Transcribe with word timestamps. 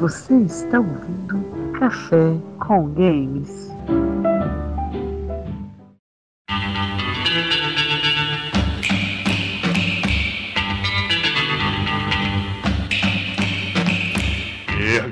Você 0.00 0.34
está 0.42 0.80
ouvindo 0.80 1.38
Café 1.78 2.36
com 2.58 2.88
Games. 2.94 3.69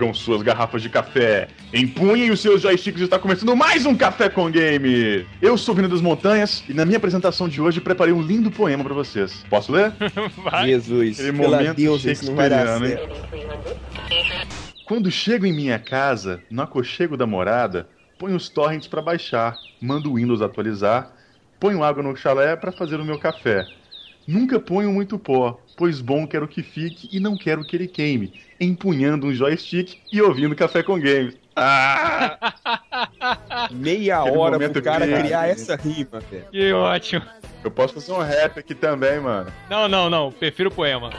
Ergam 0.09 0.15
suas 0.15 0.43
garrafas 0.43 0.83
de 0.83 0.89
café, 0.89 1.49
empunhem 1.73 2.31
os 2.31 2.41
seus 2.41 2.63
joysticks 2.63 3.01
e 3.01 3.05
está 3.05 3.19
começando 3.19 3.55
mais 3.55 3.85
um 3.85 3.95
Café 3.95 4.29
com 4.29 4.51
Game. 4.51 5.27
Eu 5.41 5.59
sou 5.59 5.75
o 5.75 5.77
Vino 5.77 5.89
das 5.89 6.01
Montanhas 6.01 6.65
e 6.69 6.73
na 6.73 6.85
minha 6.85 6.97
apresentação 6.97 7.49
de 7.49 7.61
hoje 7.61 7.81
preparei 7.81 8.13
um 8.13 8.23
lindo 8.23 8.51
poema 8.51 8.83
para 8.83 8.95
vocês. 8.95 9.45
Posso 9.51 9.73
ler? 9.73 9.93
Vai. 10.43 10.69
Jesus, 10.69 11.21
Aquele 11.21 11.39
pela 11.39 11.59
momento 11.59 11.77
Deus, 11.77 12.05
isso 12.05 12.27
não 12.27 12.35
vai 12.35 12.49
dar 12.49 12.79
certo. 12.79 13.09
Quando 14.85 15.11
chego 15.11 15.45
em 15.45 15.53
minha 15.53 15.79
casa, 15.79 16.43
no 16.51 16.63
aconchego 16.63 17.17
da 17.17 17.27
morada, 17.27 17.89
ponho 18.19 18.37
os 18.37 18.49
torrents 18.49 18.89
para 18.89 19.03
baixar, 19.03 19.59
mando 19.81 20.11
o 20.11 20.15
Windows 20.15 20.41
atualizar, 20.41 21.13
ponho 21.61 21.83
água 21.83 22.03
no 22.03 22.17
chalé 22.17 22.57
para 22.57 22.73
fazer 22.73 22.99
o 22.99 23.05
meu 23.05 23.19
café. 23.19 23.67
Nunca 24.27 24.59
ponho 24.61 24.93
muito 24.93 25.19
pó, 25.19 25.61
pois 25.77 26.01
bom 26.01 26.27
quero 26.27 26.49
que 26.49 26.63
fique 26.63 27.09
e 27.13 27.21
não 27.21 27.37
quero 27.37 27.65
que 27.65 27.77
ele 27.77 27.89
queime, 27.89 28.33
empunhando 28.61 29.27
um 29.27 29.33
joystick 29.33 29.99
e 30.13 30.21
ouvindo 30.21 30.55
Café 30.55 30.83
com 30.83 30.99
Games. 30.99 31.37
Ah! 31.55 32.55
Meia 33.73 34.21
Aquele 34.21 34.37
hora 34.37 34.71
pro 34.71 34.83
cara 34.83 35.07
criar 35.07 35.49
essa 35.49 35.77
rima, 35.77 36.21
velho. 36.31 36.47
Que 36.51 36.73
ótimo. 36.73 37.25
Eu 37.65 37.71
posso 37.71 37.95
fazer 37.95 38.13
um 38.13 38.23
rap 38.23 38.59
aqui 38.61 38.75
também, 38.75 39.19
mano. 39.19 39.53
Não, 39.69 39.89
não, 39.89 40.09
não. 40.09 40.31
Prefiro 40.31 40.69
o 40.69 40.73
poema. 40.73 41.11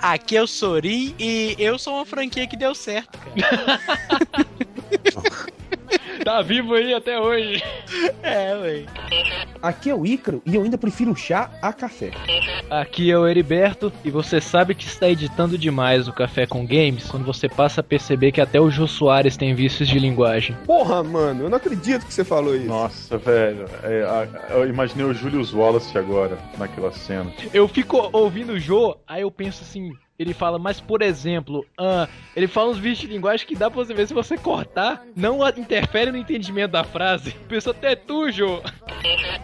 Aqui 0.00 0.36
é 0.36 0.42
o 0.42 0.46
Sorin 0.46 1.14
e 1.18 1.56
eu 1.58 1.78
sou 1.78 1.94
uma 1.94 2.04
franquia 2.04 2.46
que 2.46 2.56
deu 2.56 2.74
certo, 2.74 3.18
cara. 3.18 3.80
Tá 6.28 6.42
vivo 6.42 6.74
aí 6.74 6.92
até 6.92 7.18
hoje. 7.18 7.62
É, 8.22 8.56
véi. 8.58 8.86
Aqui 9.62 9.88
é 9.88 9.94
o 9.94 10.04
Ícaro 10.04 10.42
e 10.44 10.54
eu 10.54 10.62
ainda 10.62 10.76
prefiro 10.76 11.14
chá 11.16 11.50
a 11.62 11.72
café. 11.72 12.10
Aqui 12.68 13.10
é 13.10 13.18
o 13.18 13.26
Heriberto 13.26 13.90
e 14.04 14.10
você 14.10 14.40
sabe 14.40 14.74
que 14.74 14.84
está 14.84 15.08
editando 15.08 15.56
demais 15.56 16.06
o 16.06 16.12
Café 16.12 16.46
com 16.46 16.66
Games 16.66 17.06
quando 17.10 17.24
você 17.24 17.48
passa 17.48 17.80
a 17.80 17.84
perceber 17.84 18.32
que 18.32 18.40
até 18.40 18.60
o 18.60 18.70
Jô 18.70 18.86
Soares 18.86 19.36
tem 19.38 19.54
vícios 19.54 19.88
de 19.88 19.98
linguagem. 19.98 20.54
Porra, 20.66 21.02
mano, 21.02 21.44
eu 21.44 21.48
não 21.50 21.56
acredito 21.56 22.04
que 22.04 22.12
você 22.12 22.24
falou 22.24 22.54
isso. 22.54 22.66
Nossa, 22.66 23.16
velho. 23.16 23.64
é, 23.82 24.02
a- 24.02 24.28
eu 24.52 24.68
imaginei 24.68 25.06
o 25.06 25.14
Julius 25.14 25.54
Wallace 25.54 25.96
agora, 25.96 26.36
naquela 26.58 26.92
cena. 26.92 27.32
Eu 27.54 27.66
fico 27.66 28.10
ouvindo 28.12 28.52
o 28.52 28.60
Jô, 28.60 28.98
aí 29.06 29.22
eu 29.22 29.30
penso 29.30 29.62
assim, 29.62 29.90
ele 30.18 30.34
fala, 30.34 30.58
mas 30.58 30.80
por 30.80 31.00
exemplo, 31.00 31.64
ah, 31.78 32.08
ele 32.34 32.48
fala 32.48 32.70
uns 32.70 32.78
vícios 32.78 33.06
de 33.08 33.14
linguagem 33.14 33.46
que 33.46 33.54
dá 33.54 33.70
pra 33.70 33.84
você 33.84 33.94
ver 33.94 34.08
se 34.08 34.12
você 34.12 34.36
cortar, 34.36 35.02
não 35.14 35.44
a- 35.44 35.52
interfere 35.56 36.10
no 36.10 36.18
entendimento 36.18 36.72
da 36.72 36.82
frase. 36.82 37.30
Pensa 37.48 37.70
até 37.70 37.94
tu, 37.94 38.28
Jô. 38.32 38.60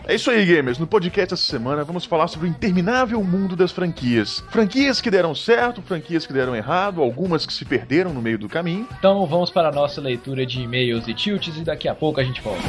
É 0.06 0.16
isso 0.16 0.30
aí, 0.32 0.44
gamers. 0.44 0.78
No 0.78 0.86
podcast 0.86 1.34
essa 1.34 1.42
semana 1.44 1.84
vamos 1.84 2.04
falar 2.04 2.26
sobre 2.26 2.48
o 2.48 2.50
interminável 2.50 3.22
mundo 3.22 3.54
das 3.54 3.70
franquias. 3.70 4.42
Franquias 4.50 5.00
que 5.00 5.10
deram 5.12 5.32
certo, 5.34 5.80
franquias 5.80 6.26
que 6.26 6.32
deram 6.32 6.56
errado, 6.56 7.00
algumas 7.00 7.46
que 7.46 7.52
se 7.52 7.64
perderam 7.64 8.12
no 8.12 8.20
meio 8.20 8.38
do 8.38 8.48
caminho. 8.48 8.88
Então 8.98 9.24
vamos 9.26 9.50
para 9.50 9.68
a 9.68 9.72
nossa 9.72 10.00
leitura 10.00 10.44
de 10.44 10.60
e-mails 10.60 11.06
e 11.06 11.14
tilts 11.14 11.56
e 11.56 11.60
daqui 11.60 11.86
a 11.88 11.94
pouco 11.94 12.20
a 12.20 12.24
gente 12.24 12.40
volta. 12.42 12.62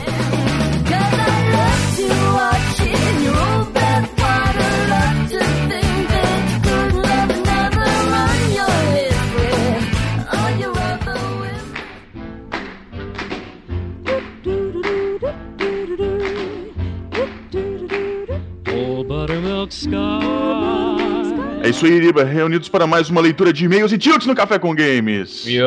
É 21.65 21.69
isso 21.69 21.83
aí, 21.83 21.93
Iriba. 21.93 22.23
Reunidos 22.23 22.69
para 22.69 22.85
mais 22.85 23.09
uma 23.09 23.19
leitura 23.19 23.51
de 23.51 23.65
e-mails 23.65 23.91
e 23.91 23.97
tilts 23.97 24.27
no 24.27 24.35
Café 24.35 24.59
com 24.59 24.75
Games. 24.75 25.45
Miolos. 25.45 25.65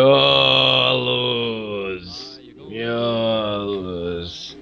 Miolos. 2.68 4.56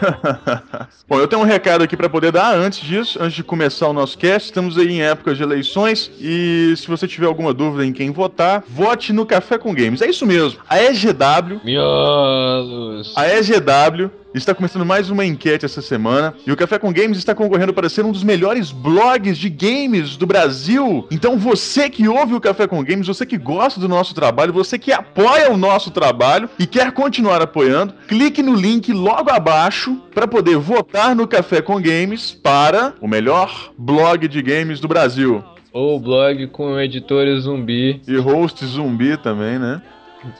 Bom, 1.06 1.20
eu 1.20 1.28
tenho 1.28 1.42
um 1.42 1.44
recado 1.44 1.84
aqui 1.84 1.94
para 1.94 2.08
poder 2.08 2.32
dar 2.32 2.56
antes 2.56 2.80
disso, 2.80 3.18
antes 3.20 3.34
de 3.34 3.44
começar 3.44 3.88
o 3.88 3.92
nosso 3.92 4.16
cast. 4.16 4.46
Estamos 4.48 4.78
aí 4.78 4.90
em 4.90 5.02
época 5.02 5.34
de 5.34 5.42
eleições 5.42 6.10
e 6.18 6.72
se 6.78 6.88
você 6.88 7.06
tiver 7.06 7.26
alguma 7.26 7.52
dúvida 7.52 7.84
em 7.84 7.92
quem 7.92 8.10
votar, 8.10 8.64
vote 8.66 9.12
no 9.12 9.26
Café 9.26 9.58
com 9.58 9.74
Games. 9.74 10.00
É 10.00 10.08
isso 10.08 10.24
mesmo. 10.24 10.60
A 10.66 10.82
EGW 10.82 11.60
Miolos. 11.62 13.12
A 13.14 13.28
EGW 13.28 14.10
está 14.38 14.52
começando 14.52 14.84
mais 14.84 15.10
uma 15.10 15.24
enquete 15.24 15.64
essa 15.64 15.80
semana 15.80 16.34
e 16.44 16.50
o 16.50 16.56
Café 16.56 16.76
com 16.76 16.92
Games 16.92 17.18
está 17.18 17.34
concorrendo 17.34 17.72
para 17.72 17.88
ser 17.88 18.04
um 18.04 18.10
dos 18.10 18.24
melhores 18.24 18.72
blogs 18.72 19.38
de 19.38 19.48
games 19.48 20.16
do 20.16 20.26
Brasil. 20.26 21.06
Então 21.10 21.38
você 21.38 21.88
que 21.88 22.08
ouve 22.08 22.34
o 22.34 22.40
Café 22.40 22.66
com 22.66 22.82
Games, 22.82 23.06
você 23.06 23.24
que 23.24 23.38
gosta 23.38 23.78
do 23.78 23.88
nosso 23.88 24.12
trabalho, 24.12 24.52
você 24.52 24.76
que 24.76 24.92
apoia 24.92 25.52
o 25.52 25.56
nosso 25.56 25.92
trabalho 25.92 26.50
e 26.58 26.66
quer 26.66 26.90
continuar 26.90 27.40
apoiando, 27.40 27.94
clique 28.08 28.42
no 28.42 28.54
link 28.54 28.92
logo 28.92 29.30
abaixo 29.30 30.02
para 30.12 30.26
poder 30.26 30.56
votar 30.56 31.14
no 31.14 31.28
Café 31.28 31.62
com 31.62 31.80
Games 31.80 32.32
para 32.32 32.94
o 33.00 33.06
melhor 33.06 33.72
blog 33.78 34.26
de 34.26 34.42
games 34.42 34.80
do 34.80 34.88
Brasil. 34.88 35.44
Ou 35.72 35.98
blog 35.98 36.46
com 36.48 36.78
editores 36.78 37.42
zumbi. 37.42 38.00
E 38.06 38.16
host 38.16 38.64
zumbi 38.64 39.16
também, 39.16 39.58
né? 39.58 39.82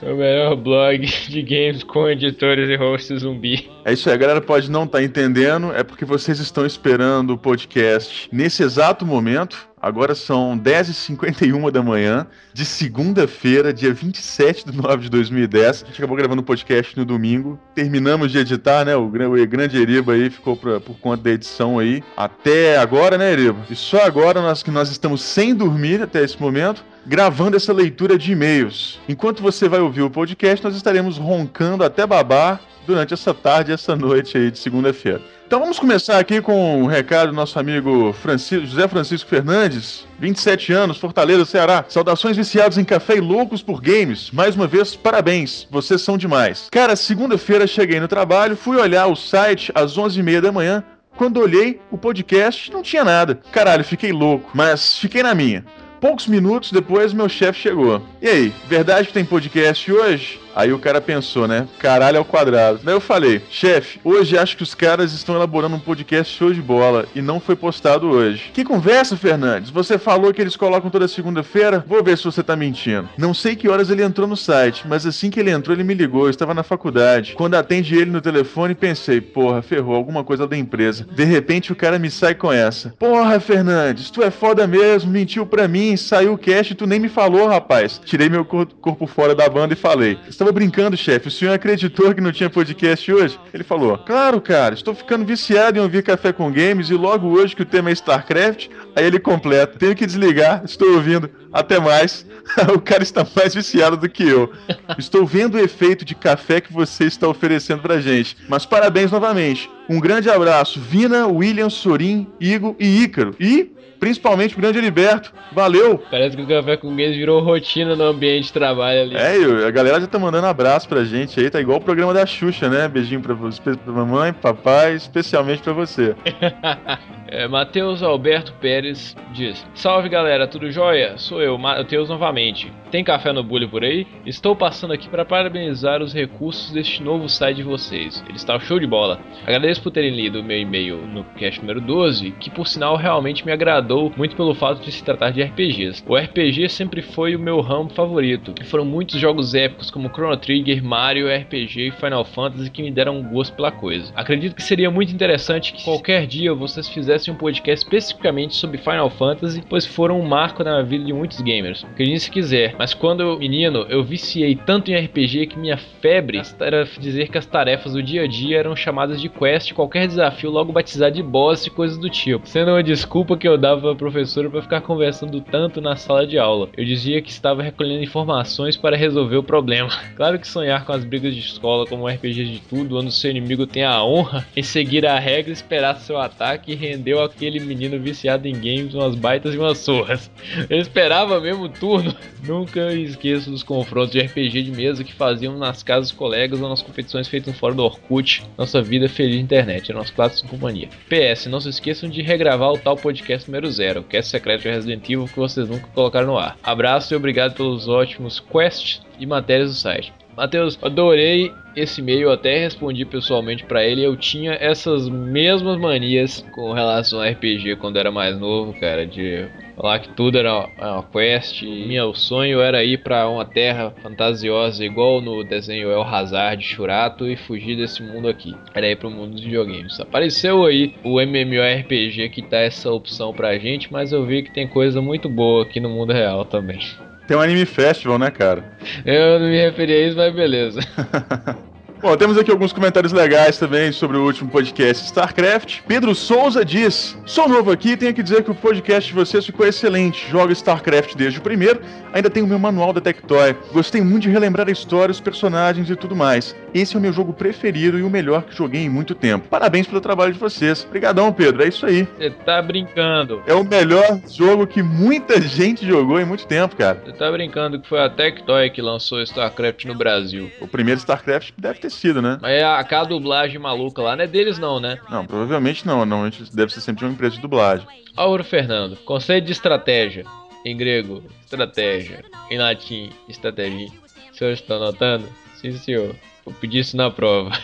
É 0.01 0.11
o 0.11 0.17
melhor 0.17 0.55
blog 0.55 1.05
de 1.05 1.41
games 1.41 1.83
com 1.83 2.09
editores 2.09 2.69
e 2.69 2.75
hosts 2.75 3.21
zumbi. 3.21 3.69
É 3.83 3.93
isso 3.93 4.09
aí, 4.09 4.15
a 4.15 4.17
galera 4.17 4.41
pode 4.41 4.69
não 4.69 4.83
estar 4.85 5.01
entendendo, 5.03 5.71
é 5.73 5.83
porque 5.83 6.05
vocês 6.05 6.39
estão 6.39 6.65
esperando 6.65 7.31
o 7.31 7.37
podcast 7.37 8.27
nesse 8.31 8.63
exato 8.63 9.05
momento. 9.05 9.67
Agora 9.85 10.15
são 10.15 10.57
10h51 10.57 11.69
da 11.69 11.83
manhã, 11.83 12.25
de 12.51 12.65
segunda-feira, 12.65 13.71
dia 13.71 13.93
27 13.93 14.71
de 14.71 14.75
9 14.75 15.03
de 15.03 15.09
2010. 15.11 15.83
A 15.83 15.85
gente 15.85 15.97
acabou 15.99 16.17
gravando 16.17 16.41
o 16.41 16.43
podcast 16.43 16.97
no 16.97 17.05
domingo. 17.05 17.59
Terminamos 17.75 18.31
de 18.31 18.39
editar, 18.39 18.83
né? 18.83 18.95
O, 18.95 19.03
o 19.05 19.47
grande 19.47 19.77
Eriba 19.79 20.13
aí 20.13 20.31
ficou 20.31 20.57
pra- 20.57 20.79
por 20.79 20.97
conta 20.97 21.21
da 21.21 21.29
edição 21.29 21.77
aí. 21.77 22.01
Até 22.17 22.79
agora, 22.79 23.15
né, 23.15 23.31
Eriba? 23.31 23.59
E 23.69 23.75
só 23.75 24.03
agora 24.03 24.41
nós, 24.41 24.63
que 24.63 24.71
nós 24.71 24.89
estamos 24.89 25.21
sem 25.21 25.53
dormir 25.53 26.01
até 26.01 26.23
esse 26.23 26.41
momento 26.41 26.83
gravando 27.05 27.55
essa 27.55 27.71
leitura 27.71 28.17
de 28.17 28.31
e-mails. 28.31 28.99
Enquanto 29.07 29.43
você 29.43 29.69
vai 29.69 29.81
ouvir 29.81 30.01
o 30.01 30.09
podcast, 30.09 30.65
nós 30.65 30.75
estaremos 30.75 31.19
roncando 31.19 31.83
até 31.83 32.07
babar 32.07 32.59
durante 32.85 33.13
essa 33.13 33.33
tarde 33.33 33.71
e 33.71 33.73
essa 33.73 33.95
noite 33.95 34.37
aí 34.37 34.51
de 34.51 34.59
segunda-feira. 34.59 35.21
Então 35.47 35.59
vamos 35.59 35.77
começar 35.77 36.17
aqui 36.17 36.41
com 36.41 36.81
um 36.81 36.87
recado 36.87 37.29
do 37.29 37.35
nosso 37.35 37.59
amigo 37.59 38.11
Francisco, 38.13 38.65
José 38.65 38.87
Francisco 38.87 39.29
Fernandes, 39.29 40.07
27 40.19 40.73
anos, 40.73 40.97
Fortaleza, 40.97 41.45
Ceará. 41.45 41.85
Saudações 41.87 42.35
viciados 42.35 42.79
em 42.79 42.83
café 42.83 43.17
e 43.17 43.21
loucos 43.21 43.61
por 43.61 43.79
games. 43.79 44.31
Mais 44.31 44.55
uma 44.55 44.65
vez, 44.65 44.95
parabéns, 44.95 45.67
vocês 45.69 46.01
são 46.01 46.17
demais. 46.17 46.67
Cara, 46.71 46.95
segunda-feira 46.95 47.67
cheguei 47.67 47.99
no 47.99 48.07
trabalho, 48.07 48.57
fui 48.57 48.77
olhar 48.77 49.05
o 49.05 49.15
site 49.15 49.71
às 49.75 49.97
11h30 49.97 50.41
da 50.41 50.51
manhã. 50.51 50.83
Quando 51.15 51.39
olhei 51.39 51.79
o 51.91 51.97
podcast, 51.97 52.71
não 52.71 52.81
tinha 52.81 53.03
nada. 53.03 53.39
Caralho, 53.51 53.83
fiquei 53.83 54.11
louco, 54.11 54.49
mas 54.53 54.97
fiquei 54.97 55.21
na 55.21 55.35
minha. 55.35 55.63
Poucos 56.01 56.27
minutos 56.27 56.71
depois, 56.71 57.13
meu 57.13 57.29
chefe 57.29 57.61
chegou. 57.61 58.01
E 58.21 58.27
aí, 58.27 58.53
verdade 58.67 59.07
que 59.07 59.13
tem 59.13 59.23
podcast 59.23 59.91
hoje? 59.91 60.39
Aí 60.55 60.71
o 60.71 60.79
cara 60.79 61.01
pensou, 61.01 61.47
né? 61.47 61.67
Caralho 61.79 62.17
ao 62.17 62.25
quadrado. 62.25 62.79
Daí 62.83 62.93
eu 62.95 63.01
falei, 63.01 63.41
chefe, 63.49 63.99
hoje 64.03 64.37
acho 64.37 64.55
que 64.55 64.63
os 64.63 64.73
caras 64.73 65.11
estão 65.13 65.35
elaborando 65.35 65.75
um 65.75 65.79
podcast 65.79 66.35
show 66.35 66.53
de 66.53 66.61
bola 66.61 67.05
e 67.13 67.21
não 67.21 67.39
foi 67.39 67.55
postado 67.55 68.07
hoje. 68.09 68.51
Que 68.53 68.63
conversa, 68.63 69.17
Fernandes? 69.17 69.69
Você 69.69 69.97
falou 69.97 70.33
que 70.33 70.41
eles 70.41 70.55
colocam 70.55 70.89
toda 70.89 71.07
segunda-feira? 71.07 71.83
Vou 71.87 72.03
ver 72.03 72.17
se 72.17 72.23
você 72.23 72.41
tá 72.41 72.55
mentindo. 72.55 73.09
Não 73.17 73.33
sei 73.33 73.55
que 73.55 73.67
horas 73.67 73.89
ele 73.89 74.03
entrou 74.03 74.27
no 74.27 74.37
site, 74.37 74.85
mas 74.87 75.05
assim 75.05 75.29
que 75.29 75.39
ele 75.39 75.51
entrou, 75.51 75.75
ele 75.75 75.83
me 75.83 75.93
ligou. 75.93 76.23
Eu 76.25 76.29
estava 76.29 76.53
na 76.53 76.63
faculdade. 76.63 77.33
Quando 77.35 77.55
atendi 77.55 77.95
ele 77.95 78.11
no 78.11 78.21
telefone, 78.21 78.73
pensei, 78.75 79.19
porra, 79.19 79.61
ferrou, 79.61 79.95
alguma 79.95 80.23
coisa 80.23 80.47
da 80.47 80.55
empresa. 80.57 81.05
De 81.11 81.23
repente 81.23 81.71
o 81.71 81.75
cara 81.75 81.99
me 81.99 82.09
sai 82.09 82.33
com 82.35 82.51
essa. 82.51 82.93
Porra, 82.97 83.39
Fernandes, 83.39 84.09
tu 84.09 84.23
é 84.23 84.31
foda 84.31 84.65
mesmo, 84.67 85.11
mentiu 85.11 85.45
pra 85.45 85.67
mim, 85.67 85.97
saiu 85.97 86.33
o 86.33 86.37
cast 86.37 86.71
e 86.73 86.75
tu 86.75 86.85
nem 86.87 86.99
me 86.99 87.09
falou, 87.09 87.47
rapaz. 87.47 87.99
Tirei 88.05 88.29
meu 88.29 88.45
cor- 88.45 88.67
corpo 88.79 89.05
fora 89.07 89.35
da 89.35 89.49
banda 89.49 89.73
e 89.73 89.77
falei. 89.77 90.17
Estava 90.45 90.59
brincando, 90.59 90.95
chefe. 90.95 91.27
O 91.27 91.31
senhor 91.31 91.53
acreditou 91.53 92.13
que 92.13 92.21
não 92.21 92.31
tinha 92.31 92.51
podcast 92.51 93.11
hoje? 93.11 93.39
Ele 93.51 93.63
falou: 93.63 93.97
Claro, 93.97 94.39
cara, 94.39 94.75
estou 94.75 94.93
ficando 94.93 95.25
viciado 95.25 95.79
em 95.79 95.81
ouvir 95.81 96.03
café 96.03 96.31
com 96.31 96.51
games 96.51 96.91
e 96.91 96.93
logo 96.93 97.29
hoje 97.29 97.55
que 97.55 97.63
o 97.63 97.65
tema 97.65 97.89
é 97.89 97.93
StarCraft. 97.93 98.67
Aí 98.95 99.05
ele 99.05 99.19
completa: 99.19 99.77
Tenho 99.77 99.95
que 99.95 100.05
desligar, 100.05 100.63
estou 100.63 100.93
ouvindo. 100.93 101.29
Até 101.51 101.79
mais. 101.79 102.25
o 102.73 102.79
cara 102.79 103.03
está 103.03 103.25
mais 103.35 103.53
viciado 103.53 103.97
do 103.97 104.07
que 104.07 104.27
eu. 104.27 104.51
Estou 104.97 105.25
vendo 105.25 105.55
o 105.55 105.59
efeito 105.59 106.05
de 106.05 106.15
café 106.15 106.61
que 106.61 106.71
você 106.71 107.05
está 107.05 107.27
oferecendo 107.27 107.81
pra 107.81 107.99
gente. 107.99 108.37
Mas 108.47 108.65
parabéns 108.65 109.11
novamente. 109.11 109.69
Um 109.89 109.99
grande 109.99 110.29
abraço, 110.29 110.79
Vina, 110.79 111.27
William, 111.27 111.69
Sorin, 111.69 112.27
Igor 112.39 112.75
e 112.79 113.03
Ícaro. 113.03 113.35
E 113.39 113.75
principalmente 113.99 114.55
o 114.55 114.59
grande 114.59 114.77
Heriberto. 114.77 115.33
Valeu! 115.51 115.97
Parece 116.11 116.35
que 116.35 116.43
o 116.43 116.47
Café 116.47 116.77
com 116.77 116.89
Games 116.89 117.15
virou 117.15 117.41
rotina 117.41 117.95
no 117.95 118.03
ambiente 118.03 118.45
de 118.45 118.53
trabalho 118.53 119.01
ali. 119.01 119.15
É, 119.15 119.65
a 119.67 119.71
galera 119.71 119.99
já 119.99 120.07
tá 120.07 120.19
mandando 120.19 120.47
abraço 120.47 120.87
pra 120.87 121.03
gente 121.03 121.39
aí, 121.39 121.49
tá 121.49 121.59
igual 121.59 121.79
o 121.79 121.81
programa 121.81 122.13
da 122.13 122.25
Xuxa, 122.25 122.69
né? 122.69 122.87
Beijinho 122.87 123.21
pra, 123.21 123.33
você, 123.33 123.61
pra 123.61 123.93
mamãe, 123.93 124.33
papai, 124.33 124.93
especialmente 124.93 125.61
pra 125.61 125.73
você. 125.73 126.15
É, 127.27 127.47
Matheus 127.47 128.03
Alberto 128.03 128.53
Pérez 128.61 128.84
diz: 129.33 129.65
Salve 129.73 130.09
galera, 130.09 130.47
tudo 130.47 130.71
jóia? 130.71 131.17
Sou 131.17 131.41
eu, 131.41 131.57
Matheus 131.57 132.09
novamente. 132.09 132.71
Tem 132.91 133.03
café 133.03 133.33
no 133.33 133.43
bullying 133.43 133.67
por 133.67 133.83
aí? 133.83 134.05
Estou 134.25 134.55
passando 134.55 134.93
aqui 134.93 135.09
para 135.09 135.25
parabenizar 135.25 136.01
os 136.01 136.13
recursos 136.13 136.71
deste 136.71 137.01
novo 137.01 137.27
site 137.27 137.57
de 137.57 137.63
vocês. 137.63 138.23
Ele 138.27 138.37
está 138.37 138.59
show 138.59 138.79
de 138.79 138.87
bola. 138.87 139.19
Agradeço 139.43 139.81
por 139.81 139.91
terem 139.91 140.15
lido 140.15 140.39
o 140.39 140.43
meu 140.43 140.59
e-mail 140.59 140.97
no 140.97 141.23
cast 141.37 141.59
número 141.59 141.81
12, 141.81 142.31
que 142.39 142.49
por 142.49 142.67
sinal 142.67 142.95
realmente 142.95 143.45
me 143.45 143.51
agradou 143.51 144.13
muito 144.15 144.35
pelo 144.35 144.53
fato 144.53 144.81
de 144.81 144.91
se 144.91 145.03
tratar 145.03 145.31
de 145.31 145.41
RPGs. 145.41 146.03
O 146.07 146.15
RPG 146.15 146.69
sempre 146.69 147.01
foi 147.01 147.35
o 147.35 147.39
meu 147.39 147.59
ramo 147.59 147.89
favorito, 147.89 148.53
e 148.61 148.63
foram 148.63 148.85
muitos 148.85 149.19
jogos 149.19 149.53
épicos 149.55 149.89
como 149.89 150.09
Chrono 150.09 150.37
Trigger, 150.37 150.83
Mario, 150.83 151.27
RPG 151.27 151.87
e 151.87 151.91
Final 151.91 152.23
Fantasy 152.23 152.69
que 152.69 152.83
me 152.83 152.91
deram 152.91 153.17
um 153.17 153.23
gosto 153.23 153.55
pela 153.55 153.71
coisa. 153.71 154.13
Acredito 154.15 154.55
que 154.55 154.63
seria 154.63 154.91
muito 154.91 155.13
interessante 155.13 155.73
que 155.73 155.83
qualquer 155.83 156.27
dia 156.27 156.53
vocês 156.53 156.87
fizessem 156.87 157.05
fizesse 157.05 157.31
um 157.31 157.35
podcast 157.35 157.85
especificamente 157.85 158.55
sobre 158.55 158.74
Final 158.77 159.09
Fantasy, 159.09 159.63
pois 159.67 159.85
foram 159.85 160.19
um 160.19 160.27
marco 160.27 160.63
na 160.63 160.81
vida 160.81 161.05
de 161.05 161.13
muitos 161.13 161.39
gamers. 161.41 161.83
Acredite 161.83 162.19
se 162.19 162.31
quiser, 162.31 162.75
mas 162.77 162.93
quando 162.93 163.21
eu, 163.21 163.39
menino, 163.39 163.85
eu 163.89 164.03
viciei 164.03 164.55
tanto 164.55 164.91
em 164.91 164.95
RPG 164.95 165.47
que 165.47 165.57
minha 165.57 165.77
febre 165.77 166.41
era 166.59 166.85
dizer 166.99 167.29
que 167.29 167.37
as 167.37 167.45
tarefas 167.45 167.93
do 167.93 168.03
dia 168.03 168.23
a 168.23 168.27
dia 168.27 168.59
eram 168.59 168.75
chamadas 168.75 169.21
de 169.21 169.29
quest, 169.29 169.73
qualquer 169.73 170.07
desafio 170.07 170.51
logo 170.51 170.71
batizado 170.71 171.15
de 171.15 171.23
boss 171.23 171.65
e 171.65 171.69
coisas 171.69 171.97
do 171.97 172.09
tipo, 172.09 172.47
sendo 172.47 172.71
uma 172.71 172.83
desculpa 172.83 173.37
que 173.37 173.47
eu 173.47 173.57
dava 173.57 173.91
à 173.91 173.95
professora 173.95 174.49
para 174.49 174.61
ficar 174.61 174.81
conversando 174.81 175.39
tanto 175.41 175.79
na 175.81 175.95
sala 175.95 176.27
de 176.27 176.37
aula. 176.37 176.69
Eu 176.75 176.85
dizia 176.85 177.21
que 177.21 177.31
estava 177.31 177.63
recolhendo 177.63 178.03
informações 178.03 178.75
para 178.75 178.97
resolver 178.97 179.37
o 179.37 179.43
problema. 179.43 179.89
Claro 180.15 180.39
que 180.39 180.47
sonhar 180.47 180.85
com 180.85 180.93
as 180.93 181.03
brigas 181.03 181.35
de 181.35 181.41
escola 181.41 181.85
como 181.85 182.03
um 182.03 182.07
RPG 182.07 182.45
de 182.45 182.61
tudo, 182.61 182.97
onde 182.97 183.07
o 183.07 183.11
seu 183.11 183.29
inimigo 183.29 183.67
tem 183.67 183.83
a 183.83 184.03
honra 184.03 184.45
em 184.55 184.63
seguir 184.63 185.05
a 185.05 185.19
regra, 185.19 185.51
esperar 185.51 185.97
seu 185.97 186.17
ataque 186.17 186.71
e 186.71 186.75
render 186.75 187.05
deu 187.05 187.23
aquele 187.23 187.59
menino 187.59 187.99
viciado 187.99 188.47
em 188.47 188.59
games 188.65 188.93
umas 188.93 189.15
baitas 189.15 189.53
e 189.53 189.57
umas 189.57 189.77
surras. 189.77 190.31
Eu 190.69 190.79
esperava 190.79 191.39
mesmo 191.39 191.69
turno. 191.69 192.15
Nunca 192.43 192.93
esqueço 192.93 193.49
dos 193.49 193.63
confrontos 193.63 194.11
de 194.11 194.19
RPG 194.19 194.63
de 194.63 194.71
mesa 194.71 195.03
que 195.03 195.13
faziam 195.13 195.57
nas 195.57 195.83
casas 195.83 196.09
dos 196.09 196.17
colegas 196.17 196.59
ou 196.61 196.69
nas 196.69 196.81
competições 196.81 197.27
feitas 197.27 197.57
fora 197.57 197.73
do 197.73 197.83
Orkut. 197.83 198.43
Nossa 198.57 198.81
vida 198.81 199.07
feliz 199.07 199.39
internet, 199.39 199.93
nosso 199.93 200.13
clássicos 200.13 200.43
em 200.43 200.47
companhia. 200.47 200.89
PS, 201.09 201.45
não 201.47 201.59
se 201.59 201.69
esqueçam 201.69 202.09
de 202.09 202.21
regravar 202.21 202.71
o 202.71 202.77
tal 202.77 202.95
podcast 202.95 203.49
número 203.49 203.69
0, 203.69 204.03
Cast 204.03 204.31
Secreto 204.31 204.63
de 204.63 204.69
Resident 204.69 205.03
Evil 205.05 205.27
que 205.27 205.39
vocês 205.39 205.67
nunca 205.69 205.87
colocaram 205.93 206.27
no 206.27 206.37
ar. 206.37 206.57
Abraço 206.63 207.13
e 207.13 207.17
obrigado 207.17 207.55
pelos 207.55 207.87
ótimos 207.87 208.39
quests 208.39 209.01
e 209.19 209.25
matérias 209.25 209.69
do 209.69 209.75
site. 209.75 210.24
Matheus, 210.35 210.77
adorei 210.81 211.53
esse 211.75 212.01
e-mail, 212.01 212.31
até 212.31 212.59
respondi 212.59 213.05
pessoalmente 213.05 213.63
para 213.65 213.85
ele. 213.85 214.03
Eu 214.03 214.15
tinha 214.15 214.53
essas 214.53 215.09
mesmas 215.09 215.77
manias 215.77 216.45
com 216.51 216.73
relação 216.73 217.21
a 217.21 217.29
RPG 217.29 217.77
quando 217.77 217.97
era 217.97 218.11
mais 218.11 218.37
novo, 218.37 218.73
cara, 218.73 219.05
de 219.05 219.47
falar 219.75 219.99
que 219.99 220.09
tudo 220.09 220.37
era 220.37 220.67
uma 220.77 221.03
quest. 221.03 221.63
Meu 221.63 222.13
sonho 222.13 222.59
era 222.61 222.83
ir 222.83 222.97
para 222.97 223.29
uma 223.29 223.45
terra 223.45 223.93
fantasiosa, 224.01 224.85
igual 224.85 225.21
no 225.21 225.43
desenho 225.43 225.89
El 225.89 226.03
Hazard 226.03 226.61
de 226.61 226.67
Churato, 226.67 227.27
e 227.27 227.35
fugir 227.35 227.75
desse 227.77 228.03
mundo 228.03 228.27
aqui. 228.27 228.55
Era 228.73 228.89
ir 228.89 228.97
pro 228.97 229.09
mundo 229.09 229.33
dos 229.33 229.43
videogames. 229.43 229.99
Apareceu 229.99 230.65
aí 230.65 230.93
o 231.03 231.19
MMORPG 231.19 232.29
que 232.29 232.41
tá 232.41 232.57
essa 232.57 232.91
opção 232.91 233.33
pra 233.33 233.57
gente, 233.57 233.91
mas 233.91 234.11
eu 234.11 234.25
vi 234.25 234.43
que 234.43 234.51
tem 234.51 234.67
coisa 234.67 235.01
muito 235.01 235.29
boa 235.29 235.63
aqui 235.63 235.79
no 235.79 235.89
mundo 235.89 236.13
real 236.13 236.45
também. 236.45 236.79
Tem 237.27 237.35
um 237.35 237.41
anime 237.41 237.65
festival, 237.65 238.19
né, 238.19 238.29
cara? 238.29 238.63
Eu 239.05 239.39
não 239.39 239.47
me 239.47 239.59
referi 239.59 239.93
a 239.93 240.07
isso, 240.07 240.17
mas 240.17 240.33
beleza. 240.33 240.79
Bom, 242.05 242.15
temos 242.15 242.37
aqui 242.37 242.51
alguns 242.51 242.71
comentários 242.71 243.11
legais 243.11 243.57
também 243.57 243.91
sobre 243.91 244.15
o 244.15 244.23
último 244.23 244.47
podcast 244.47 245.03
StarCraft. 245.05 245.81
Pedro 245.87 246.13
Souza 246.13 246.63
diz: 246.63 247.17
Sou 247.25 247.49
novo 247.49 247.71
aqui 247.71 247.93
e 247.93 247.97
tenho 247.97 248.13
que 248.13 248.21
dizer 248.21 248.43
que 248.43 248.51
o 248.51 248.53
podcast 248.53 249.09
de 249.09 249.15
vocês 249.15 249.43
ficou 249.43 249.65
excelente. 249.65 250.29
Joga 250.29 250.53
StarCraft 250.53 251.15
desde 251.15 251.39
o 251.39 251.41
primeiro, 251.41 251.81
ainda 252.13 252.29
tenho 252.29 252.45
o 252.45 252.49
meu 252.49 252.59
manual 252.59 252.93
da 252.93 253.01
Tectoy. 253.01 253.55
Gostei 253.73 254.01
muito 254.01 254.21
de 254.21 254.29
relembrar 254.29 254.67
a 254.67 254.71
história, 254.71 255.11
os 255.11 255.19
personagens 255.19 255.89
e 255.89 255.95
tudo 255.95 256.15
mais. 256.15 256.55
Esse 256.75 256.95
é 256.95 256.99
o 256.99 257.01
meu 257.01 257.11
jogo 257.11 257.33
preferido 257.33 257.97
e 257.97 258.03
o 258.03 258.09
melhor 258.09 258.43
que 258.43 258.55
joguei 258.55 258.81
em 258.81 258.89
muito 258.89 259.15
tempo. 259.15 259.47
Parabéns 259.47 259.87
pelo 259.87 259.99
trabalho 259.99 260.31
de 260.31 260.37
vocês. 260.37 260.85
Obrigadão, 260.85 261.33
Pedro. 261.33 261.63
É 261.63 261.67
isso 261.69 261.87
aí. 261.87 262.07
Você 262.19 262.29
tá 262.29 262.61
brincando. 262.61 263.41
É 263.47 263.55
o 263.55 263.63
melhor 263.63 264.19
jogo 264.29 264.67
que 264.67 264.83
muita 264.83 265.41
gente 265.41 265.87
jogou 265.87 266.21
em 266.21 266.25
muito 266.25 266.45
tempo, 266.45 266.75
cara. 266.75 267.01
Você 267.03 267.13
tá 267.13 267.31
brincando 267.31 267.79
que 267.79 267.89
foi 267.89 267.99
a 267.99 268.09
Tectoy 268.11 268.69
que 268.69 268.81
lançou 268.81 269.23
StarCraft 269.23 269.85
no 269.85 269.95
Brasil. 269.95 270.51
O 270.61 270.67
primeiro 270.67 270.99
StarCraft 270.99 271.49
deve 271.57 271.79
ter 271.79 271.94
sido, 271.95 272.21
né? 272.21 272.37
Mas 272.41 272.51
é 272.51 272.63
aquela 272.63 273.03
dublagem 273.05 273.59
maluca 273.59 274.01
lá 274.01 274.15
não 274.15 274.23
é 274.23 274.27
deles 274.27 274.59
não, 274.59 274.79
né? 274.79 274.99
Não, 275.09 275.25
provavelmente 275.25 275.85
não. 275.85 276.05
Normalmente 276.05 276.43
deve 276.55 276.73
ser 276.73 276.81
sempre 276.81 276.99
de 276.99 277.05
uma 277.05 277.13
empresa 277.13 277.35
de 277.35 277.41
dublagem. 277.41 277.87
Auro 278.15 278.43
Fernando, 278.43 278.95
conceito 278.97 279.45
de 279.45 279.51
estratégia. 279.51 280.25
Em 280.65 280.75
grego, 280.75 281.23
estratégia. 281.43 282.23
Em 282.49 282.57
latim, 282.57 283.09
estratégia. 283.29 283.89
O 284.31 284.35
senhor 284.35 284.51
está 284.51 284.75
anotando? 284.75 285.25
Sim, 285.55 285.71
senhor. 285.77 286.15
Vou 286.45 286.53
pedir 286.53 286.79
isso 286.79 286.95
na 286.95 287.09
prova. 287.09 287.51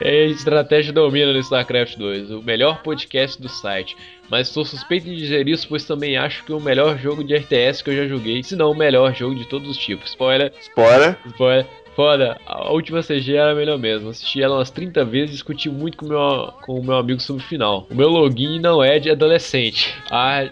É 0.00 0.26
estratégia 0.26 0.92
domina 0.92 1.32
no 1.32 1.38
StarCraft 1.38 1.96
2, 1.96 2.30
o 2.30 2.42
melhor 2.42 2.82
podcast 2.82 3.40
do 3.40 3.48
site. 3.48 3.96
Mas 4.28 4.48
estou 4.48 4.66
suspeito 4.66 5.06
de 5.06 5.16
dizer 5.16 5.48
isso, 5.48 5.66
pois 5.66 5.86
também 5.86 6.18
acho 6.18 6.44
que 6.44 6.52
o 6.52 6.60
melhor 6.60 6.98
jogo 6.98 7.24
de 7.24 7.34
RTS 7.34 7.82
que 7.82 7.88
eu 7.88 7.96
já 7.96 8.06
joguei, 8.06 8.42
se 8.42 8.54
não 8.54 8.70
o 8.70 8.76
melhor 8.76 9.14
jogo 9.14 9.34
de 9.34 9.46
todos 9.46 9.70
os 9.70 9.78
tipos. 9.78 10.10
Spoiler. 10.10 10.52
Spoiler. 10.60 11.16
Spoiler. 11.26 11.66
Foda, 11.96 12.38
a 12.44 12.70
última 12.70 13.02
CG 13.02 13.34
era 13.34 13.54
melhor 13.54 13.78
mesmo. 13.78 14.10
Assisti 14.10 14.42
ela 14.42 14.56
umas 14.56 14.70
30 14.70 15.02
vezes 15.02 15.30
e 15.30 15.32
discuti 15.32 15.70
muito 15.70 15.96
com, 15.96 16.06
meu, 16.06 16.52
com 16.60 16.78
o 16.78 16.84
meu 16.84 16.96
amigo 16.96 17.18
sobre 17.20 17.42
o 17.42 17.46
final. 17.46 17.86
O 17.90 17.94
meu 17.94 18.10
login 18.10 18.60
não 18.60 18.84
é 18.84 18.98
de 18.98 19.10
adolescente. 19.10 19.94
Ah, 20.10 20.46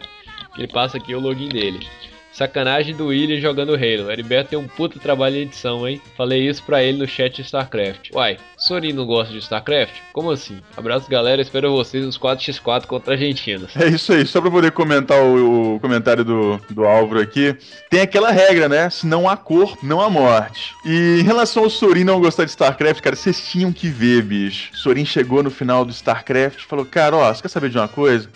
ele 0.56 0.68
passa 0.68 0.96
aqui 0.96 1.14
o 1.14 1.20
login 1.20 1.50
dele. 1.50 1.86
Sacanagem 2.34 2.96
do 2.96 3.06
William 3.06 3.40
jogando 3.40 3.74
Halo. 3.74 4.10
Heriberto 4.10 4.50
tem 4.50 4.58
um 4.58 4.66
puta 4.66 4.98
trabalho 4.98 5.36
de 5.36 5.42
edição, 5.42 5.86
hein? 5.86 6.00
Falei 6.16 6.48
isso 6.48 6.64
pra 6.64 6.82
ele 6.82 6.98
no 6.98 7.06
chat 7.06 7.36
de 7.36 7.42
StarCraft. 7.42 8.10
Uai, 8.12 8.38
Sorin 8.56 8.92
não 8.92 9.06
gosta 9.06 9.32
de 9.32 9.38
StarCraft? 9.38 9.94
Como 10.12 10.32
assim? 10.32 10.58
Abraço, 10.76 11.08
galera. 11.08 11.40
Espero 11.40 11.70
vocês 11.70 12.04
nos 12.04 12.18
4x4 12.18 12.86
contra 12.86 13.14
argentinos. 13.14 13.76
É 13.76 13.86
isso 13.86 14.12
aí. 14.12 14.26
Só 14.26 14.40
pra 14.40 14.50
poder 14.50 14.72
comentar 14.72 15.22
o, 15.22 15.76
o 15.76 15.80
comentário 15.80 16.24
do, 16.24 16.58
do 16.70 16.84
Álvaro 16.84 17.20
aqui. 17.20 17.56
Tem 17.88 18.00
aquela 18.00 18.32
regra, 18.32 18.68
né? 18.68 18.90
Se 18.90 19.06
não 19.06 19.28
há 19.28 19.36
cor, 19.36 19.78
não 19.80 20.00
há 20.00 20.10
morte. 20.10 20.74
E 20.84 21.20
em 21.20 21.22
relação 21.22 21.62
ao 21.62 21.70
Sorin 21.70 22.02
não 22.02 22.20
gostar 22.20 22.44
de 22.44 22.50
StarCraft, 22.50 23.00
cara, 23.00 23.14
vocês 23.14 23.46
tinham 23.46 23.72
que 23.72 23.88
ver, 23.88 24.22
bicho. 24.22 24.70
Sorin 24.74 25.04
chegou 25.04 25.40
no 25.40 25.50
final 25.50 25.84
do 25.84 25.92
StarCraft 25.92 26.58
e 26.58 26.66
falou: 26.66 26.84
Cara, 26.84 27.14
ó, 27.14 27.32
você 27.32 27.42
quer 27.42 27.48
saber 27.48 27.70
de 27.70 27.78
uma 27.78 27.86
coisa? 27.86 28.28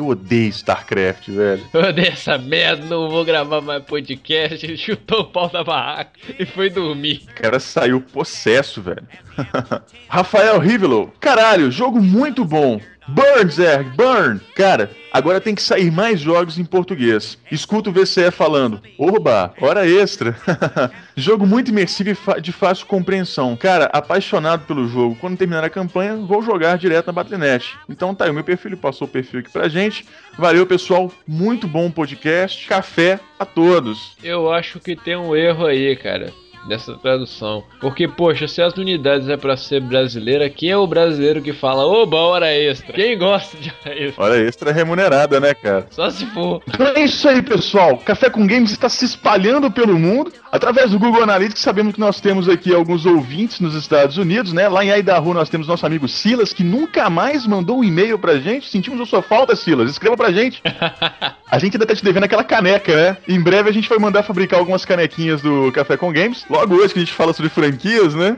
Eu 0.00 0.08
odeio 0.08 0.48
StarCraft, 0.48 1.28
velho. 1.28 1.62
Eu 1.74 1.82
odeio 1.82 2.08
essa 2.08 2.38
merda, 2.38 2.86
não 2.86 3.10
vou 3.10 3.22
gravar 3.22 3.60
mais 3.60 3.84
podcast. 3.84 4.64
Ele 4.64 4.74
chutou 4.78 5.20
o 5.20 5.24
pau 5.26 5.50
da 5.50 5.62
barraca 5.62 6.18
e 6.38 6.46
foi 6.46 6.70
dormir. 6.70 7.20
O 7.28 7.34
cara 7.34 7.60
saiu 7.60 8.00
possesso, 8.00 8.80
velho. 8.80 9.06
Rafael 10.08 10.58
Rivelow. 10.58 11.12
Caralho, 11.20 11.70
jogo 11.70 12.00
muito 12.00 12.46
bom. 12.46 12.80
Burn, 13.12 13.50
Zerg, 13.50 13.90
burn! 13.96 14.40
Cara, 14.54 14.90
agora 15.12 15.40
tem 15.40 15.54
que 15.54 15.62
sair 15.62 15.90
mais 15.90 16.20
jogos 16.20 16.58
em 16.58 16.64
português. 16.64 17.36
Escuta 17.50 17.90
o 17.90 17.92
VCE 17.92 18.30
falando, 18.30 18.80
oba, 18.96 19.52
hora 19.60 19.88
extra. 19.88 20.36
jogo 21.16 21.44
muito 21.44 21.70
imersivo 21.70 22.10
e 22.10 22.40
de 22.40 22.52
fácil 22.52 22.86
compreensão. 22.86 23.56
Cara, 23.56 23.86
apaixonado 23.86 24.64
pelo 24.64 24.88
jogo. 24.88 25.16
Quando 25.20 25.36
terminar 25.36 25.64
a 25.64 25.70
campanha, 25.70 26.16
vou 26.16 26.40
jogar 26.40 26.78
direto 26.78 27.08
na 27.08 27.12
Battle.net. 27.12 27.76
Então 27.88 28.14
tá 28.14 28.26
aí, 28.26 28.30
o 28.30 28.34
meu 28.34 28.44
perfil 28.44 28.76
passou 28.76 29.08
o 29.08 29.10
perfil 29.10 29.40
aqui 29.40 29.50
pra 29.50 29.68
gente. 29.68 30.06
Valeu, 30.38 30.64
pessoal. 30.64 31.12
Muito 31.26 31.66
bom 31.66 31.90
podcast. 31.90 32.68
Café 32.68 33.18
a 33.38 33.44
todos. 33.44 34.16
Eu 34.22 34.52
acho 34.52 34.78
que 34.78 34.94
tem 34.94 35.16
um 35.16 35.34
erro 35.34 35.66
aí, 35.66 35.96
cara 35.96 36.32
dessa 36.66 36.94
tradução. 36.94 37.64
Porque, 37.80 38.06
poxa, 38.06 38.46
se 38.46 38.60
as 38.62 38.74
unidades 38.76 39.28
é 39.28 39.36
para 39.36 39.56
ser 39.56 39.80
brasileira, 39.80 40.48
quem 40.50 40.70
é 40.70 40.76
o 40.76 40.86
brasileiro 40.86 41.42
que 41.42 41.52
fala, 41.52 41.84
oba, 41.84 42.16
hora 42.16 42.52
extra? 42.52 42.92
Quem 42.92 43.18
gosta 43.18 43.56
de 43.56 43.72
hora 43.84 43.98
extra? 43.98 44.24
Hora 44.24 44.38
extra 44.40 44.72
remunerada, 44.72 45.40
né, 45.40 45.54
cara? 45.54 45.86
Só 45.90 46.10
se 46.10 46.26
for. 46.26 46.62
Então 46.68 46.86
é 46.86 47.04
isso 47.04 47.28
aí, 47.28 47.42
pessoal. 47.42 47.96
Café 47.98 48.30
com 48.30 48.46
Games 48.46 48.70
está 48.70 48.88
se 48.88 49.04
espalhando 49.04 49.70
pelo 49.70 49.98
mundo. 49.98 50.32
Através 50.52 50.90
do 50.90 50.98
Google 50.98 51.22
Analytics, 51.22 51.62
sabemos 51.62 51.94
que 51.94 52.00
nós 52.00 52.20
temos 52.20 52.48
aqui 52.48 52.74
alguns 52.74 53.06
ouvintes 53.06 53.60
nos 53.60 53.74
Estados 53.74 54.16
Unidos, 54.16 54.52
né? 54.52 54.68
Lá 54.68 54.84
em 54.84 54.90
Idaho 54.90 55.32
nós 55.32 55.48
temos 55.48 55.68
nosso 55.68 55.86
amigo 55.86 56.08
Silas, 56.08 56.52
que 56.52 56.64
nunca 56.64 57.08
mais 57.08 57.46
mandou 57.46 57.78
um 57.78 57.84
e-mail 57.84 58.18
pra 58.18 58.38
gente. 58.38 58.68
Sentimos 58.68 59.00
a 59.00 59.06
sua 59.06 59.22
falta, 59.22 59.54
Silas. 59.54 59.90
Escreva 59.90 60.16
pra 60.16 60.32
gente. 60.32 60.60
a 61.50 61.58
gente 61.58 61.74
ainda 61.76 61.86
tá 61.86 61.94
te 61.94 62.04
devendo 62.04 62.24
aquela 62.24 62.42
caneca, 62.42 62.94
né? 62.94 63.16
Em 63.28 63.40
breve 63.40 63.70
a 63.70 63.72
gente 63.72 63.88
vai 63.88 63.98
mandar 63.98 64.22
fabricar 64.24 64.58
algumas 64.58 64.84
canequinhas 64.84 65.40
do 65.40 65.70
Café 65.72 65.96
com 65.96 66.12
Games. 66.12 66.44
Logo 66.50 66.74
hoje 66.74 66.92
que 66.92 66.98
a 66.98 67.04
gente 67.04 67.12
fala 67.12 67.32
sobre 67.32 67.48
franquias, 67.48 68.12
né? 68.12 68.36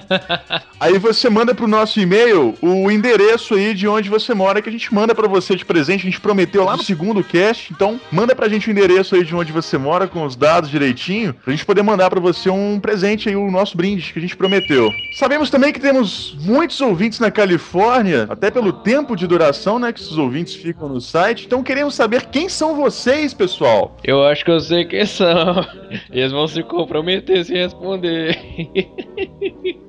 aí 0.80 0.98
você 0.98 1.28
manda 1.28 1.54
pro 1.54 1.68
nosso 1.68 2.00
e-mail 2.00 2.54
o 2.62 2.90
endereço 2.90 3.52
aí 3.52 3.74
de 3.74 3.86
onde 3.86 4.08
você 4.08 4.32
mora 4.32 4.62
que 4.62 4.68
a 4.70 4.72
gente 4.72 4.92
manda 4.94 5.14
pra 5.14 5.28
você 5.28 5.54
de 5.54 5.62
presente. 5.62 6.00
A 6.00 6.10
gente 6.10 6.22
prometeu 6.22 6.64
lá 6.64 6.74
no 6.74 6.82
segundo 6.82 7.22
cast. 7.22 7.70
Então, 7.70 8.00
manda 8.10 8.34
pra 8.34 8.48
gente 8.48 8.68
o 8.68 8.70
endereço 8.70 9.14
aí 9.14 9.22
de 9.22 9.36
onde 9.36 9.52
você 9.52 9.76
mora 9.76 10.08
com 10.08 10.24
os 10.24 10.34
dados 10.34 10.70
direitinho, 10.70 11.34
pra 11.34 11.52
gente 11.52 11.66
poder 11.66 11.82
mandar 11.82 12.08
pra 12.08 12.18
você 12.18 12.48
um 12.48 12.80
presente 12.80 13.28
aí, 13.28 13.36
o 13.36 13.50
nosso 13.50 13.76
brinde 13.76 14.10
que 14.10 14.18
a 14.18 14.22
gente 14.22 14.38
prometeu. 14.38 14.90
Sabemos 15.18 15.50
também 15.50 15.70
que 15.70 15.80
temos 15.80 16.34
muitos 16.40 16.80
ouvintes 16.80 17.20
na 17.20 17.30
Califórnia, 17.30 18.26
até 18.30 18.50
pelo 18.50 18.72
tempo 18.72 19.14
de 19.14 19.26
duração, 19.26 19.78
né, 19.78 19.92
que 19.92 20.00
esses 20.00 20.16
ouvintes 20.16 20.54
ficam 20.54 20.88
no 20.88 20.98
site. 20.98 21.44
Então, 21.44 21.62
queremos 21.62 21.94
saber 21.94 22.24
quem 22.24 22.48
são 22.48 22.74
vocês, 22.74 23.34
pessoal. 23.34 23.98
Eu 24.02 24.24
acho 24.24 24.42
que 24.42 24.50
eu 24.50 24.60
sei 24.60 24.86
quem 24.86 25.04
são. 25.04 25.66
Eles 26.10 26.32
vão 26.32 26.48
se 26.48 26.62
comprometer 26.62 27.33
se 27.42 27.54
responder. 27.54 28.38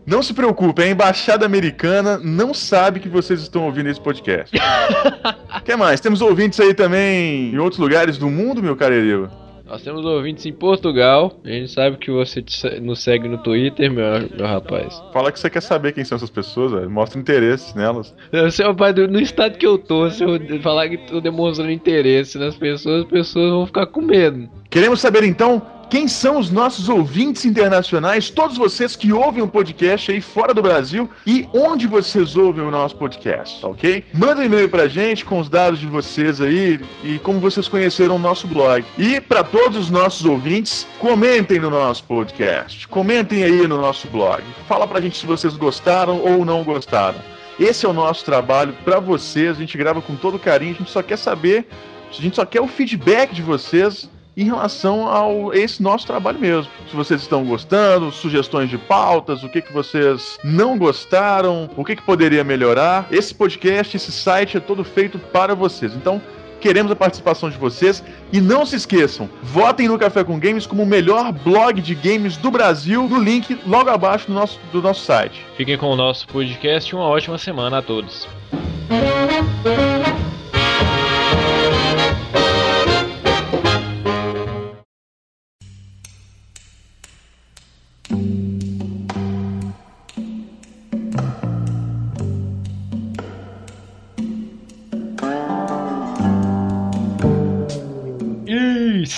Não 0.06 0.22
se 0.22 0.34
preocupe, 0.34 0.84
a 0.84 0.88
embaixada 0.88 1.46
americana 1.46 2.18
não 2.18 2.54
sabe 2.54 3.00
que 3.00 3.10
vocês 3.10 3.42
estão 3.42 3.66
ouvindo 3.66 3.90
esse 3.90 4.00
podcast. 4.00 4.56
O 4.56 5.62
que 5.66 5.76
mais? 5.76 6.00
Temos 6.00 6.22
ouvintes 6.22 6.60
aí 6.60 6.74
também 6.74 7.52
em 7.54 7.58
outros 7.58 7.80
lugares 7.80 8.18
do 8.18 8.30
mundo, 8.30 8.62
meu 8.62 8.76
caro 8.76 8.94
Eriva? 8.94 9.46
Nós 9.66 9.82
temos 9.82 10.06
ouvintes 10.06 10.46
em 10.46 10.54
Portugal. 10.54 11.40
A 11.44 11.50
gente 11.50 11.72
sabe 11.72 11.98
que 11.98 12.12
você 12.12 12.44
nos 12.80 13.00
segue 13.02 13.28
no 13.28 13.40
Twitter, 13.40 13.92
meu, 13.92 14.06
meu 14.38 14.46
rapaz. 14.46 15.02
Fala 15.12 15.32
que 15.32 15.40
você 15.40 15.50
quer 15.50 15.62
saber 15.62 15.92
quem 15.92 16.04
são 16.04 16.18
essas 16.18 16.30
pessoas. 16.30 16.88
Mostra 16.88 17.20
interesse 17.20 17.76
nelas. 17.76 18.14
Se 18.52 18.64
eu, 18.64 18.76
pai, 18.76 18.94
no 18.94 19.20
estado 19.20 19.58
que 19.58 19.66
eu 19.66 19.80
tô, 19.80 20.10
se 20.12 20.24
eu 20.24 20.40
falar 20.62 20.88
que 20.88 20.98
tô 20.98 21.20
demonstrando 21.20 21.72
interesse 21.72 22.38
nas 22.38 22.56
pessoas, 22.56 23.06
as 23.06 23.10
pessoas 23.10 23.50
vão 23.50 23.66
ficar 23.66 23.88
com 23.88 24.02
medo. 24.02 24.48
Queremos 24.70 25.02
saber 25.02 25.24
então 25.24 25.60
quem 25.90 26.08
são 26.08 26.40
os 26.40 26.50
nossos 26.50 26.90
ouvintes 26.90 27.46
internacionais, 27.46 28.30
todos 28.30 28.58
vocês 28.58 28.96
que 28.96 29.14
ouvem 29.14 29.44
o 29.44 29.48
podcast 29.48 30.12
aí 30.12 30.20
fora 30.22 30.54
do 30.54 30.62
Brasil 30.62 31.10
e 31.26 31.48
onde 31.54 31.88
vocês 31.88 32.36
ouvem 32.36 32.64
o 32.64 32.72
nosso 32.72 32.96
podcast, 32.96 33.62
tá 33.62 33.68
ok? 33.68 34.04
Manda 34.14 34.42
um 34.42 34.46
e-mail 34.46 34.70
pra 34.70 34.88
gente 34.88 35.24
com 35.24 35.40
os 35.40 35.48
dados 35.48 35.80
de 35.80 35.86
vocês 35.86 36.42
aí 36.42 36.80
e 37.04 37.20
como 37.20 37.40
vocês 37.40 37.68
conheceram 37.68 38.16
o 38.16 38.20
nosso 38.20 38.48
blog. 38.48 38.84
E 38.98 39.22
para 39.22 39.44
todos 39.44 39.78
os 39.78 39.90
nossos 39.90 40.26
ouvintes, 40.26 40.88
comentem 41.00 41.60
no 41.60 41.70
nosso 41.70 42.04
podcast, 42.06 42.88
comentem 42.88 43.44
aí 43.44 43.68
no 43.68 43.80
nosso 43.80 44.08
blog. 44.08 44.44
Fala 44.68 44.88
pra 44.88 45.02
gente 45.02 45.18
se 45.18 45.26
vocês 45.26 45.56
gostaram 45.56 46.20
ou 46.20 46.44
não 46.44 46.64
gostaram. 46.64 47.20
Esse 47.60 47.86
é 47.86 47.90
o 47.90 47.94
nosso 47.94 48.26
trabalho 48.26 48.76
pra 48.84 49.00
vocês, 49.00 49.52
a 49.52 49.60
gente 49.60 49.78
grava 49.78 50.02
com 50.02 50.16
todo 50.16 50.38
carinho, 50.38 50.74
a 50.74 50.78
gente 50.80 50.92
só 50.92 51.02
quer 51.02 51.18
saber, 51.18 51.68
a 52.10 52.22
gente 52.22 52.36
só 52.36 52.46
quer 52.46 52.60
o 52.60 52.68
feedback 52.68 53.34
de 53.34 53.42
vocês 53.42 54.10
em 54.38 54.44
relação 54.44 55.08
ao 55.08 55.54
esse 55.54 55.82
nosso 55.82 56.06
trabalho 56.06 56.40
mesmo. 56.40 56.72
Se 56.90 56.96
vocês 56.96 57.22
estão 57.22 57.44
gostando, 57.44 58.12
sugestões 58.12 58.70
de 58.70 58.78
pautas, 58.78 59.44
o 59.44 59.50
que, 59.50 59.62
que 59.62 59.74
vocês 59.74 60.38
não 60.44 60.78
gostaram, 60.78 61.70
o 61.76 61.84
que, 61.84 61.96
que 61.96 62.02
poderia 62.02 62.44
melhorar. 62.44 63.08
Esse 63.12 63.34
podcast, 63.34 63.96
esse 63.96 64.12
site 64.12 64.58
é 64.58 64.60
todo 64.60 64.84
feito 64.84 65.18
para 65.18 65.56
vocês. 65.56 65.94
Então, 65.94 66.22
queremos 66.60 66.92
a 66.92 66.96
participação 66.96 67.50
de 67.50 67.58
vocês 67.58 68.04
e 68.34 68.42
não 68.42 68.66
se 68.66 68.76
esqueçam, 68.76 69.30
votem 69.44 69.88
no 69.88 70.00
Café 70.00 70.24
com 70.24 70.40
Games 70.40 70.66
como 70.66 70.82
o 70.82 70.86
melhor 70.86 71.32
blog 71.32 71.80
de 71.80 71.94
games 71.94 72.38
do 72.38 72.50
Brasil 72.50 73.08
no 73.08 73.20
link 73.20 73.60
logo 73.68 73.90
abaixo 73.90 74.28
do 74.28 74.34
nosso, 74.34 74.60
do 74.72 74.82
nosso 74.82 75.06
site. 75.06 75.46
Fiquem 75.56 75.78
com 75.78 75.88
o 75.92 75.96
nosso 75.96 76.28
podcast 76.28 76.92
e 76.92 76.96
uma 76.96 77.06
ótima 77.06 77.38
semana 77.38 77.78
a 77.78 77.82
todos. 77.84 78.28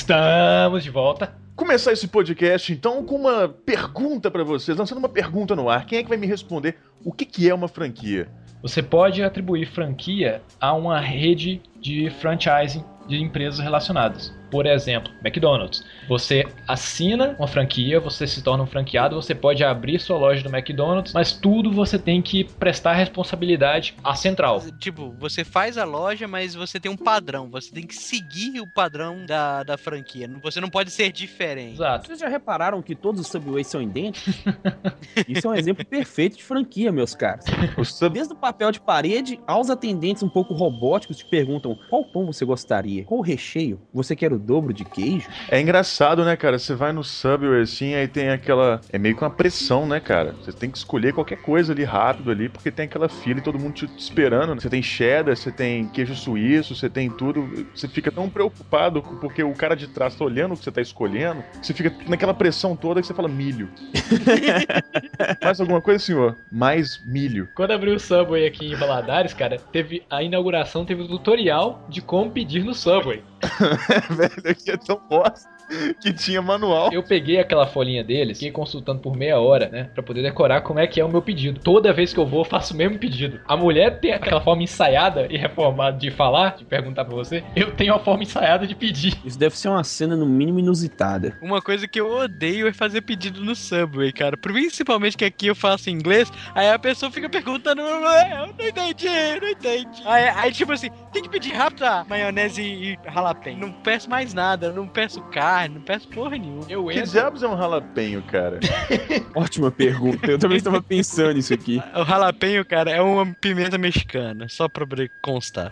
Estamos 0.08 0.86
de 0.86 0.90
volta. 0.90 1.34
Começar 1.54 1.92
esse 1.92 2.08
podcast 2.08 2.72
então 2.72 3.04
com 3.04 3.16
uma 3.16 3.50
pergunta 3.50 4.32
para 4.32 4.42
vocês, 4.42 4.78
lançando 4.78 5.00
uma 5.00 5.10
pergunta 5.10 5.54
no 5.54 5.70
ar. 5.70 5.86
Quem 5.86 6.00
é 6.00 6.04
que 6.04 6.08
vai 6.08 6.18
me 6.18 6.26
responder 6.26 6.78
o 7.04 7.12
que, 7.12 7.26
que 7.26 7.50
é 7.50 7.54
uma 7.54 7.68
franquia? 7.68 8.30
Você 8.62 8.82
pode 8.82 9.22
atribuir 9.22 9.66
franquia 9.66 10.42
a 10.62 10.74
uma 10.74 10.98
rede 10.98 11.62
de 11.82 12.10
franchising 12.22 12.86
de 13.06 13.22
empresas 13.22 13.60
relacionadas. 13.60 14.34
Por 14.50 14.66
exemplo, 14.66 15.12
McDonald's. 15.24 15.84
Você 16.08 16.46
assina 16.68 17.36
uma 17.38 17.48
franquia, 17.48 18.00
você 18.00 18.26
se 18.26 18.42
torna 18.42 18.64
um 18.64 18.68
franqueado, 18.68 19.16
você 19.16 19.36
pode 19.36 19.64
abrir 19.64 20.00
sua 20.00 20.18
loja 20.18 20.42
do 20.42 20.56
McDonald's, 20.56 21.14
mas 21.14 21.34
tudo 21.34 21.72
você 21.72 22.00
tem 22.00 22.22
que 22.22 22.44
prestar 22.44 22.94
responsabilidade 22.94 23.96
à 24.04 24.16
central. 24.16 24.62
Tipo, 24.80 25.14
você 25.20 25.44
faz 25.44 25.78
a 25.78 25.84
loja, 25.84 26.28
mas 26.28 26.56
você 26.56 26.80
tem 26.80 26.92
um 26.92 26.98
padrão. 26.98 27.50
Você 27.50 27.72
tem 27.72 27.86
que 27.86 27.96
seguir 27.96 28.60
o 28.62 28.68
padrão 28.68 29.26
da, 29.26 29.64
da 29.64 29.78
franquia. 29.78 30.30
Você 30.42 30.62
não 30.62 30.70
pode 30.70 30.92
ser 30.92 31.12
diferente. 31.12 31.74
Exato. 31.74 32.08
Vocês 32.08 32.20
já 32.20 32.28
repararam 32.28 32.82
que 32.82 32.96
todos 32.96 33.22
os 33.22 33.28
Subways 33.28 33.68
são 33.68 33.82
idênticos? 33.82 34.36
Isso 35.28 35.48
é 35.48 35.50
um 35.50 35.56
exemplo 35.56 35.86
perfeito 35.86 36.38
de 36.38 36.44
franquia, 36.44 36.92
meus 36.92 37.14
caros. 37.14 37.46
Sub... 37.86 38.14
Desde 38.14 38.34
o 38.34 38.38
papel 38.38 38.72
de 38.72 38.80
parede 38.80 39.40
aos 39.46 39.70
atendentes 39.70 40.24
um 40.24 40.30
pouco 40.30 40.54
robóticos 40.54 41.22
que 41.22 41.30
perguntam 41.30 41.78
qual 41.90 42.04
pão 42.06 42.26
você 42.26 42.46
gostaria, 42.46 43.04
qual 43.04 43.22
recheio, 43.22 43.80
você 43.94 44.16
quer 44.16 44.32
o 44.38 44.40
dobro 44.40 44.74
de 44.74 44.86
queijo? 44.86 45.28
É 45.50 45.60
engraçado, 45.60 46.24
né, 46.24 46.36
cara? 46.36 46.58
Você 46.58 46.74
vai 46.76 46.92
no 46.92 47.04
Subway 47.04 47.62
assim, 47.62 47.94
aí 47.94 48.08
tem 48.08 48.30
aquela. 48.30 48.82
É 48.92 48.98
meio 48.98 49.16
que 49.16 49.24
uma 49.24 49.30
pressão, 49.30 49.86
né, 49.88 50.00
cara? 50.00 50.36
Você 50.44 50.52
tem 50.52 50.70
que 50.70 50.78
escolher 50.78 51.14
qualquer 51.14 51.38
coisa 51.38 51.74
ali 51.74 51.84
rápido 51.84 52.32
ali, 52.32 52.50
porque 52.50 52.72
tem 52.72 52.86
aquela 52.86 53.10
fila 53.10 53.40
e 53.40 53.44
todo 53.44 53.60
mundo 53.60 53.74
te 53.74 53.86
esperando. 53.98 54.54
né? 54.56 54.62
Você 54.62 54.70
tem 54.70 54.82
cheddar, 54.82 55.36
você 55.36 55.52
tem 55.52 55.88
queijo 55.88 56.16
suíço, 56.16 56.76
você 56.76 56.90
tem 56.90 57.10
tudo. 57.10 57.66
Você 57.76 57.88
fica 57.88 58.12
tão 58.12 58.30
preocupado 58.30 59.02
porque 59.02 59.44
o 59.44 59.54
cara 59.54 59.76
de 59.76 59.88
trás 59.88 60.16
tá 60.16 60.24
olhando 60.24 60.54
o 60.54 60.58
que 60.58 60.64
você 60.64 60.72
tá 60.72 60.82
escolhendo, 60.82 61.44
você 61.62 61.74
fica 61.74 61.94
naquela 62.08 62.34
pressão 62.34 62.76
toda 62.76 63.02
que 63.02 63.08
você 63.08 63.14
fala 63.14 63.28
milho. 63.28 63.70
Mais 65.44 65.60
alguma 65.60 65.82
coisa, 65.82 66.04
senhor? 66.04 66.36
Mais 66.52 67.00
milho. 67.06 67.48
Quando 67.56 67.72
abriu 67.72 67.96
o 67.96 68.00
Subway 68.00 68.48
aqui 68.48 68.68
em 68.68 68.76
Valadares, 68.76 69.34
cara, 69.34 69.58
teve 69.72 70.04
a 70.10 70.22
inauguração, 70.24 70.86
teve 70.86 71.02
o 71.02 71.08
tutorial 71.08 71.86
de 71.90 72.02
como 72.02 72.32
pedir 72.32 72.64
no 72.64 72.74
Subway. 72.74 73.24
Velho, 74.10 74.52
aqui 74.52 74.72
é 74.72 74.78
tão 74.78 75.00
bosta 75.08 75.57
que 76.02 76.14
tinha 76.14 76.42
manual. 76.42 76.90
Eu 76.92 77.04
peguei 77.04 77.40
aquela 77.40 77.68
folhinha 77.68 78.04
deles, 78.04 78.38
fiquei 78.38 78.52
consultando 78.52 79.00
por 79.00 79.16
meia 79.16 79.40
hora, 79.40 79.70
né? 79.70 79.90
Pra 79.94 80.02
poder 80.02 80.22
decorar 80.22 80.62
como 80.62 80.80
é 80.80 80.88
que 80.88 81.00
é 81.00 81.06
o 81.06 81.10
meu 81.10 81.22
pedido. 81.22 81.60
Toda 81.60 81.94
vez 81.94 82.14
que 82.14 82.20
eu 82.20 82.26
vou, 82.26 82.42
eu 82.42 82.46
faço 82.46 82.74
o 82.74 82.78
mesmo 82.78 82.98
pedido. 82.98 83.40
A 83.48 83.56
mulher 83.56 84.00
tem 84.00 84.14
aquela 84.14 84.42
forma 84.42 84.64
ensaiada 84.64 85.28
e 85.30 85.38
reformada 85.38 85.98
de 85.98 86.10
falar, 86.10 86.56
de 86.58 86.66
perguntar 86.66 87.06
pra 87.06 87.16
você. 87.16 87.44
Eu 87.56 87.72
tenho 87.72 87.94
a 87.94 88.00
forma 88.00 88.24
ensaiada 88.24 88.66
de 88.66 88.76
pedir. 88.76 89.14
Isso 89.24 89.38
deve 89.38 89.58
ser 89.58 89.70
uma 89.70 89.84
cena 89.84 90.16
no 90.16 90.26
mínimo 90.26 90.60
inusitada. 90.60 91.38
Uma 91.42 91.62
coisa 91.62 91.88
que 91.88 92.00
eu 92.00 92.10
odeio 92.10 92.68
é 92.68 92.74
fazer 92.74 93.02
pedido 93.02 93.44
no 93.44 93.56
Subway, 93.56 94.12
cara. 94.12 94.38
Principalmente 94.38 95.18
que 95.18 95.26
aqui 95.26 95.48
eu 95.48 95.56
faço 95.56 95.90
em 95.90 95.94
inglês, 95.94 96.32
aí 96.56 96.70
a 96.70 96.80
pessoa 96.80 97.12
fica 97.12 97.30
perguntando, 97.30 97.82
eu 97.82 98.02
não 98.02 98.68
entendi, 98.68 99.08
não 99.42 99.50
entendi. 99.50 100.02
Aí, 100.06 100.30
aí, 100.30 100.52
tipo 100.52 100.72
assim, 100.72 100.90
tem 101.12 101.22
que 101.22 101.30
pedir 101.30 101.54
rápido 101.54 101.84
a 101.84 102.06
maionese 102.06 102.62
e 102.62 102.88
e 102.88 102.98
jalapeno. 103.12 103.60
Não 103.60 103.72
peço 103.72 104.10
mais 104.10 104.34
nada, 104.34 104.72
não 104.72 104.88
peço 104.88 105.22
carne, 105.24 105.57
não 105.70 105.82
peço 105.82 106.08
porra 106.10 106.38
nenhuma. 106.38 106.66
Eu 106.70 106.86
Que 106.86 107.02
diabos 107.04 107.42
é 107.42 107.48
um 107.48 107.58
jalapenho, 107.58 108.22
cara? 108.24 108.60
Ótima 109.34 109.72
pergunta. 109.72 110.30
Eu 110.30 110.38
também 110.38 110.58
estava 110.58 110.82
pensando 110.82 111.34
nisso 111.34 111.54
aqui. 111.54 111.82
O 111.96 112.04
jalapeno, 112.04 112.66
cara, 112.66 112.92
é 112.92 113.02
uma 113.02 113.26
pimenta 113.40 113.78
mexicana, 113.78 114.48
só 114.50 114.68
pra 114.68 114.86
constar. 115.22 115.72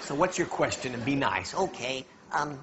So 0.00 0.14
what's 0.14 0.36
your 0.38 0.48
question 0.48 0.94
and 0.94 1.04
be 1.04 1.14
nice? 1.14 1.54
Okay, 1.56 2.04
um, 2.34 2.58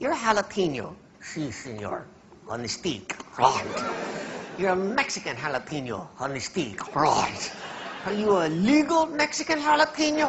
you're 0.00 0.12
a 0.12 0.18
jalapeno. 0.18 0.96
Si, 1.20 1.52
senor. 1.52 2.06
On 2.48 2.60
the 2.60 2.68
stick. 2.68 3.16
Right. 3.38 3.64
You're 4.58 4.72
a 4.72 4.76
Mexican 4.76 5.36
jalapeno. 5.36 6.08
On 6.18 6.32
the 6.32 6.40
stick. 6.40 6.94
Right. 6.94 7.52
Are 8.04 8.12
you 8.12 8.36
a 8.36 8.48
legal 8.48 9.06
Mexican 9.06 9.60
jalapeno? 9.60 10.28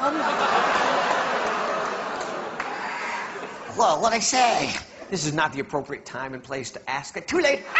Well, 3.75 4.00
what 4.00 4.13
I 4.13 4.20
say? 4.20 4.72
This 5.10 5.25
is 5.25 5.34
not 5.34 5.51
the 5.51 5.60
appropriate 5.60 6.06
time 6.06 6.34
and 6.36 6.44
place 6.44 6.70
to 6.72 6.89
ask 6.89 7.18
it. 7.18 7.27
Too 7.27 7.39
late. 7.39 7.63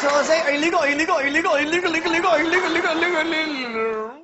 so 0.00 0.08
I 0.08 0.24
say 0.26 0.56
illegal, 0.56 0.82
illegal, 0.82 1.18
illegal, 1.18 1.54
illegal, 1.56 1.94
illegal, 1.94 2.32
illegal, 2.32 2.34
illegal, 2.34 2.92
illegal, 2.92 3.32
illegal, 3.32 4.23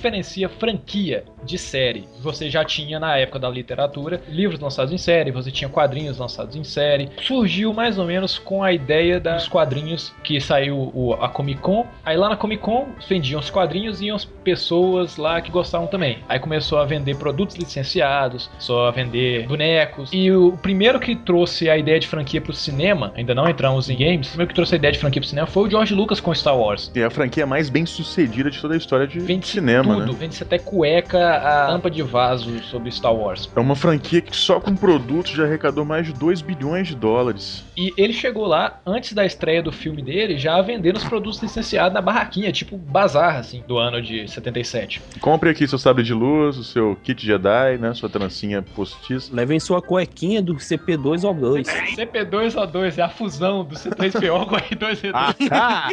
diferencia 0.00 0.48
franquia 0.48 1.24
de 1.44 1.58
série. 1.58 2.08
Você 2.22 2.48
já 2.48 2.64
tinha 2.64 2.98
na 2.98 3.18
época 3.18 3.38
da 3.38 3.50
literatura 3.50 4.22
livros 4.28 4.58
lançados 4.58 4.92
em 4.92 4.98
série, 4.98 5.30
você 5.30 5.50
tinha 5.50 5.68
quadrinhos 5.68 6.18
lançados 6.18 6.56
em 6.56 6.64
série. 6.64 7.10
Surgiu 7.22 7.72
mais 7.74 7.98
ou 7.98 8.06
menos 8.06 8.38
com 8.38 8.62
a 8.64 8.72
ideia 8.72 9.20
dos 9.20 9.46
quadrinhos 9.46 10.10
que 10.24 10.40
saiu 10.40 10.90
o- 10.94 11.12
a 11.20 11.28
Comic 11.28 11.60
Con. 11.60 11.86
Aí 12.04 12.16
lá 12.16 12.30
na 12.30 12.36
Comic 12.36 12.62
Con 12.62 12.86
vendiam 13.08 13.38
os 13.40 13.50
quadrinhos 13.50 14.00
e 14.00 14.06
iam 14.06 14.16
as 14.16 14.24
pessoas 14.24 15.18
lá 15.18 15.38
que 15.42 15.50
gostavam 15.50 15.86
também. 15.86 16.18
Aí 16.28 16.38
começou 16.38 16.78
a 16.78 16.84
vender 16.86 17.16
produtos 17.16 17.56
licenciados, 17.56 18.50
só 18.58 18.88
a 18.88 18.90
vender 18.90 19.46
bonecos. 19.46 20.10
E 20.14 20.30
o 20.32 20.52
primeiro 20.62 20.98
que 20.98 21.14
trouxe 21.14 21.68
a 21.68 21.76
ideia 21.76 22.00
de 22.00 22.06
franquia 22.08 22.40
pro 22.40 22.54
cinema, 22.54 23.12
ainda 23.14 23.34
não 23.34 23.46
entramos 23.48 23.90
em 23.90 23.96
games, 23.96 24.28
o 24.28 24.30
primeiro 24.30 24.48
que 24.48 24.54
trouxe 24.54 24.74
a 24.74 24.78
ideia 24.78 24.92
de 24.92 24.98
franquia 24.98 25.20
pro 25.20 25.28
cinema 25.28 25.46
foi 25.46 25.68
o 25.68 25.70
George 25.70 25.94
Lucas 25.94 26.20
com 26.20 26.34
Star 26.34 26.56
Wars. 26.58 26.90
É 26.94 27.04
a 27.04 27.10
franquia 27.10 27.46
mais 27.46 27.68
bem 27.68 27.84
sucedida 27.84 28.50
de 28.50 28.58
toda 28.58 28.72
a 28.74 28.76
história 28.78 29.06
de 29.06 29.20
Vende 29.20 29.46
cinema, 29.46 29.89
tudo, 29.96 30.12
né? 30.12 30.18
vende-se 30.18 30.42
até 30.42 30.58
cueca, 30.58 31.36
a 31.36 31.66
tampa 31.68 31.90
de 31.90 32.02
vaso 32.02 32.62
sobre 32.64 32.90
Star 32.90 33.14
Wars. 33.14 33.50
É 33.54 33.60
uma 33.60 33.74
franquia 33.76 34.20
que 34.20 34.36
só 34.36 34.60
com 34.60 34.74
produtos 34.74 35.32
já 35.32 35.44
arrecadou 35.44 35.84
mais 35.84 36.06
de 36.06 36.12
2 36.12 36.42
bilhões 36.42 36.88
de 36.88 36.94
dólares. 36.94 37.64
E 37.76 37.92
ele 37.96 38.12
chegou 38.12 38.46
lá, 38.46 38.80
antes 38.86 39.12
da 39.12 39.24
estreia 39.24 39.62
do 39.62 39.72
filme 39.72 40.02
dele, 40.02 40.38
já 40.38 40.60
vendendo 40.60 40.96
os 40.96 41.04
produtos 41.04 41.40
licenciados 41.42 41.94
na 41.94 42.00
barraquinha, 42.00 42.52
tipo 42.52 42.76
bazar, 42.76 43.36
assim, 43.36 43.62
do 43.66 43.78
ano 43.78 44.00
de 44.02 44.28
77. 44.28 45.00
Compre 45.20 45.50
aqui 45.50 45.66
seu 45.66 45.78
sabre 45.78 46.02
de 46.02 46.12
luz, 46.12 46.56
o 46.56 46.64
seu 46.64 46.96
kit 47.02 47.24
Jedi, 47.24 47.78
né? 47.78 47.94
Sua 47.94 48.08
trancinha 48.08 48.62
postiça. 48.62 49.30
Levem 49.34 49.58
sua 49.60 49.80
cuequinha 49.80 50.42
do 50.42 50.54
CP2O2. 50.54 51.66
CP2O2 51.96 52.98
é 52.98 53.02
a 53.02 53.08
fusão 53.08 53.64
do 53.64 53.74
C3PO 53.74 54.46
com 54.46 54.56
R2D2. 54.56 55.10
Ah, 55.50 55.90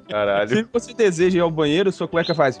Caralho. 0.08 0.48
se 0.48 0.66
você 0.72 0.94
deseja 0.94 1.38
ir 1.38 1.40
ao 1.40 1.50
banheiro, 1.50 1.90
sua 1.92 2.08
cueca 2.08 2.34
faz. 2.34 2.60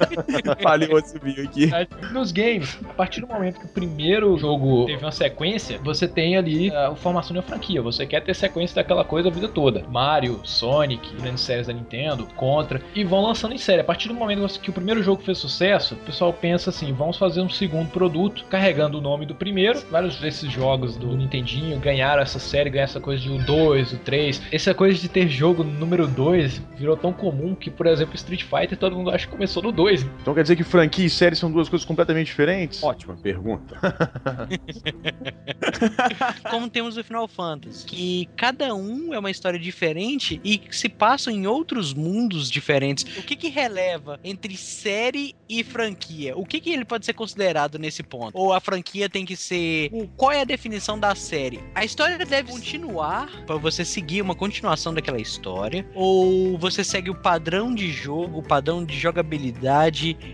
Falhou 0.62 1.00
vídeo 1.22 1.44
aqui. 1.44 1.70
Nos 2.12 2.32
games, 2.32 2.78
a 2.88 2.92
partir 2.92 3.20
do 3.20 3.26
momento 3.26 3.60
que 3.60 3.66
o 3.66 3.68
primeiro 3.68 4.36
jogo 4.38 4.86
teve 4.86 5.04
uma 5.04 5.12
sequência, 5.12 5.78
você 5.82 6.06
tem 6.06 6.36
ali 6.36 6.70
a 6.74 6.94
formação 6.94 7.32
de 7.32 7.38
uma 7.38 7.42
franquia. 7.42 7.82
Você 7.82 8.06
quer 8.06 8.22
ter 8.22 8.34
sequência 8.34 8.74
daquela 8.74 9.04
coisa 9.04 9.28
a 9.28 9.32
vida 9.32 9.48
toda. 9.48 9.84
Mario, 9.88 10.40
Sonic, 10.44 11.14
grandes 11.16 11.42
séries 11.42 11.66
da 11.66 11.72
Nintendo, 11.72 12.26
Contra, 12.36 12.80
e 12.94 13.04
vão 13.04 13.22
lançando 13.22 13.54
em 13.54 13.58
série. 13.58 13.80
A 13.80 13.84
partir 13.84 14.08
do 14.08 14.14
momento 14.14 14.60
que 14.60 14.70
o 14.70 14.72
primeiro 14.72 15.02
jogo 15.02 15.22
fez 15.22 15.38
sucesso, 15.38 15.94
o 15.94 15.98
pessoal 15.98 16.32
pensa 16.32 16.70
assim: 16.70 16.92
vamos 16.92 17.16
fazer 17.16 17.40
um 17.40 17.48
segundo 17.48 17.90
produto, 17.90 18.44
carregando 18.48 18.98
o 18.98 19.00
nome 19.00 19.26
do 19.26 19.34
primeiro. 19.34 19.80
Vários 19.90 20.18
desses 20.18 20.50
jogos 20.50 20.96
do 20.96 21.16
Nintendinho 21.16 21.78
ganharam 21.78 22.22
essa 22.22 22.38
série, 22.38 22.70
ganharam 22.70 22.90
essa 22.90 23.00
coisa 23.00 23.22
de 23.22 23.30
o 23.30 23.38
2, 23.38 23.92
o 23.92 23.98
3. 23.98 24.42
Essa 24.52 24.74
coisa 24.74 24.98
de 24.98 25.08
ter 25.08 25.28
jogo 25.28 25.62
número 25.64 26.06
2 26.06 26.60
virou 26.76 26.96
tão 26.96 27.12
comum 27.12 27.54
que, 27.54 27.70
por 27.70 27.86
exemplo, 27.86 28.14
Street 28.14 28.44
Fighter 28.44 28.78
todo 28.78 28.96
mundo 28.96 29.10
acha 29.10 29.26
que 29.26 29.32
começou 29.32 29.62
no 29.62 29.72
2. 29.72 29.89
Então 30.20 30.34
quer 30.34 30.42
dizer 30.42 30.56
que 30.56 30.64
franquia 30.64 31.06
e 31.06 31.10
série 31.10 31.36
são 31.36 31.50
duas 31.50 31.68
coisas 31.68 31.86
completamente 31.86 32.26
diferentes? 32.26 32.82
Ótima 32.82 33.16
pergunta. 33.16 33.78
Como 36.50 36.68
temos 36.68 36.96
o 36.96 37.04
Final 37.04 37.26
Fantasy, 37.28 37.86
que 37.86 38.28
cada 38.36 38.74
um 38.74 39.14
é 39.14 39.18
uma 39.18 39.30
história 39.30 39.58
diferente 39.58 40.40
e 40.44 40.58
que 40.58 40.76
se 40.76 40.88
passam 40.88 41.32
em 41.32 41.46
outros 41.46 41.94
mundos 41.94 42.50
diferentes. 42.50 43.04
O 43.18 43.22
que 43.22 43.36
que 43.36 43.48
releva 43.48 44.18
entre 44.22 44.56
série 44.56 45.34
e 45.48 45.64
franquia? 45.64 46.36
O 46.36 46.44
que 46.44 46.60
que 46.60 46.70
ele 46.70 46.84
pode 46.84 47.06
ser 47.06 47.12
considerado 47.14 47.78
nesse 47.78 48.02
ponto? 48.02 48.36
Ou 48.36 48.52
a 48.52 48.60
franquia 48.60 49.08
tem 49.08 49.24
que 49.24 49.36
ser... 49.36 49.88
o- 49.92 50.06
Qual 50.16 50.30
é 50.32 50.40
a 50.42 50.44
definição 50.44 50.98
da 50.98 51.14
série? 51.14 51.60
A 51.74 51.84
história 51.84 52.18
deve 52.18 52.50
continuar 52.50 53.28
para 53.46 53.56
você 53.56 53.84
seguir 53.84 54.22
uma 54.22 54.34
continuação 54.34 54.92
daquela 54.94 55.20
história? 55.20 55.86
Ou 55.94 56.56
você 56.58 56.82
segue 56.84 57.10
o 57.10 57.14
padrão 57.14 57.74
de 57.74 57.90
jogo, 57.92 58.38
o 58.38 58.42
padrão 58.42 58.84
de 58.84 58.98
jogabilidade 58.98 59.79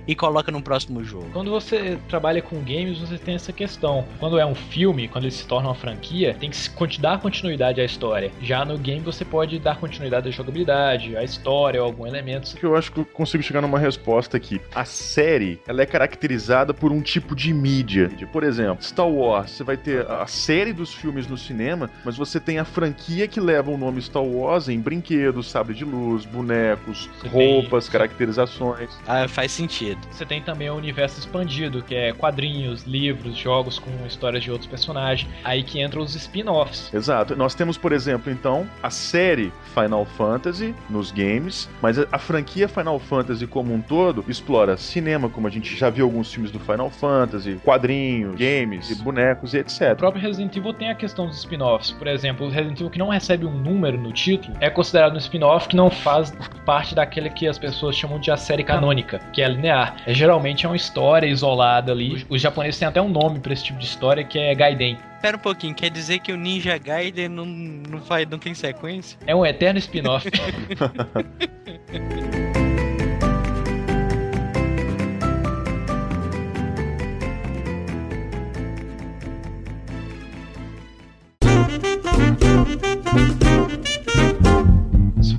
e 0.06 0.14
coloca 0.14 0.50
no 0.50 0.62
próximo 0.62 1.02
jogo? 1.04 1.28
Quando 1.32 1.50
você 1.50 1.98
trabalha 2.08 2.42
com 2.42 2.56
games, 2.56 2.98
você 2.98 3.18
tem 3.18 3.34
essa 3.34 3.52
questão. 3.52 4.06
Quando 4.18 4.38
é 4.38 4.46
um 4.46 4.54
filme, 4.54 5.08
quando 5.08 5.24
ele 5.24 5.30
se 5.32 5.46
torna 5.46 5.68
uma 5.68 5.74
franquia, 5.74 6.34
tem 6.38 6.50
que 6.50 7.00
dar 7.00 7.20
continuidade 7.20 7.80
à 7.80 7.84
história. 7.84 8.30
Já 8.40 8.64
no 8.64 8.78
game, 8.78 9.00
você 9.00 9.24
pode 9.24 9.58
dar 9.58 9.76
continuidade 9.76 10.28
à 10.28 10.30
jogabilidade, 10.30 11.16
à 11.16 11.22
história, 11.22 11.80
ou 11.80 11.86
algum 11.86 12.06
elemento. 12.06 12.56
que 12.56 12.64
eu 12.64 12.76
acho 12.76 12.92
que 12.92 13.00
eu 13.00 13.04
consigo 13.04 13.42
chegar 13.42 13.60
numa 13.60 13.78
resposta 13.78 14.36
aqui. 14.36 14.60
A 14.74 14.84
série, 14.84 15.60
ela 15.66 15.82
é 15.82 15.86
caracterizada 15.86 16.72
por 16.72 16.92
um 16.92 17.00
tipo 17.00 17.34
de 17.34 17.52
mídia. 17.52 18.10
Por 18.32 18.42
exemplo, 18.42 18.82
Star 18.84 19.08
Wars, 19.08 19.50
você 19.50 19.64
vai 19.64 19.76
ter 19.76 20.08
a 20.10 20.26
série 20.26 20.72
dos 20.72 20.92
filmes 20.92 21.26
no 21.26 21.36
cinema, 21.36 21.90
mas 22.04 22.16
você 22.16 22.38
tem 22.40 22.58
a 22.58 22.64
franquia 22.64 23.26
que 23.26 23.40
leva 23.40 23.70
o 23.70 23.76
nome 23.76 24.00
Star 24.00 24.22
Wars 24.22 24.68
em 24.68 24.78
brinquedos, 24.78 25.50
sabre 25.50 25.74
de 25.74 25.84
luz, 25.84 26.24
bonecos, 26.24 27.08
Você 27.20 27.28
roupas, 27.28 27.88
caracterizações. 27.88 28.90
Ah, 29.06 29.26
faz 29.36 29.52
sentido. 29.52 30.00
Você 30.10 30.24
tem 30.24 30.40
também 30.40 30.70
o 30.70 30.74
universo 30.74 31.20
expandido, 31.20 31.82
que 31.82 31.94
é 31.94 32.10
quadrinhos, 32.14 32.84
livros, 32.84 33.36
jogos 33.36 33.78
com 33.78 33.90
histórias 34.06 34.42
de 34.42 34.50
outros 34.50 34.66
personagens. 34.66 35.30
Aí 35.44 35.62
que 35.62 35.82
entram 35.82 36.00
os 36.00 36.14
spin-offs. 36.14 36.92
Exato. 36.92 37.36
Nós 37.36 37.54
temos, 37.54 37.76
por 37.76 37.92
exemplo, 37.92 38.32
então, 38.32 38.66
a 38.82 38.88
série 38.88 39.52
Final 39.74 40.06
Fantasy 40.06 40.74
nos 40.88 41.12
games, 41.12 41.68
mas 41.82 41.98
a, 41.98 42.18
franquia 42.18 42.66
Final 42.66 42.98
Fantasy 42.98 43.46
como 43.46 43.74
um 43.74 43.82
todo 43.82 44.24
explora 44.26 44.78
cinema, 44.78 45.28
como 45.28 45.46
a 45.46 45.50
gente 45.50 45.76
já 45.76 45.90
viu 45.90 46.06
alguns 46.06 46.32
filmes 46.32 46.50
do 46.50 46.58
Final 46.58 46.88
Fantasy, 46.88 47.60
quadrinhos, 47.62 48.36
games, 48.36 48.90
e 48.90 48.94
bonecos 48.94 49.52
e 49.52 49.58
O 49.58 49.60
etc. 49.60 49.96
próprio 49.96 50.22
Resident 50.22 50.56
Evil 50.56 50.72
tem 50.72 50.88
a 50.88 50.94
questão 50.94 51.26
dos 51.26 51.36
spin-offs. 51.36 51.90
Por 51.90 52.06
exemplo, 52.06 52.46
o 52.46 52.48
Resident 52.48 52.78
Evil 52.78 52.90
que 52.90 52.98
não 52.98 53.10
recebe 53.10 53.44
um 53.44 53.52
número 53.52 53.98
no 53.98 54.12
título 54.12 54.56
é 54.60 54.70
considerado 54.70 55.12
um 55.12 55.18
spin-off 55.18 55.68
que 55.68 55.76
não 55.76 55.90
faz 55.90 56.32
parte 56.64 56.94
daquela 56.94 57.28
que 57.28 57.46
as 57.46 57.58
pessoas 57.58 57.94
chamam 57.94 58.18
de 58.18 58.30
a 58.30 58.36
série 58.36 58.64
canônica, 58.64 59.20
que 59.32 59.42
é 59.42 59.48
linear. 59.48 59.96
É, 60.06 60.14
geralmente 60.14 60.66
é 60.66 60.68
uma 60.68 60.76
história 60.76 61.26
isolada 61.26 61.92
ali. 61.92 62.26
Os, 62.28 62.40
japoneses 62.40 62.78
têm 62.78 62.88
até 62.88 63.00
um 63.00 63.08
nome 63.08 63.40
pra 63.40 63.52
esse 63.52 63.64
tipo 63.64 63.78
de 63.78 63.86
história 63.86 64.24
que 64.24 64.38
é 64.38 64.54
Gaiden. 64.54 64.98
Pera 65.20 65.36
um 65.36 65.40
pouquinho, 65.40 65.74
quer 65.74 65.90
dizer 65.90 66.20
que 66.20 66.32
o 66.32 66.36
Ninja 66.36 66.78
Gaiden 66.78 67.28
não, 67.28 67.44
não, 67.44 68.00
faz, 68.00 68.28
não 68.28 68.38
tem 68.38 68.54
sequência? 68.54 69.18
É 69.26 69.34
um 69.34 69.44
eterno 69.44 69.78
spin-off. 69.78 70.28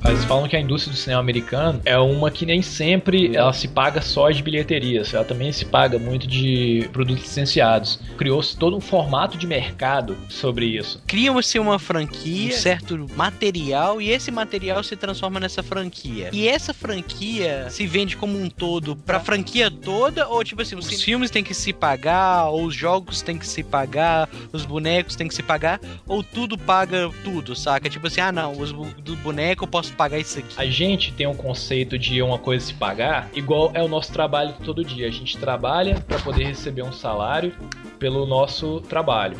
Eles 0.08 0.24
falam 0.24 0.48
que 0.48 0.56
a 0.56 0.60
indústria 0.60 0.90
do 0.90 0.98
cinema 0.98 1.20
americano 1.20 1.82
é 1.84 1.98
uma 1.98 2.30
que 2.30 2.46
nem 2.46 2.62
sempre 2.62 3.36
ela 3.36 3.52
se 3.52 3.68
paga 3.68 4.00
só 4.00 4.30
de 4.30 4.42
bilheterias, 4.42 5.12
ela 5.12 5.22
também 5.22 5.52
se 5.52 5.66
paga 5.66 5.98
muito 5.98 6.26
de 6.26 6.88
produtos 6.94 7.24
licenciados. 7.24 8.00
Criou-se 8.16 8.56
todo 8.56 8.74
um 8.74 8.80
formato 8.80 9.36
de 9.36 9.46
mercado 9.46 10.16
sobre 10.30 10.64
isso. 10.64 11.02
Cria-se 11.06 11.58
uma 11.58 11.78
franquia, 11.78 12.54
um 12.54 12.56
certo 12.56 13.06
material, 13.14 14.00
e 14.00 14.08
esse 14.08 14.30
material 14.30 14.82
se 14.82 14.96
transforma 14.96 15.38
nessa 15.38 15.62
franquia. 15.62 16.30
E 16.32 16.48
essa 16.48 16.72
franquia 16.72 17.66
se 17.68 17.86
vende 17.86 18.16
como 18.16 18.40
um 18.40 18.48
todo 18.48 18.96
pra 18.96 19.20
franquia 19.20 19.70
toda, 19.70 20.26
ou 20.26 20.42
tipo 20.42 20.62
assim, 20.62 20.74
os 20.74 21.02
filmes 21.02 21.30
têm 21.30 21.44
que 21.44 21.52
se 21.52 21.70
pagar, 21.70 22.48
ou 22.48 22.64
os 22.64 22.74
jogos 22.74 23.20
têm 23.20 23.36
que 23.36 23.46
se 23.46 23.62
pagar, 23.62 24.26
os 24.54 24.64
bonecos 24.64 25.16
têm 25.16 25.28
que 25.28 25.34
se 25.34 25.42
pagar, 25.42 25.78
ou 26.06 26.22
tudo 26.22 26.56
paga 26.56 27.10
tudo, 27.22 27.54
saca? 27.54 27.90
Tipo 27.90 28.06
assim, 28.06 28.22
ah 28.22 28.32
não, 28.32 28.58
os 28.58 28.72
do 28.72 29.14
boneco 29.16 29.64
eu 29.64 29.68
posso 29.68 29.97
pagar 29.98 30.18
isso 30.18 30.38
aqui. 30.38 30.54
A 30.56 30.64
gente 30.64 31.12
tem 31.12 31.26
um 31.26 31.34
conceito 31.34 31.98
de 31.98 32.22
uma 32.22 32.38
coisa 32.38 32.64
se 32.64 32.72
pagar, 32.72 33.28
igual 33.34 33.72
é 33.74 33.82
o 33.82 33.88
nosso 33.88 34.12
trabalho 34.12 34.54
todo 34.64 34.84
dia. 34.84 35.08
A 35.08 35.10
gente 35.10 35.36
trabalha 35.36 36.00
para 36.06 36.20
poder 36.20 36.44
receber 36.44 36.82
um 36.82 36.92
salário 36.92 37.52
pelo 37.98 38.24
nosso 38.24 38.80
trabalho. 38.82 39.36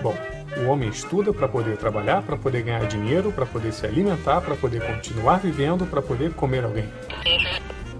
Bom, 0.00 0.16
o 0.56 0.68
homem 0.68 0.88
estuda 0.88 1.32
para 1.32 1.48
poder 1.48 1.76
trabalhar, 1.76 2.22
para 2.22 2.36
poder 2.36 2.62
ganhar 2.62 2.86
dinheiro, 2.86 3.32
para 3.32 3.44
poder 3.44 3.72
se 3.72 3.84
alimentar, 3.84 4.40
para 4.40 4.54
poder 4.54 4.80
continuar 4.86 5.40
vivendo, 5.40 5.84
para 5.84 6.00
poder 6.00 6.32
comer 6.34 6.64
alguém. 6.64 6.88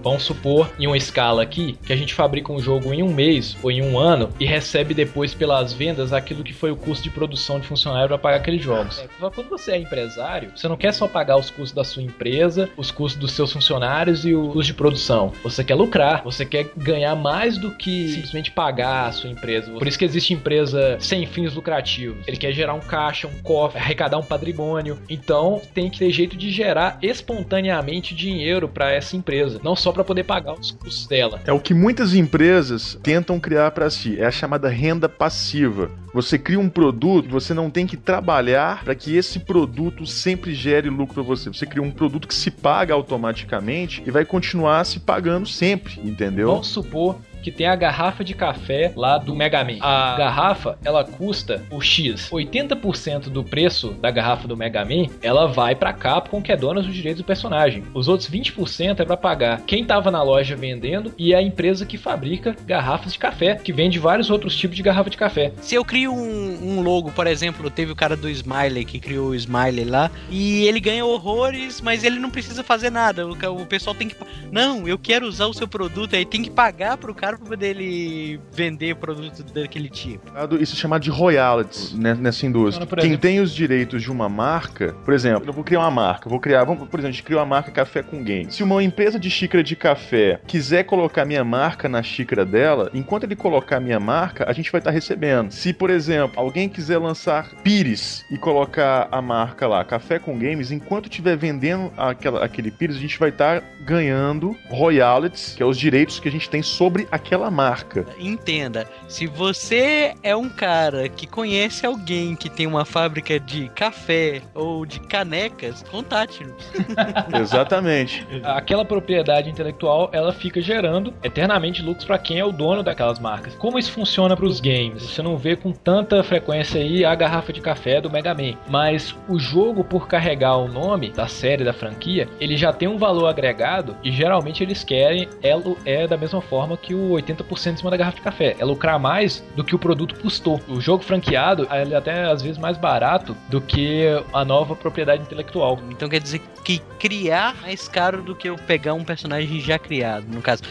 Vamos 0.03 0.23
supor, 0.23 0.71
em 0.79 0.87
uma 0.87 0.97
escala 0.97 1.43
aqui, 1.43 1.77
que 1.85 1.93
a 1.93 1.95
gente 1.95 2.13
fabrica 2.13 2.51
um 2.51 2.59
jogo 2.59 2.93
em 2.93 3.03
um 3.03 3.13
mês 3.13 3.55
ou 3.61 3.71
em 3.71 3.81
um 3.81 3.99
ano 3.99 4.29
e 4.39 4.45
recebe 4.45 4.93
depois 4.93 5.33
pelas 5.33 5.73
vendas 5.73 6.11
aquilo 6.11 6.43
que 6.43 6.53
foi 6.53 6.71
o 6.71 6.75
custo 6.75 7.03
de 7.03 7.09
produção 7.09 7.59
de 7.59 7.67
funcionário 7.67 8.07
para 8.07 8.17
pagar 8.17 8.37
aqueles 8.37 8.63
jogos. 8.63 8.99
É, 8.99 9.29
Quando 9.29 9.49
você 9.49 9.71
é 9.71 9.77
empresário, 9.77 10.51
você 10.55 10.67
não 10.67 10.77
quer 10.77 10.93
só 10.93 11.07
pagar 11.07 11.37
os 11.37 11.49
custos 11.49 11.71
da 11.71 11.83
sua 11.83 12.01
empresa, 12.01 12.69
os 12.75 12.91
custos 12.91 13.19
dos 13.19 13.31
seus 13.33 13.51
funcionários 13.51 14.25
e 14.25 14.33
o 14.33 14.47
custo 14.49 14.63
de 14.63 14.73
produção. 14.73 15.31
Você 15.43 15.63
quer 15.63 15.75
lucrar, 15.75 16.23
você 16.23 16.45
quer 16.45 16.71
ganhar 16.75 17.15
mais 17.15 17.57
do 17.57 17.71
que 17.71 18.09
simplesmente 18.09 18.51
pagar 18.51 19.07
a 19.07 19.11
sua 19.11 19.29
empresa. 19.29 19.71
Por 19.71 19.87
isso 19.87 19.99
que 19.99 20.05
existe 20.05 20.33
empresa 20.33 20.97
sem 20.99 21.25
fins 21.25 21.53
lucrativos. 21.53 22.27
Ele 22.27 22.37
quer 22.37 22.51
gerar 22.51 22.73
um 22.73 22.79
caixa, 22.79 23.27
um 23.27 23.41
cofre, 23.41 23.79
arrecadar 23.79 24.17
um 24.17 24.23
patrimônio. 24.23 24.99
Então 25.09 25.61
tem 25.73 25.89
que 25.89 25.99
ter 25.99 26.11
jeito 26.11 26.35
de 26.35 26.49
gerar 26.49 26.97
espontaneamente 27.01 28.15
dinheiro 28.15 28.67
para 28.67 28.91
essa 28.91 29.15
empresa. 29.15 29.59
Não 29.63 29.75
só 29.75 29.90
só 29.91 29.93
pra 29.93 30.03
poder 30.03 30.23
pagar 30.23 30.53
os 30.53 30.71
custos 30.71 31.05
dela. 31.05 31.41
É 31.45 31.51
o 31.51 31.59
que 31.59 31.73
muitas 31.73 32.15
empresas 32.15 32.97
tentam 33.03 33.39
criar 33.39 33.71
para 33.71 33.89
si, 33.89 34.19
é 34.19 34.25
a 34.25 34.31
chamada 34.31 34.69
renda 34.69 35.09
passiva. 35.09 35.91
Você 36.13 36.37
cria 36.37 36.59
um 36.59 36.69
produto, 36.69 37.29
você 37.29 37.53
não 37.53 37.69
tem 37.69 37.85
que 37.85 37.97
trabalhar 37.97 38.83
para 38.83 38.95
que 38.95 39.15
esse 39.15 39.39
produto 39.39 40.05
sempre 40.05 40.53
gere 40.53 40.89
lucro 40.89 41.15
para 41.15 41.23
você. 41.23 41.49
Você 41.49 41.65
cria 41.65 41.83
um 41.83 41.91
produto 41.91 42.27
que 42.27 42.33
se 42.33 42.49
paga 42.49 42.93
automaticamente 42.93 44.01
e 44.05 44.11
vai 44.11 44.25
continuar 44.25 44.85
se 44.85 44.99
pagando 44.99 45.47
sempre, 45.47 45.99
entendeu? 46.03 46.47
Vamos 46.47 46.67
supor 46.67 47.17
que 47.41 47.51
tem 47.51 47.67
a 47.67 47.75
garrafa 47.75 48.23
de 48.23 48.33
café 48.33 48.93
lá 48.95 49.17
do 49.17 49.35
Mega 49.35 49.63
Man. 49.63 49.77
A 49.81 50.15
garrafa, 50.17 50.77
ela 50.83 51.03
custa 51.03 51.63
o 51.71 51.81
X. 51.81 52.29
80% 52.31 53.29
do 53.29 53.43
preço 53.43 53.91
da 53.93 54.11
garrafa 54.11 54.47
do 54.47 54.57
Mega 54.57 54.85
Man, 54.85 55.07
ela 55.21 55.47
vai 55.47 55.75
pra 55.75 55.93
Capcom, 55.93 56.41
que 56.41 56.51
é 56.51 56.57
dona 56.57 56.81
dos 56.81 56.93
direitos 56.93 57.21
do 57.21 57.25
personagem. 57.25 57.83
Os 57.93 58.07
outros 58.07 58.29
20% 58.29 58.99
é 58.99 59.05
para 59.05 59.17
pagar 59.17 59.61
quem 59.61 59.85
tava 59.85 60.11
na 60.11 60.21
loja 60.21 60.55
vendendo 60.55 61.13
e 61.17 61.33
a 61.33 61.41
empresa 61.41 61.85
que 61.85 61.97
fabrica 61.97 62.55
garrafas 62.65 63.13
de 63.13 63.19
café, 63.19 63.55
que 63.55 63.73
vende 63.73 63.99
vários 63.99 64.29
outros 64.29 64.55
tipos 64.55 64.75
de 64.75 64.83
garrafa 64.83 65.09
de 65.09 65.17
café. 65.17 65.51
Se 65.61 65.75
eu 65.75 65.83
crio 65.83 66.13
um, 66.13 66.77
um 66.77 66.81
logo, 66.81 67.11
por 67.11 67.27
exemplo, 67.27 67.69
teve 67.69 67.91
o 67.91 67.95
cara 67.95 68.15
do 68.15 68.29
Smiley 68.29 68.85
que 68.85 68.99
criou 68.99 69.29
o 69.29 69.35
Smiley 69.35 69.85
lá, 69.85 70.11
e 70.29 70.65
ele 70.65 70.79
ganha 70.79 71.05
horrores, 71.05 71.81
mas 71.81 72.03
ele 72.03 72.19
não 72.19 72.29
precisa 72.29 72.63
fazer 72.63 72.89
nada. 72.89 73.27
O, 73.27 73.33
o 73.61 73.65
pessoal 73.65 73.95
tem 73.95 74.07
que. 74.07 74.15
Não, 74.51 74.87
eu 74.87 74.97
quero 74.97 75.25
usar 75.25 75.47
o 75.47 75.53
seu 75.53 75.67
produto, 75.67 76.15
aí 76.15 76.25
tem 76.25 76.43
que 76.43 76.49
pagar 76.49 76.97
pro 76.97 77.15
cara 77.15 77.30
pra 77.37 77.47
poder 77.47 77.67
ele 77.77 78.39
vender 78.53 78.95
produto 78.95 79.43
daquele 79.43 79.89
tipo. 79.89 80.31
Isso 80.59 80.73
é 80.73 80.77
chamado 80.77 81.01
de 81.01 81.09
royalties 81.09 81.93
né, 81.93 82.13
nessa 82.13 82.45
indústria. 82.45 82.83
Então, 82.85 82.97
Quem 82.97 83.09
exemplo- 83.11 83.21
tem 83.21 83.39
os 83.39 83.53
direitos 83.53 84.01
de 84.01 84.11
uma 84.11 84.27
marca, 84.29 84.93
por 85.05 85.13
exemplo, 85.13 85.43
eu 85.47 85.53
vou 85.53 85.63
criar 85.63 85.79
uma 85.79 85.91
marca, 85.91 86.29
vou 86.29 86.39
criar, 86.39 86.63
vamos, 86.63 86.87
por 86.87 86.99
exemplo, 86.99 87.09
a 87.09 87.11
gente 87.11 87.23
criou 87.23 87.41
a 87.41 87.45
marca 87.45 87.71
Café 87.71 88.03
com 88.03 88.23
Game. 88.23 88.51
Se 88.51 88.63
uma 88.63 88.81
empresa 88.83 89.19
de 89.19 89.29
xícara 89.29 89.63
de 89.63 89.75
café 89.75 90.39
quiser 90.47 90.83
colocar 90.83 91.25
minha 91.25 91.43
marca 91.43 91.87
na 91.89 92.01
xícara 92.03 92.45
dela, 92.45 92.89
enquanto 92.93 93.23
ele 93.23 93.35
colocar 93.35 93.79
minha 93.79 93.99
marca, 93.99 94.49
a 94.49 94.53
gente 94.53 94.71
vai 94.71 94.79
estar 94.79 94.91
recebendo. 94.91 95.51
Se, 95.51 95.73
por 95.73 95.89
exemplo, 95.89 96.39
alguém 96.39 96.67
quiser 96.69 96.97
lançar 96.97 97.49
pires 97.63 98.25
e 98.31 98.37
colocar 98.37 99.07
a 99.11 99.21
marca 99.21 99.67
lá, 99.67 99.83
Café 99.83 100.19
com 100.19 100.37
Games, 100.37 100.71
enquanto 100.71 101.05
estiver 101.05 101.35
vendendo 101.37 101.91
aquela, 101.97 102.43
aquele 102.43 102.71
pires, 102.71 102.95
a 102.95 102.99
gente 102.99 103.17
vai 103.19 103.29
estar 103.29 103.61
ganhando 103.85 104.55
royalties, 104.69 105.53
que 105.55 105.63
é 105.63 105.65
os 105.65 105.77
direitos 105.77 106.19
que 106.19 106.27
a 106.27 106.31
gente 106.31 106.49
tem 106.49 106.61
sobre 106.61 107.07
aquela 107.23 107.49
marca. 107.51 108.05
Entenda, 108.19 108.87
se 109.07 109.27
você 109.27 110.13
é 110.23 110.35
um 110.35 110.49
cara 110.49 111.07
que 111.07 111.27
conhece 111.27 111.85
alguém 111.85 112.35
que 112.35 112.49
tem 112.49 112.65
uma 112.67 112.83
fábrica 112.83 113.39
de 113.39 113.69
café 113.69 114.41
ou 114.53 114.85
de 114.85 114.99
canecas, 114.99 115.83
contate-nos. 115.89 116.53
Exatamente. 117.39 118.25
Aquela 118.43 118.83
propriedade 118.83 119.49
intelectual, 119.49 120.09
ela 120.11 120.33
fica 120.33 120.59
gerando 120.61 121.13
eternamente 121.23 121.81
lucros 121.81 122.05
pra 122.05 122.17
quem 122.17 122.39
é 122.39 122.45
o 122.45 122.51
dono 122.51 122.83
daquelas 122.83 123.19
marcas. 123.19 123.53
Como 123.55 123.77
isso 123.77 123.91
funciona 123.91 124.35
pros 124.35 124.59
games? 124.59 125.03
Você 125.03 125.21
não 125.21 125.37
vê 125.37 125.55
com 125.55 125.71
tanta 125.71 126.23
frequência 126.23 126.81
aí 126.81 127.05
a 127.05 127.13
garrafa 127.15 127.53
de 127.53 127.61
café 127.61 128.01
do 128.01 128.09
Mega 128.09 128.33
Man, 128.33 128.55
mas 128.69 129.15
o 129.29 129.39
jogo 129.39 129.83
por 129.83 130.07
carregar 130.07 130.57
o 130.57 130.67
nome 130.67 131.11
da 131.11 131.27
série 131.27 131.63
da 131.63 131.73
franquia, 131.73 132.27
ele 132.39 132.57
já 132.57 132.73
tem 132.73 132.87
um 132.87 132.97
valor 132.97 133.27
agregado 133.27 133.95
e 134.03 134.11
geralmente 134.11 134.63
eles 134.63 134.83
querem 134.83 135.27
lu- 135.63 135.77
é 135.85 136.07
da 136.07 136.17
mesma 136.17 136.41
forma 136.41 136.75
que 136.77 136.93
o 136.93 137.10
80% 137.13 137.73
em 137.73 137.77
cima 137.77 137.91
da 137.91 137.97
garrafa 137.97 138.17
de 138.17 138.23
café. 138.23 138.55
É 138.59 138.65
lucrar 138.65 138.99
mais 138.99 139.43
do 139.55 139.63
que 139.63 139.75
o 139.75 139.79
produto 139.79 140.15
custou. 140.19 140.59
O 140.67 140.79
jogo 140.79 141.03
franqueado 141.03 141.67
é 141.69 141.95
até 141.95 142.25
às 142.25 142.41
vezes 142.41 142.57
mais 142.57 142.77
barato 142.77 143.35
do 143.49 143.61
que 143.61 144.05
a 144.33 144.45
nova 144.45 144.75
propriedade 144.75 145.23
intelectual. 145.23 145.79
Então 145.89 146.09
quer 146.09 146.19
dizer 146.19 146.41
que 146.63 146.79
criar 146.99 147.55
é 147.59 147.61
mais 147.61 147.87
caro 147.87 148.21
do 148.21 148.35
que 148.35 148.47
eu 148.49 148.55
pegar 148.55 148.93
um 148.93 149.03
personagem 149.03 149.59
já 149.59 149.79
criado, 149.79 150.25
no 150.27 150.41
caso. 150.41 150.63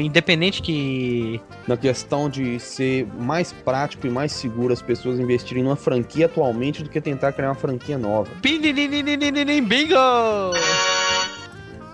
Independente 0.00 0.62
que. 0.62 1.40
Na 1.66 1.76
questão 1.76 2.28
de 2.28 2.58
ser 2.60 3.06
mais 3.18 3.52
prático 3.52 4.06
e 4.06 4.10
mais 4.10 4.32
seguro 4.32 4.72
as 4.72 4.82
pessoas 4.82 5.18
investirem 5.18 5.62
numa 5.62 5.76
franquia 5.76 6.26
atualmente 6.26 6.82
do 6.82 6.88
que 6.88 7.00
tentar 7.00 7.32
criar 7.32 7.48
uma 7.48 7.54
franquia 7.54 7.98
nova. 7.98 8.30
Bingo! 8.40 9.94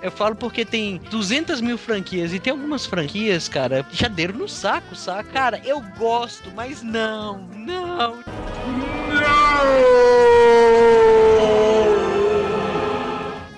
Eu 0.02 0.10
falo 0.10 0.34
porque 0.34 0.64
tem 0.64 0.96
200 1.10 1.60
mil 1.60 1.76
franquias 1.76 2.32
e 2.32 2.40
tem 2.40 2.50
algumas 2.50 2.86
franquias, 2.86 3.48
cara, 3.48 3.84
já 3.92 4.08
deram 4.08 4.38
no 4.38 4.48
saco, 4.48 4.96
saca? 4.96 5.30
Cara, 5.30 5.60
eu 5.64 5.80
gosto, 5.98 6.50
mas 6.56 6.82
não, 6.82 7.46
não. 7.54 8.18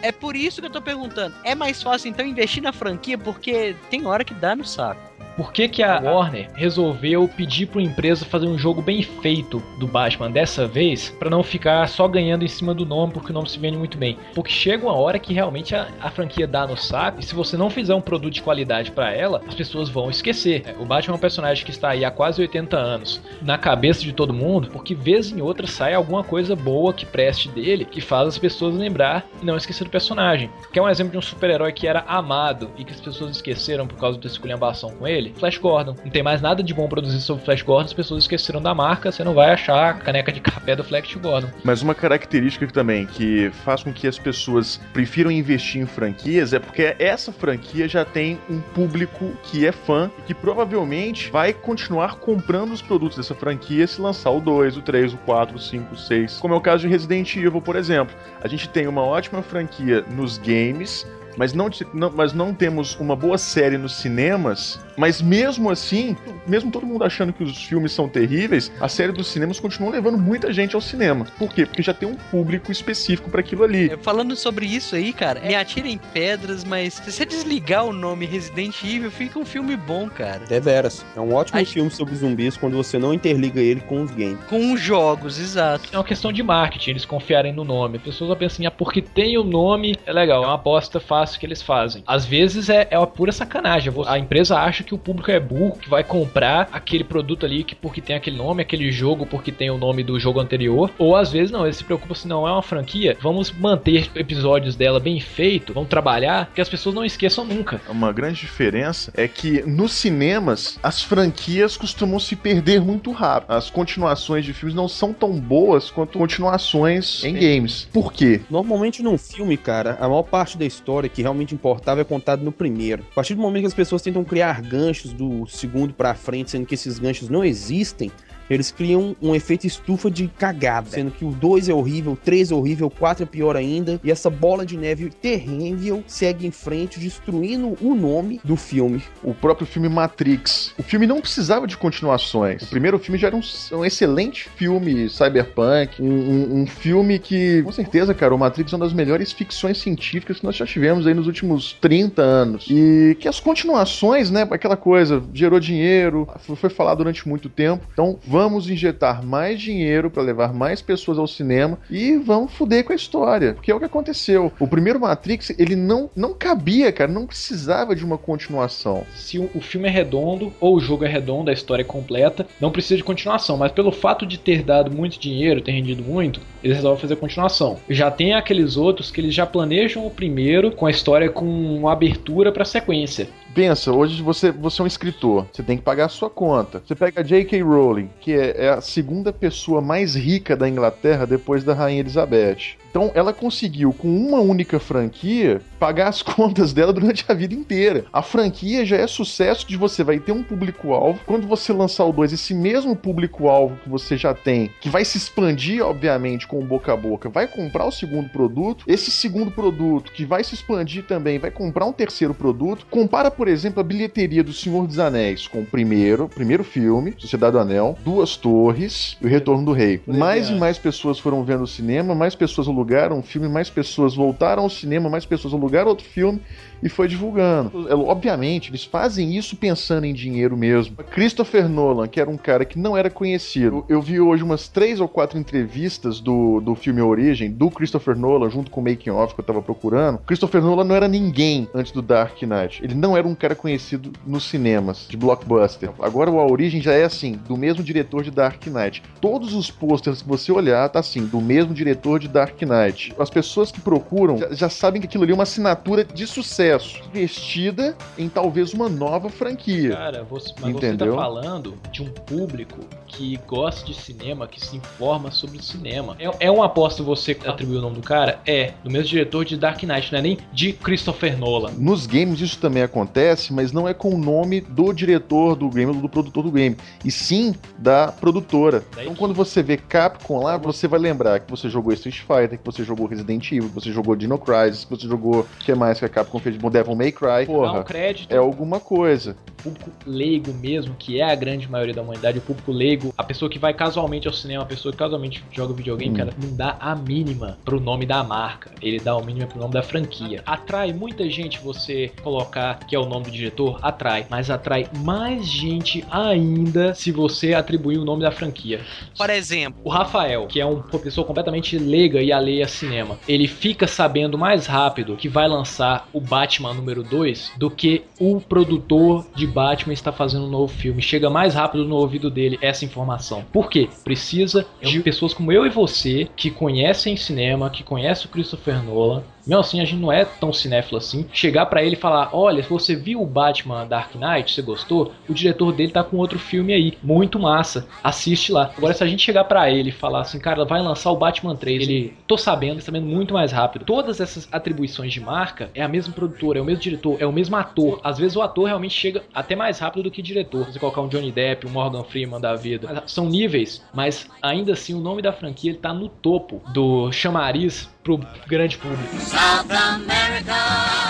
É 0.03 0.11
por 0.11 0.35
isso 0.35 0.61
que 0.61 0.67
eu 0.67 0.71
tô 0.71 0.83
perguntando. 0.83 1.37
É 1.45 1.55
mais 1.55 1.81
fácil 1.81 2.09
então 2.09 2.27
investir 2.27 2.61
na 2.61 2.73
franquia 2.73 3.17
porque 3.17 3.77
tem 3.89 4.05
hora 4.05 4.25
que 4.25 4.35
dá 4.35 4.57
no 4.57 4.65
saco. 4.65 5.01
Por 5.37 5.53
que, 5.53 5.69
que 5.69 5.83
a 5.83 6.01
Warner 6.01 6.51
resolveu 6.55 7.29
pedir 7.29 7.67
para 7.67 7.81
uma 7.81 7.87
empresa 7.87 8.25
fazer 8.25 8.47
um 8.47 8.59
jogo 8.59 8.83
bem 8.83 9.03
feito 9.03 9.63
do 9.79 9.87
Batman 9.87 10.31
dessa 10.31 10.67
vez, 10.67 11.11
para 11.19 11.31
não 11.31 11.43
ficar 11.43 11.89
só 11.89 12.07
ganhando 12.07 12.45
em 12.45 12.49
cima 12.49 12.75
do 12.75 12.85
nome, 12.85 13.13
porque 13.13 13.31
o 13.31 13.35
nome 13.35 13.49
se 13.49 13.59
vende 13.59 13.77
muito 13.77 13.97
bem? 13.97 14.19
Porque 14.35 14.51
chega 14.51 14.87
uma 14.87 14.95
hora 14.95 15.19
que 15.19 15.33
realmente 15.33 15.75
a, 15.75 15.89
a 16.01 16.11
franquia 16.11 16.47
dá 16.47 16.67
no 16.67 16.77
saco, 16.77 17.21
e 17.21 17.23
se 17.23 17.35
você 17.35 17.57
não 17.57 17.71
fizer 17.71 17.95
um 17.95 18.01
produto 18.01 18.35
de 18.35 18.43
qualidade 18.43 18.91
para 18.91 19.13
ela, 19.13 19.41
as 19.47 19.55
pessoas 19.55 19.89
vão 19.89 20.11
esquecer. 20.11 20.63
É, 20.67 20.75
O 20.81 20.85
Batman 20.85 21.15
é 21.15 21.17
um 21.17 21.21
personagem 21.21 21.65
que 21.65 21.71
está 21.71 21.91
aí 21.91 22.05
há 22.05 22.11
quase 22.11 22.41
80 22.41 22.77
anos 22.77 23.21
na 23.41 23.57
cabeça 23.57 24.03
de 24.03 24.13
todo 24.13 24.35
mundo, 24.35 24.69
porque 24.71 24.95
vez 24.95 25.31
em 25.31 25.41
outra 25.41 25.67
sai 25.67 25.95
alguma 25.95 26.23
coisa 26.23 26.55
boa 26.55 26.93
que 26.93 27.07
preste 27.07 27.49
dele, 27.49 27.85
que 27.85 28.01
faz 28.01 28.29
as 28.29 28.39
pessoas 28.39 28.75
lembrar 28.75 29.27
e 29.41 29.45
não 29.45 29.57
esquecer 29.57 29.85
do 29.85 29.91
personagem. 29.91 30.51
Quer 30.73 30.83
um 30.83 30.89
exemplo 30.89 31.13
de 31.13 31.19
um 31.19 31.23
super-herói 31.23 31.73
que 31.73 31.87
era 31.87 32.05
amado 32.07 32.71
e 32.77 32.85
que 32.85 32.93
as 32.93 33.01
pessoas 33.01 33.31
esqueceram 33.31 33.87
por 33.87 33.99
causa 33.99 34.19
da 34.19 34.27
esculhambação 34.27 34.91
com 34.91 35.07
ele? 35.07 35.22
Flash 35.31 35.59
Gordon. 35.59 35.97
Não 36.05 36.11
tem 36.11 36.23
mais 36.23 36.41
nada 36.41 36.63
de 36.63 36.75
bom 36.75 36.89
produzido 36.89 37.23
sobre 37.23 37.45
Flash 37.45 37.63
Gordon, 37.63 37.87
as 37.87 37.93
pessoas 37.93 38.25
esqueceram 38.25 38.61
da 38.61 38.75
marca, 38.75 39.11
você 39.11 39.25
não 39.25 39.35
vai 39.35 39.51
achar 39.53 39.91
a 39.91 39.95
caneca 39.95 40.33
de 40.33 40.41
café 40.41 40.77
do 40.77 40.85
Flash 40.85 41.15
Gordon. 41.15 41.49
Mas 41.65 41.83
uma 41.83 41.95
característica 41.95 42.67
que 42.67 42.73
também 42.73 43.07
que 43.07 43.51
faz 43.65 43.83
com 43.83 43.93
que 43.93 44.07
as 44.07 44.19
pessoas 44.19 44.81
prefiram 44.93 45.31
investir 45.31 45.81
em 45.81 45.87
franquias 45.87 46.53
é 46.53 46.59
porque 46.59 46.95
essa 46.99 47.33
franquia 47.33 47.89
já 47.89 48.05
tem 48.05 48.39
um 48.49 48.61
público 48.61 49.33
que 49.43 49.67
é 49.67 49.73
fã 49.73 50.11
e 50.19 50.23
que 50.23 50.35
provavelmente 50.35 51.31
vai 51.31 51.53
continuar 51.53 52.17
comprando 52.17 52.73
os 52.73 52.83
produtos 52.83 53.17
dessa 53.17 53.35
franquia 53.35 53.87
se 53.87 54.01
lançar 54.01 54.31
o 54.31 54.41
2, 54.41 54.77
o 54.77 54.83
3, 54.83 55.15
o 55.15 55.19
4, 55.19 55.57
o 55.57 55.59
5, 55.59 55.95
o 55.95 55.97
6. 55.97 56.39
Como 56.39 56.55
é 56.55 56.57
o 56.57 56.61
caso 56.61 56.83
de 56.83 56.89
Resident 56.89 57.35
Evil, 57.37 57.61
por 57.61 57.77
exemplo. 57.77 58.15
A 58.41 58.49
gente 58.49 58.69
tem 58.69 58.87
uma 58.87 59.03
ótima 59.03 59.43
franquia 59.43 60.05
nos 60.11 60.39
games, 60.39 61.07
mas 61.37 61.53
não, 61.53 61.69
não- 61.95 62.11
mas 62.15 62.33
não 62.33 62.53
temos 62.55 62.97
uma 62.99 63.15
boa 63.17 63.39
série 63.39 63.79
nos 63.79 63.95
cinemas. 63.97 64.81
Mas 64.97 65.23
mesmo 65.23 65.71
assim, 65.71 66.17
mesmo 66.47 66.71
todo 66.71 66.87
mundo 66.87 67.03
achando 67.05 67.33
que 67.33 67.43
os 67.43 67.65
filmes 67.65 67.93
são 67.93 68.09
terríveis, 68.09 68.71
a 68.81 68.89
série 68.89 69.11
dos 69.13 69.27
cinemas 69.29 69.59
continua 69.59 69.91
levando 69.91 70.19
muita 70.19 70.53
gente 70.53 70.75
ao 70.75 70.81
cinema. 70.83 71.27
Por 71.39 71.53
quê? 71.53 71.65
Porque 71.65 71.83
já 71.83 71.95
tem 71.95 72.09
um 72.09 72.15
público 72.15 72.71
específico 72.71 73.31
para 73.31 73.41
aquilo 73.41 73.65
ali. 73.65 73.91
É, 73.91 73.97
Falando 73.97 74.37
sobre 74.37 74.67
isso 74.67 74.95
aí, 74.95 75.13
cara, 75.13 75.41
me 75.41 75.55
atirem 75.55 75.99
pedras, 76.13 76.63
mas 76.65 76.95
se 76.95 77.11
você 77.11 77.25
desligar 77.25 77.85
o 77.87 77.93
nome 77.93 78.27
Resident 78.27 78.83
Evil, 78.85 79.11
fica 79.11 79.39
um 79.39 79.45
filme 79.47 79.77
bom, 79.77 80.09
cara. 80.11 80.41
Deveras. 80.47 81.05
É 81.17 81.21
um 81.21 81.33
ótimo 81.35 81.65
filme 81.65 81.91
sobre 81.91 82.15
zumbis 82.15 82.57
quando 82.57 82.77
você 82.77 82.99
não 82.99 83.15
interliga 83.15 83.61
ele 83.61 83.81
com 83.81 84.03
os 84.03 84.11
games. 84.11 84.39
Com 84.49 84.73
os 84.75 84.81
jogos, 84.81 85.39
exato. 85.39 85.89
É 85.93 85.97
uma 85.97 86.05
questão 86.05 86.31
de 86.33 86.43
marketing, 86.43 86.91
eles 86.91 87.05
confiarem 87.07 87.53
no 87.53 87.65
nome. 87.65 87.97
As 87.97 88.03
pessoas 88.03 88.29
vão 88.29 88.37
pensar 88.37 88.55
assim, 88.57 88.67
ah, 88.67 88.71
porque 88.71 89.01
tem 89.01 89.39
o 89.39 89.45
nome, 89.45 89.97
é 90.05 90.13
legal, 90.13 90.43
é 90.43 90.47
uma 90.47 90.55
aposta 90.57 91.01
fácil 91.01 91.22
que 91.31 91.47
eles 91.47 91.63
fazem. 91.63 92.03
Às 92.07 92.25
vezes 92.25 92.69
é, 92.69 92.87
é 92.91 92.99
uma 92.99 93.07
pura 93.07 93.33
sacanagem. 93.33 93.93
A 94.07 94.19
empresa 94.19 94.59
acha 94.59 94.83
que 94.83 94.95
o 94.95 94.99
público 94.99 95.31
é 95.31 95.41
burro, 95.41 95.79
que 95.79 95.89
vai 95.89 96.05
comprar 96.05 96.69
aquele 96.73 97.05
produto 97.05 97.47
ali 97.47 97.65
que 97.65 97.75
porque 97.75 98.01
tem 98.01 98.17
aquele 98.17 98.37
nome, 98.37 98.63
aquele 98.63 98.91
jogo 98.91 99.27
porque 99.27 99.53
tem 99.53 99.71
o 99.71 99.79
nome 99.79 100.03
do 100.03 100.19
jogo 100.19 100.41
anterior. 100.41 100.91
Ou 100.99 101.17
às 101.17 101.31
vezes 101.33 101.51
não, 101.51 101.65
eles 101.65 101.77
se 101.77 101.85
preocupam 101.85 102.15
se 102.15 102.29
não 102.29 102.47
é 102.47 102.53
uma 102.53 102.63
franquia, 102.63 103.17
vamos 103.21 103.51
manter 103.51 104.11
episódios 104.15 104.77
dela 104.77 105.01
bem 105.01 105.21
feito, 105.21 105.73
vamos 105.73 105.89
trabalhar, 105.89 106.51
que 106.55 106.61
as 106.61 106.69
pessoas 106.69 106.95
não 106.95 107.05
esqueçam 107.05 107.45
nunca. 107.45 107.81
Uma 107.89 108.13
grande 108.13 108.41
diferença 108.41 109.13
é 109.17 109.27
que 109.29 109.63
nos 109.63 109.93
cinemas 109.93 110.79
as 110.83 111.03
franquias 111.03 111.77
costumam 111.77 112.19
se 112.19 112.37
perder 112.37 112.81
muito 112.81 113.11
rápido. 113.13 113.53
As 113.53 113.71
continuações 113.71 114.45
de 114.45 114.53
filmes 114.53 114.75
não 114.75 114.89
são 114.89 115.13
tão 115.13 115.33
boas 115.33 115.91
quanto 115.91 116.19
continuações 116.19 117.25
em 117.25 117.35
games. 117.35 117.89
Por 117.93 118.13
quê? 118.13 118.41
Normalmente 118.51 119.03
num 119.03 119.19
filme, 119.19 119.57
cara, 119.57 119.97
a 120.01 120.09
maior 120.09 120.23
parte 120.23 120.57
da 120.57 120.65
história 120.65 121.09
que 121.15 121.23
realmente 121.23 121.55
importava 121.55 122.01
é 122.01 122.05
contada 122.05 122.43
no 122.43 122.53
primeiro. 122.53 123.05
A 123.11 123.15
partir 123.15 123.35
do 123.35 123.41
momento 123.41 123.63
que 123.63 123.69
as 123.69 123.75
pessoas 123.75 124.03
tentam 124.03 124.25
criar 124.25 124.63
ganchos 124.63 125.13
do 125.13 125.47
segundo 125.47 125.93
pra 125.93 126.15
frente, 126.15 126.51
sendo 126.51 126.67
que 126.67 126.75
esses 126.75 126.99
ganchos 126.99 127.29
não 127.29 127.45
existem, 127.45 128.11
Eles 128.51 128.71
criam 128.71 129.17
um 129.23 129.35
efeito 129.35 129.67
estufa 129.67 130.11
de 130.11 130.29
cagada, 130.29 130.89
sendo 130.91 131.11
que 131.11 131.25
o 131.25 131.31
2 131.31 131.69
é 131.69 131.75
horrível, 131.75 132.13
o 132.13 132.17
3 132.17 132.51
é 132.51 132.55
horrível, 132.55 132.87
o 132.87 132.91
4 132.91 133.23
é 133.23 133.27
pior 133.27 133.57
ainda, 133.57 134.01
e 134.03 134.11
essa 134.11 134.29
bola 134.31 134.65
de 134.67 134.77
neve 134.77 135.11
terrível 135.11 136.03
segue 136.07 136.47
em 136.47 136.51
frente, 136.51 136.99
destruindo 137.01 137.77
o 137.81 137.95
nome 137.95 138.41
do 138.45 138.57
filme. 138.57 139.03
O 139.23 139.35
próprio 139.35 139.67
filme 139.67 139.89
Matrix. 139.89 140.75
O 140.79 140.83
filme 140.83 141.07
não 141.07 141.21
precisava 141.21 141.67
de 141.67 141.77
continuações. 141.77 142.63
O 142.63 142.67
primeiro 142.69 142.99
filme 142.99 143.19
já 143.19 143.29
era 143.29 143.37
um, 143.37 143.41
um 143.73 143.85
excelente 143.85 144.49
filme 144.57 145.09
cyberpunk, 145.09 146.01
um, 146.03 146.07
um- 146.07 146.63
um 146.63 146.67
filme 146.67 147.19
que, 147.19 147.63
com 147.63 147.73
certeza, 147.73 148.15
cara, 148.15 148.35
o 148.35 148.39
Matrix 148.39 148.73
é 148.73 148.77
uma 148.77 148.85
das 148.85 148.93
melhores 148.95 149.33
ficções 149.33 149.79
científicas 149.79 150.39
que 150.39 150.45
nós 150.45 150.57
já 150.57 150.67
tivemos 150.67 151.07
aí 151.07 151.15
nos 151.15 151.27
últimos 151.27 151.77
30 151.81 152.23
anos. 152.23 152.67
E 152.71 153.17
que 153.21 153.29
as 153.29 153.41
continuações, 153.41 154.31
né, 154.31 154.47
aquela 154.51 154.77
coisa, 154.77 155.23
gerou 155.33 155.59
dinheiro, 155.61 156.29
foi 156.57 156.71
falado 156.71 156.99
durante 156.99 157.27
muito 157.29 157.49
tempo. 157.49 157.87
Então, 157.93 158.19
vamos 158.33 158.71
injetar 158.71 159.23
mais 159.23 159.61
dinheiro 159.61 160.11
para 160.11 160.23
levar 160.23 160.55
mais 160.55 160.81
pessoas 160.81 161.19
ao 161.19 161.27
cinema 161.27 161.79
e 161.91 162.17
vamos 162.17 162.51
fuder 162.55 162.83
com 162.83 162.95
a 162.95 162.97
história, 162.97 163.53
porque 163.53 163.71
é 163.71 163.75
o 163.75 163.79
que 163.79 163.85
aconteceu. 163.85 164.51
O 164.59 164.67
primeiro 164.67 164.99
Matrix, 164.99 165.51
ele 165.59 165.77
não 165.77 166.09
não 166.17 166.33
cabia, 166.33 166.91
cara, 166.91 167.13
não 167.13 167.27
precisava 167.27 167.95
de 167.95 168.03
uma 168.03 168.17
continuação. 168.17 169.05
Se 169.15 169.39
o 169.39 169.61
filme 169.61 169.87
é 169.87 169.91
redondo 169.91 170.51
ou 170.59 170.77
o 170.77 170.81
jogo 170.81 171.05
é 171.05 171.09
redondo, 171.09 171.51
a 171.51 171.53
história 171.53 171.83
é 171.83 171.85
completa, 171.85 172.47
não 172.59 172.71
precisa 172.71 172.97
de 172.97 173.05
continuação. 173.05 173.59
Mas 173.59 173.71
pelo 173.71 173.93
fato 173.93 174.25
de 174.25 174.39
ter 174.39 174.63
dado 174.63 174.91
muito 174.91 175.21
dinheiro, 175.21 175.61
ter 175.61 175.73
rendido 175.73 176.03
muito, 176.03 176.41
eles 176.65 176.79
resolvem 176.79 177.03
fazer 177.03 177.17
continuação. 177.17 177.81
Já 177.91 178.11
tem 178.11 178.33
aqueles 178.33 178.79
outros 178.79 179.11
que 179.11 179.21
eles 179.21 179.35
já 179.35 179.45
planejam 179.45 180.07
o 180.07 180.11
primeiro 180.11 180.73
com 180.73 180.87
a 180.87 180.91
história 180.91 181.29
com 181.29 181.45
uma 181.45 181.93
abertura 181.93 182.51
pra 182.51 182.65
sequência. 182.65 183.29
Pensa, 183.55 183.93
hoje 183.93 184.23
você, 184.23 184.51
você 184.51 184.81
é 184.81 184.85
um 184.85 184.87
escritor, 184.87 185.47
você 185.53 185.63
tem 185.63 185.77
que 185.77 185.83
pagar 185.83 186.07
a 186.07 186.09
sua 186.09 186.31
conta. 186.31 186.83
Você 186.87 186.95
pega 186.95 187.21
a 187.21 187.25
J.K. 187.25 187.61
Rowling, 187.63 188.09
que 188.23 188.33
é, 188.33 188.67
é 188.67 188.69
a 188.71 188.81
segunda 188.81 189.33
pessoa 189.33 189.81
mais 189.81 190.15
rica 190.15 190.57
da 190.57 190.69
Inglaterra 190.69 191.27
depois 191.27 191.65
da 191.65 191.75
Rainha 191.75 192.01
Elizabeth. 192.01 192.81
Então 192.93 193.11
ela 193.15 193.33
conseguiu, 193.33 193.91
com 193.95 194.07
uma 194.07 194.41
única 194.41 194.79
franquia, 194.79 195.63
pagar 195.81 196.09
as 196.09 196.21
contas 196.23 196.75
dela 196.75 196.93
durante 196.93 197.25
a 197.27 197.33
vida 197.33 197.55
inteira. 197.55 198.05
A 198.13 198.21
franquia 198.21 198.85
já 198.85 198.99
é 198.99 199.07
sucesso 199.07 199.67
de 199.67 199.79
você 199.79 200.05
vai 200.05 200.21
ter 200.21 200.33
um 200.33 200.43
público-alvo. 200.43 201.19
Quando 201.27 201.49
você 201.49 201.73
lançar 201.73 202.05
o 202.05 202.13
2, 202.13 202.35
esse 202.35 202.53
mesmo 202.53 202.95
público-alvo 202.95 203.79
que 203.83 203.89
você 203.89 204.17
já 204.17 204.35
tem, 204.35 204.71
que 204.79 204.91
vai 204.91 205.07
se 205.07 205.17
expandir, 205.17 205.83
obviamente, 205.83 206.47
com 206.47 206.59
o 206.59 206.65
boca 206.65 206.93
a 206.93 206.97
boca, 206.97 207.31
vai 207.31 207.49
comprar 207.49 207.87
o 207.87 207.91
segundo 207.91 208.29
produto. 208.29 208.85
Esse 208.87 209.11
segundo 209.11 209.51
produto, 209.51 210.13
que 210.13 210.27
vai 210.27 210.45
se 210.45 210.55
expandir 210.55 211.05
também, 211.05 211.39
vai 211.39 211.51
comprar 211.51 211.87
um 211.87 211.93
terceiro 211.93 212.35
produto. 212.35 212.87
Compara, 212.91 213.31
por 213.31 213.49
exemplo, 213.49 213.81
a 213.81 213.85
bilheteria 213.85 214.45
do 214.45 214.53
Senhor 214.53 214.87
dos 214.87 214.99
Anéis 214.99 215.49
com 215.49 215.63
o 215.63 215.67
primeiro, 215.67 216.29
primeiro 216.29 216.63
filme, 216.63 217.15
Sociedade 217.17 217.53
do 217.53 217.59
Anel, 217.59 217.97
Duas 218.13 218.37
Torres 218.37 219.17
e 219.21 219.27
O 219.27 219.29
Retorno 219.29 219.65
do 219.65 219.73
Rei. 219.73 220.01
Mais 220.07 220.51
e 220.51 220.55
mais 220.55 220.79
pessoas 220.79 221.19
foram 221.19 221.43
vendo 221.43 221.63
o 221.63 221.67
cinema, 221.67 222.15
mais 222.15 222.35
pessoas 222.35 222.69
alugaram 222.69 223.19
o 223.19 223.23
filme, 223.23 223.49
mais 223.49 223.71
pessoas 223.71 224.15
voltaram 224.15 224.65
ao 224.65 224.71
cinema, 224.71 225.09
mais 225.09 225.25
pessoas 225.25 225.55
alugaram 225.55 225.89
outro 225.89 226.05
filme 226.05 226.41
e 226.83 226.89
foi 226.89 227.09
divulgando. 227.09 227.89
É, 227.89 227.95
Obviamente, 227.95 228.71
eles 228.71 228.85
fazem 228.85 229.37
isso 229.37 229.57
pensando 229.57 230.05
em 230.05 230.13
dinheiro 230.13 230.57
mesmo. 230.57 230.97
Christopher 230.97 231.69
Nolan, 231.69 232.09
que 232.09 232.21
era 232.21 232.29
um 232.29 232.37
cara 232.37 232.65
que 232.65 232.79
não 232.79 232.97
era 232.97 233.09
conhecido, 233.09 233.85
eu 233.89 234.03
vi 234.03 234.21
hoje 234.21 234.43
umas 234.43 234.69
três 234.69 235.01
ou 235.01 235.09
quatro 235.09 235.39
entrevistas 235.39 236.21
do, 236.21 236.61
do 236.61 236.75
filme 236.75 237.01
Origem, 237.01 237.51
do 237.51 237.71
Christopher 237.71 238.17
Nolan, 238.17 238.51
junto 238.51 238.71
com 238.71 238.81
o 238.81 238.85
Making 238.85 239.11
Off 239.11 239.35
que 239.35 239.41
eu 239.41 239.45
tava 239.45 239.63
procurando. 239.63 240.19
Christopher 240.19 240.63
Nolan 240.63 240.85
não 240.85 240.95
era 240.95 241.09
ninguém 241.09 241.69
antes 241.75 241.93
do 241.93 242.03
Dark 242.03 242.41
Knight. 242.43 242.83
Ele 242.83 242.95
não 242.95 243.17
era 243.17 243.27
um 243.27 243.35
cara 243.35 243.55
conhecido 243.55 244.13
nos 244.27 244.45
cinemas, 244.45 245.07
de 245.09 245.17
blockbuster. 245.17 245.91
Agora 246.01 246.31
o 246.31 246.41
A 246.41 246.47
Origem 246.47 246.81
já 246.81 246.93
é 246.93 247.05
assim, 247.05 247.39
do 247.49 247.57
mesmo 247.57 247.83
diretor 247.83 248.23
de 248.23 248.31
Dark 248.31 248.67
Knight. 248.67 249.03
Todos 249.21 249.55
os 249.55 249.71
posters 249.71 250.23
que 250.23 250.29
você 250.29 250.51
olhar, 250.51 250.89
tá 250.89 250.99
assim, 250.99 251.25
do 251.27 251.41
mesmo 251.41 251.73
diretor 251.73 252.19
de 252.19 252.29
Dark 252.29 252.61
Knight. 252.63 253.15
As 253.19 253.31
pessoas 253.31 253.71
que 253.71 253.81
procuram 253.81 254.39
já, 254.39 254.53
já 254.53 254.69
sabem 254.69 255.01
que 255.01 255.07
aquilo 255.07 255.25
ali 255.25 255.33
é 255.33 255.35
uma 255.35 255.43
assinatura 255.45 256.05
de 256.05 256.27
sucesso, 256.27 256.72
vestida 257.13 257.97
em 258.17 258.29
talvez 258.29 258.73
uma 258.73 258.89
nova 258.89 259.29
franquia. 259.29 259.97
Cara, 259.97 260.25
você, 260.25 260.53
mas 260.61 260.71
Entendeu? 260.71 261.13
você 261.13 261.17
tá 261.17 261.23
falando 261.23 261.79
de 261.91 262.03
um 262.03 262.11
público 262.11 262.81
que 263.07 263.39
gosta 263.47 263.87
de 263.87 263.95
cinema, 263.95 264.49
que 264.49 264.61
se 264.61 264.77
informa 264.77 265.31
sobre 265.31 265.63
cinema. 265.63 266.17
É, 266.19 266.47
é 266.47 266.51
uma 266.51 266.67
aposta 266.67 267.03
você 267.03 267.37
atribuir 267.47 267.77
o 267.77 267.81
nome 267.83 267.97
do 267.97 268.03
cara? 268.03 268.41
É, 268.47 268.73
do 268.83 268.91
mesmo 268.91 269.09
diretor 269.09 269.45
de 269.45 269.57
Dark 269.57 269.83
Knight, 269.83 270.11
não 270.11 270.19
é 270.19 270.23
nem 270.23 270.39
de 270.53 270.73
Christopher 270.73 271.39
Nolan. 271.39 271.73
Nos 271.77 272.07
games 272.07 272.41
isso 272.41 272.59
também 272.59 272.83
acontece, 272.83 273.53
mas 273.53 273.71
não 273.71 273.87
é 273.87 273.93
com 273.93 274.15
o 274.15 274.19
nome 274.19 274.61
do 274.61 274.93
diretor 274.93 275.55
do 275.55 275.69
game 275.69 275.95
ou 275.95 276.01
do 276.01 276.09
produtor 276.09 276.43
do 276.43 276.51
game, 276.51 276.77
e 277.05 277.11
sim 277.11 277.55
da 277.79 278.11
produtora. 278.11 278.83
Então 278.99 279.15
quando 279.15 279.35
você 279.35 279.63
vê 279.63 279.77
Capcom 279.77 280.43
lá, 280.43 280.57
você 280.57 280.89
vai 280.89 280.99
lembrar 280.99 281.41
que 281.41 281.51
você 281.51 281.69
jogou 281.69 281.93
Street 281.93 282.21
Fighter, 282.21 282.59
que 282.59 282.65
você 282.65 282.83
jogou 282.83 283.07
Resident 283.07 283.51
Evil, 283.53 283.69
que 283.69 283.75
você 283.75 283.93
jogou 283.93 284.17
Dino 284.17 284.39
Crisis, 284.39 284.85
que 284.85 284.91
você 284.91 285.07
jogou 285.07 285.41
o 285.41 285.47
que 285.65 285.75
mais 285.75 285.99
que 285.99 286.05
a 286.05 286.09
Capcom 286.09 286.39
fez 286.39 286.57
de 286.71 286.79
Devil 286.79 286.95
May 286.95 287.13
Cry. 287.13 287.47
Porra, 287.47 287.81
um 287.81 287.83
crédito. 287.85 288.33
é 288.33 288.37
alguma 288.37 288.79
coisa. 288.81 289.37
O 289.61 289.63
público 289.71 289.91
leigo 290.05 290.53
mesmo, 290.53 290.95
que 290.99 291.21
é 291.21 291.25
a 291.31 291.35
grande 291.37 291.71
maioria 291.71 291.95
da 291.95 292.03
humanidade, 292.03 292.39
o 292.39 292.41
público 292.41 292.73
leigo, 292.73 293.15
a 293.17 293.23
pessoa 293.23 293.49
que 293.49 293.61
vai 293.61 293.73
casualmente 293.73 294.27
ao 294.27 294.33
cinema, 294.35 294.65
a 294.65 294.67
pessoa 294.67 294.91
que 294.91 294.99
casualmente 294.99 295.45
joga 295.53 295.73
videogame, 295.73 296.13
Hum. 296.13 296.17
cara, 296.17 296.33
não 296.43 296.57
dá 296.57 296.77
a 296.81 296.97
mínima 296.97 297.59
pro 297.65 297.79
nome 297.79 298.05
da 298.05 298.25
marca. 298.25 298.73
Ele 298.83 298.99
dá 298.99 299.17
o 299.17 299.25
mínimo 299.25 299.47
pro 299.47 299.61
nome 299.61 299.73
da 299.73 299.83
franquia. 299.83 300.43
Atrai 300.45 300.93
muita 300.93 301.29
gente 301.31 301.61
você 301.61 302.11
colocar 302.23 302.81
que 302.87 302.97
é 302.97 302.99
o 302.99 303.07
nome 303.07 303.27
do 303.27 303.31
diretor? 303.31 303.79
Atrai. 303.83 304.27
Mas 304.29 304.51
atrai 304.51 304.87
mais 305.05 305.47
gente 305.47 306.05
ainda 306.11 306.95
se 306.95 307.13
você 307.13 307.55
atribuir 307.55 307.99
o 307.99 308.05
nome 308.05 308.23
da 308.23 308.31
franquia. 308.33 308.81
Por 309.17 309.31
exemplo, 309.31 309.81
O 309.85 309.91
Rafael, 309.91 310.47
que 310.47 310.61
é 310.61 310.65
uma 310.67 310.83
pessoa 310.99 311.25
completamente 311.27 311.79
leiga 311.79 312.21
e 312.21 312.33
alheia 312.33 312.65
a 312.65 312.69
cinema, 312.69 313.19
ele 313.29 313.47
fica 313.47 313.87
sabendo 313.87 314.37
mais 314.37 314.67
rápido 314.67 315.17
que 315.17 315.29
vai 315.29 315.47
lançar 315.47 316.09
o 316.13 316.21
Batman 316.21 316.52
número 316.61 317.03
2 317.03 317.53
do 317.57 317.71
que 317.71 318.03
o 318.19 318.41
produtor 318.41 319.27
de 319.35 319.47
Batman 319.47 319.93
está 319.93 320.13
fazendo 320.13 320.47
um 320.47 320.51
novo 320.51 320.73
filme. 320.73 321.01
Chega 321.01 321.31
mais 321.31 321.55
rápido 321.55 321.85
no 321.85 321.97
ouvido 321.97 322.31
dele 322.31 322.59
essa 322.61 322.85
informação. 322.85 323.45
Por 323.53 323.69
quê? 323.71 323.89
Precisa 324.05 324.67
de 324.83 325.01
pessoas 325.01 325.33
como 325.33 325.53
eu 325.53 325.65
e 325.67 325.71
você 325.71 326.29
que 326.37 326.51
conhecem 326.51 327.17
cinema, 327.17 327.71
que 327.71 327.83
conhecem 327.83 328.27
o 328.27 328.29
Christopher 328.29 328.83
Nolan. 328.83 329.23
Mesmo 329.47 329.61
assim, 329.61 329.81
a 329.81 329.85
gente 329.85 330.01
não 330.01 330.13
é 330.13 330.25
tão 330.25 330.53
cinéfilo 330.53 330.99
assim. 330.99 331.27
Chegar 331.33 331.67
pra 331.67 331.83
ele 331.83 331.95
e 331.95 331.99
falar: 331.99 332.31
Olha, 332.33 332.63
você 332.63 332.95
viu 332.95 333.21
o 333.21 333.27
Batman 333.27 333.87
Dark 333.87 334.15
Knight, 334.15 334.53
você 334.53 334.63
gostou? 334.63 335.13
O 335.29 335.35
diretor 335.35 335.73
dele 335.73 335.93
tá 335.93 336.03
com 336.03 336.17
outro 336.17 336.39
filme 336.39 336.73
aí, 336.73 336.97
muito 337.03 337.39
massa. 337.39 337.87
Assiste 338.03 338.53
lá. 338.53 338.73
Agora, 338.77 338.95
se 338.95 339.03
a 339.03 339.07
gente 339.07 339.23
chegar 339.23 339.45
pra 339.45 339.71
ele 339.71 339.91
e 339.91 339.93
falar 339.93 340.21
assim, 340.21 340.39
cara, 340.39 340.65
vai 340.65 340.81
lançar 340.81 341.11
o 341.11 341.17
Batman 341.17 341.57
3, 341.57 341.83
ele, 341.83 342.17
tô 342.27 342.37
sabendo, 342.37 342.77
tá 342.77 342.83
sabendo 342.83 343.07
muito 343.07 343.35
mais 343.35 343.53
rápido. 343.53 343.85
Todas 343.85 344.21
essas 344.21 344.49
atribuições 344.53 345.13
de 345.13 345.21
marca 345.21 345.71
é 345.75 345.83
a 345.83 345.89
mesma 345.89 346.13
produtora, 346.13 346.59
é 346.59 346.63
o 346.63 346.65
mesmo 346.65 346.83
diretor, 346.83 347.17
é 347.21 347.27
o 347.27 347.33
mesmo 347.33 347.57
ator. 347.57 348.01
Às 348.03 348.19
vezes 348.19 348.37
o 348.37 348.43
ator 348.43 348.67
realmente 348.67 348.95
chega 348.95 349.23
até 349.35 349.57
mais 349.57 349.79
rápido 349.79 350.05
do 350.05 350.11
que 350.11 350.21
o 350.21 350.25
diretor. 350.25 350.67
Você 350.67 350.79
colocar 350.79 351.01
um 351.01 351.09
Johnny 351.09 351.33
Depp, 351.33 351.67
um 351.67 351.71
Morgan 351.71 352.05
Freeman 352.05 352.41
da 352.41 352.55
vida, 352.55 353.03
são 353.07 353.29
níveis, 353.29 353.83
mas 353.93 354.29
ainda 354.41 354.73
assim 354.73 354.95
o 354.95 355.01
nome 355.01 355.23
da 355.23 355.33
franquia 355.33 355.71
ele 355.71 355.79
tá 355.79 355.93
no 355.93 356.09
topo 356.09 356.63
do 356.73 357.11
chamariz 357.13 357.92
pro 358.03 358.21
grande 358.47 358.77
público. 358.79 359.17
South 359.21 359.71
America, 359.71 361.02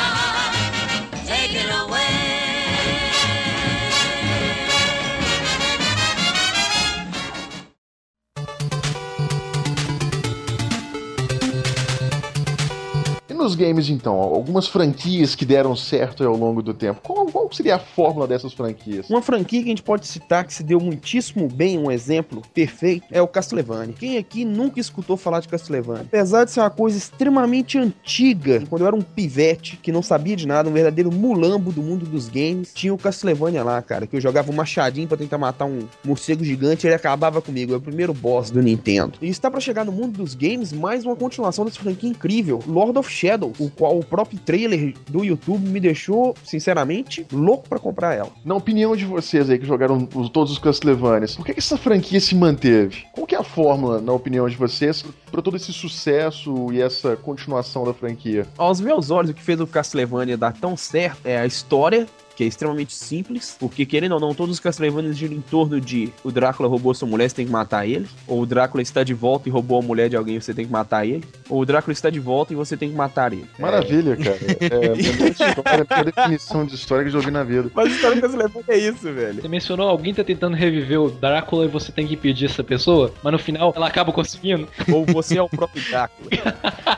nos 13.43 13.55
games, 13.57 13.89
então, 13.89 14.15
algumas 14.15 14.69
franquias 14.69 15.35
que 15.35 15.45
deram 15.45 15.75
certo 15.75 16.25
ao 16.25 16.37
longo 16.37 16.63
do 16.63 16.73
tempo. 16.73 17.01
Qual, 17.03 17.27
qual 17.27 17.53
seria 17.53 17.77
a 17.77 17.79
fórmula 17.79 18.27
dessas 18.27 18.53
franquias? 18.53 19.11
Uma 19.11 19.21
franquia 19.21 19.61
que 19.61 19.67
a 19.67 19.71
gente 19.71 19.83
pode 19.83 20.07
citar 20.07 20.45
que 20.45 20.55
se 20.55 20.63
deu 20.63 20.79
muitíssimo 20.79 21.49
bem, 21.49 21.79
um 21.79 21.91
exemplo 21.91 22.43
perfeito, 22.55 23.07
é 23.11 23.21
o 23.21 23.27
Castlevania. 23.27 23.95
Quem 23.99 24.17
aqui 24.17 24.45
nunca 24.45 24.81
escutou 24.81 25.17
falar 25.17 25.41
de 25.41 25.49
Castlevania? 25.49 26.03
Apesar 26.03 26.45
de 26.45 26.53
ser 26.53 26.61
uma 26.61 26.71
coisa 26.71 26.97
extremamente 26.97 27.77
antiga, 27.79 28.63
quando 28.69 28.83
eu 28.83 28.87
era 28.87 28.97
um 28.97 29.03
pivete 29.03 29.77
que 29.77 29.91
não 29.91 30.03
sabia 30.03 30.37
de 30.37 30.47
nada, 30.47 30.69
um 30.69 30.73
verdadeiro 30.73 31.11
mulambo 31.11 31.73
do 31.73 31.83
mundo 31.83 32.07
dos 32.07 32.29
games, 32.29 32.73
tinha 32.73 32.95
o 32.95 32.99
Castlevania 32.99 33.65
lá, 33.65 33.83
cara, 33.83 34.07
que 34.07 34.17
eu 34.17 34.21
jogava 34.21 34.53
um 34.53 34.55
machadinho 34.55 35.09
pra 35.09 35.17
tentar 35.17 35.39
matar 35.39 35.65
um 35.65 35.81
morcego 36.05 36.45
gigante 36.45 36.87
e 36.87 36.89
ele 36.89 36.95
acabava 36.95 37.43
comigo. 37.43 37.75
É 37.75 37.77
o 37.77 37.81
primeiro 37.81 38.15
boss 38.15 38.51
do 38.51 38.63
Nintendo. 38.63 39.19
E 39.21 39.29
está 39.29 39.51
pra 39.51 39.61
chegar 39.61 39.85
no 39.85 39.93
mundo 39.93 40.19
dos 40.19 40.35
games 40.35 40.73
mais 40.73 41.05
uma 41.05 41.17
continuação 41.17 41.65
dessa 41.65 41.81
franquia 41.81 42.09
incrível, 42.09 42.63
Lord 42.67 42.97
of 42.99 43.11
Shadows, 43.33 43.59
o 43.59 43.71
qual 43.71 43.99
o 43.99 44.05
próprio 44.05 44.39
trailer 44.39 44.95
do 45.09 45.25
YouTube 45.25 45.67
me 45.69 45.81
deixou, 45.81 46.35
sinceramente, 46.45 47.27
louco 47.33 47.69
pra 47.69 47.79
comprar 47.79 48.15
ela. 48.15 48.31
Na 48.45 48.55
opinião 48.55 48.95
de 48.95 49.05
vocês 49.05 49.49
aí 49.49 49.59
que 49.59 49.67
jogaram 49.67 50.07
os- 50.15 50.29
todos 50.29 50.53
os 50.53 50.59
Castlevanias, 50.59 51.35
por 51.37 51.47
que, 51.47 51.55
que 51.55 51.61
essa 51.61 51.77
franquia 51.79 52.21
se 52.21 52.35
manteve? 52.35 53.05
Qual 53.13 53.27
que 53.27 53.35
é 53.35 53.39
a 53.39 53.43
fórmula, 53.43 54.01
na 54.01 54.13
opinião 54.13 54.49
de 54.49 54.57
vocês, 54.57 55.05
para 55.31 55.41
todo 55.43 55.57
esse 55.57 55.73
sucesso 55.73 56.73
e 56.73 56.81
essa 56.83 57.17
continuação 57.17 57.85
da 57.85 57.95
franquia? 57.95 58.47
Aos 58.59 58.81
meus 58.81 59.11
olhos, 59.11 59.31
o 59.31 59.35
que 59.35 59.43
fez 59.43 59.61
o 59.61 59.67
Castlevania 59.67 60.37
dar 60.37 60.53
tão 60.53 60.77
certo 60.77 61.21
é 61.27 61.39
a 61.39 61.47
história, 61.47 62.07
que 62.43 62.45
é 62.45 62.49
extremamente 62.49 62.95
simples, 62.95 63.57
porque 63.59 63.87
querendo 63.87 64.13
ou 64.13 64.21
não, 64.21 64.35
todos 64.35 64.55
os 64.55 64.61
Castlevania 64.61 65.13
giram 65.13 65.35
em 65.35 65.41
torno 65.41 65.81
de 65.81 66.13
o 66.25 66.31
Drácula 66.31 66.69
roubou 66.69 66.93
sua 66.93 67.07
mulher, 67.07 67.29
você 67.29 67.37
tem 67.37 67.47
que 67.47 67.53
matar 67.53 67.87
ele, 67.87 68.07
ou 68.27 68.41
o 68.43 68.47
Drácula 68.47 68.83
está 68.83 69.05
de 69.05 69.15
volta 69.15 69.49
e 69.49 69.53
roubou 69.53 69.79
a 69.79 69.83
mulher 69.83 70.09
de 70.09 70.17
alguém, 70.17 70.41
você 70.41 70.53
tem 70.53 70.67
que 70.67 70.73
matar 70.73 71.07
ele, 71.07 71.25
ou 71.49 71.61
o 71.61 71.67
Drácula 71.67 71.93
está 71.93 72.11
de 72.11 72.19
volta 72.19 72.53
e 72.53 72.57
você 72.57 72.77
tem 72.77 72.91
que 72.91 72.97
matar 72.97 73.33
ele. 73.33 73.47
Maravilha, 73.59 74.17
cara. 74.17 74.39
É 74.61 74.87
a 74.87 74.97
melhor 74.97 75.29
história, 75.31 75.87
a 75.89 76.03
definição 76.03 76.67
de 76.67 76.75
história 76.75 77.05
que 77.05 77.09
eu 77.09 77.13
já 77.13 77.19
ouvi 77.19 77.31
na 77.31 77.45
vida. 77.45 77.71
Mas 77.75 77.87
a 77.87 77.91
história 77.91 78.17
do 78.17 78.23
Castlevania 78.23 78.65
é 78.69 78.79
isso, 78.79 79.13
velho. 79.13 79.41
Você 79.41 79.49
mencionou 79.49 79.89
alguém 79.89 80.13
tá 80.13 80.25
tentando 80.25 80.57
reviver 80.57 81.01
o 81.01 81.11
Drácula 81.11 81.65
e 81.65 81.69
você 81.69 81.93
tem 81.93 82.07
que 82.07 82.15
impedir 82.15 82.47
essa 82.47 82.65
pessoa, 82.65 83.13
mas 83.23 83.33
no 83.33 83.39
final 83.39 83.73
ela 83.77 83.87
acaba 83.87 84.13
conseguindo. 84.13 84.67
Ou 84.93 85.05
você 85.07 85.39
é 85.39 85.43
o 85.43 85.49
próprio 85.49 85.83
Drácula. 85.89 86.31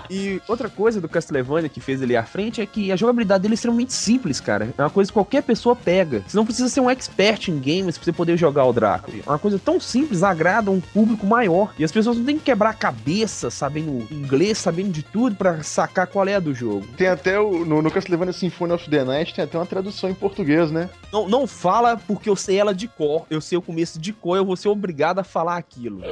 e 0.09 0.41
outra 0.49 0.69
coisa 0.71 1.01
do 1.01 1.09
Castlevania 1.09 1.69
que 1.69 1.81
fez 1.81 2.01
ele 2.01 2.17
à 2.17 2.25
frente 2.25 2.61
é 2.61 2.67
que 2.67 2.91
a 2.91 2.97
jogabilidade 2.97 3.43
dele 3.43 3.55
é 3.55 3.57
extremamente 3.57 3.93
simples, 3.93 4.41
cara. 4.41 4.73
É 4.77 4.83
uma 4.83 4.91
coisa 4.91 5.11
que 5.11 5.15
qualquer 5.15 5.34
pessoa 5.43 5.75
pega. 5.75 6.23
Você 6.27 6.37
não 6.37 6.45
precisa 6.45 6.69
ser 6.69 6.81
um 6.81 6.91
expert 6.91 7.49
em 7.49 7.59
games 7.59 7.97
pra 7.97 8.05
você 8.05 8.13
poder 8.13 8.37
jogar 8.37 8.65
o 8.65 8.73
Drácula. 8.73 9.17
É 9.27 9.31
uma 9.31 9.39
coisa 9.39 9.59
tão 9.59 9.81
simples, 9.81 10.23
agrada 10.23 10.71
um 10.71 10.81
público 10.81 11.27
maior. 11.27 11.75
E 11.79 11.85
as 11.85 11.93
pessoas 11.93 12.17
não 12.17 12.25
têm 12.25 12.39
que 12.39 12.45
quebrar 12.45 12.71
a 12.71 12.75
cabeça 12.75 13.51
sabendo 13.51 14.07
inglês, 14.11 14.59
sabendo 14.59 14.91
de 14.91 15.03
tudo 15.03 15.37
pra 15.37 15.63
sacar 15.63 16.07
qual 16.07 16.27
é 16.27 16.35
a 16.35 16.41
do 16.41 16.55
jogo. 16.55 16.87
Tem 16.97 17.09
até 17.09 17.39
o, 17.39 17.65
no, 17.65 17.83
no 17.83 17.91
Castlevania 17.91 18.33
Symphony 18.33 18.73
of 18.73 18.89
the 18.89 19.05
Night, 19.05 19.35
tem 19.35 19.45
até 19.45 19.59
uma 19.59 19.67
tradução 19.67 20.11
em 20.11 20.15
português, 20.15 20.71
né? 20.71 20.91
Não, 21.13 21.29
não 21.29 21.47
fala 21.47 21.97
porque 21.97 22.29
eu 22.29 22.37
sei 22.37 22.59
ela 22.59 22.75
de 22.75 22.89
cor. 22.89 23.27
Eu 23.31 23.41
sei 23.41 23.59
o 23.59 23.63
começo 23.63 23.99
de 23.99 24.13
cor, 24.13 24.37
eu 24.37 24.45
vou 24.45 24.57
ser 24.57 24.69
obrigado 24.69 25.19
a 25.19 25.25
falar 25.25 25.57
aquilo. 25.57 26.03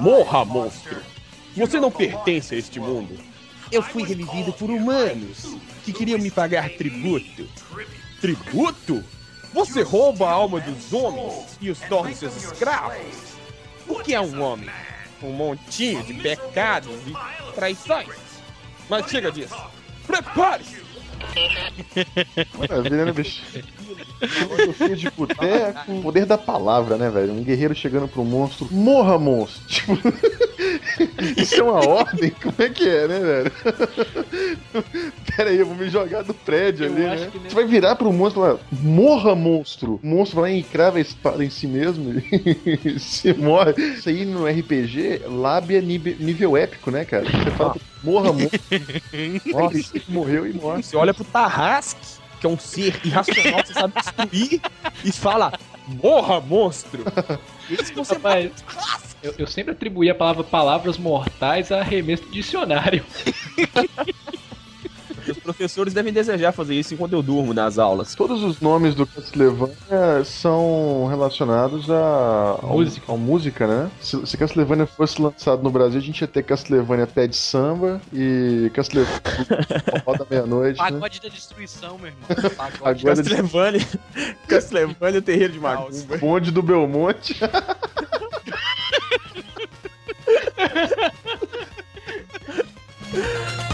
Morra, 0.00 0.44
monstro! 0.44 1.15
Você 1.56 1.80
não 1.80 1.90
pertence 1.90 2.54
a 2.54 2.58
este 2.58 2.78
mundo. 2.78 3.18
Eu 3.72 3.82
fui 3.82 4.04
revivido 4.04 4.52
por 4.52 4.70
humanos 4.70 5.56
que 5.84 5.92
queriam 5.92 6.18
me 6.18 6.30
pagar 6.30 6.68
tributo. 6.70 7.48
Tributo? 8.20 9.02
Você 9.52 9.82
rouba 9.82 10.28
a 10.28 10.32
alma 10.32 10.60
dos 10.60 10.92
homens 10.92 11.56
e 11.60 11.70
os 11.70 11.80
torna 11.80 12.14
seus 12.14 12.36
escravos? 12.36 13.36
O 13.88 14.00
que 14.00 14.14
é 14.14 14.20
um 14.20 14.42
homem? 14.42 14.68
Um 15.22 15.32
montinho 15.32 16.02
de 16.04 16.12
pecados 16.14 16.94
e 17.06 17.52
traições. 17.54 18.08
Mas 18.88 19.10
chega 19.10 19.32
disso. 19.32 19.56
Prepare-se! 20.06 20.84
Maravilha, 22.58 23.06
né, 23.06 23.12
bicho? 23.12 23.42
Filosofia 24.20 24.96
de 24.96 25.10
boteco. 25.10 26.00
Poder 26.02 26.26
da 26.26 26.38
palavra, 26.38 26.96
né, 26.96 27.10
velho? 27.10 27.32
Um 27.32 27.42
guerreiro 27.42 27.74
chegando 27.74 28.08
pro 28.08 28.24
monstro. 28.24 28.68
Morra, 28.70 29.18
monstro! 29.18 29.66
Tipo. 29.66 29.96
Isso 31.36 31.56
é 31.56 31.62
uma 31.62 31.86
ordem? 31.86 32.30
Como 32.30 32.54
é 32.58 32.68
que 32.68 32.88
é, 32.88 33.08
né, 33.08 33.20
velho? 33.20 33.52
Pera 35.36 35.50
aí, 35.50 35.58
eu 35.58 35.66
vou 35.66 35.76
me 35.76 35.88
jogar 35.88 36.22
do 36.22 36.34
prédio 36.34 36.86
Eu 36.86 36.92
ali, 36.92 37.02
né? 37.02 37.30
Você 37.48 37.54
vai 37.54 37.64
virar 37.64 37.96
pro 37.96 38.12
monstro 38.12 38.42
lá, 38.42 38.58
morra, 38.72 39.34
monstro! 39.34 40.00
O 40.02 40.06
monstro 40.06 40.40
vai 40.40 40.52
lá 40.52 40.58
e 40.58 40.62
crava 40.62 40.98
a 40.98 41.00
espada 41.00 41.44
em 41.44 41.50
si 41.50 41.66
mesmo 41.66 42.22
e 42.74 42.98
se 42.98 43.32
morre. 43.34 43.74
Isso 43.76 44.08
aí 44.08 44.24
no 44.24 44.46
RPG, 44.46 45.22
lábia 45.26 45.80
nível, 45.80 46.56
épico, 46.56 46.90
né, 46.90 47.04
cara? 47.04 47.24
Você 47.24 47.50
fala, 47.52 47.76
morra, 48.02 48.32
monstro. 48.32 48.60
Nossa, 49.46 49.76
ele 49.76 50.04
morreu 50.08 50.46
e 50.46 50.52
morre. 50.52 50.82
Você 50.82 50.96
olha 50.96 51.12
pro 51.12 51.24
Tarrasque, 51.24 52.15
que 52.46 52.52
é 52.52 52.54
um 52.54 52.58
ser 52.58 53.00
irracional 53.04 53.62
que 53.62 53.68
você 53.68 53.74
sabe 53.74 53.94
destruir, 53.94 54.60
e 55.04 55.12
fala: 55.12 55.52
Morra, 55.88 56.40
monstro! 56.40 57.04
Esse 57.70 57.92
você 57.92 58.14
Rapaz, 58.14 58.52
eu, 59.22 59.34
eu 59.38 59.46
sempre 59.46 59.72
atribuí 59.72 60.08
a 60.08 60.14
palavra 60.14 60.44
palavras 60.44 60.96
mortais 60.96 61.72
a 61.72 61.80
arremesso 61.80 62.24
do 62.24 62.30
dicionário. 62.30 63.04
Professores 65.46 65.94
devem 65.94 66.12
desejar 66.12 66.50
fazer 66.50 66.74
isso 66.74 66.92
enquanto 66.92 67.12
eu 67.12 67.22
durmo 67.22 67.54
nas 67.54 67.78
aulas. 67.78 68.16
Todos 68.16 68.42
os 68.42 68.60
nomes 68.60 68.96
do 68.96 69.06
Castlevania 69.06 70.24
são 70.24 71.06
relacionados 71.08 71.88
a 71.88 72.58
Música. 72.64 73.12
Ao, 73.12 73.16
música, 73.16 73.64
né? 73.64 73.88
Se, 74.00 74.26
se 74.26 74.36
Castlevania 74.36 74.86
fosse 74.86 75.22
lançado 75.22 75.62
no 75.62 75.70
Brasil, 75.70 76.00
a 76.00 76.02
gente 76.02 76.20
ia 76.20 76.26
ter 76.26 76.42
Castlevania 76.42 77.06
Pé 77.06 77.28
de 77.28 77.36
Samba 77.36 78.00
e 78.12 78.72
Castlevania 78.74 79.22
Roda 80.04 80.26
Meia-Noite, 80.28 80.82
né? 80.82 80.90
Pagode 80.90 81.20
da 81.20 81.28
destruição, 81.28 81.96
meu 81.96 82.08
irmão. 82.08 82.50
Pagode 82.58 83.04
Castlevania, 83.04 83.86
Castlevania 84.48 85.22
Terreiro 85.22 85.52
de 85.52 85.60
Macumba. 85.60 86.18
Bonde 86.18 86.50
do 86.50 86.60
Belmonte. 86.60 87.38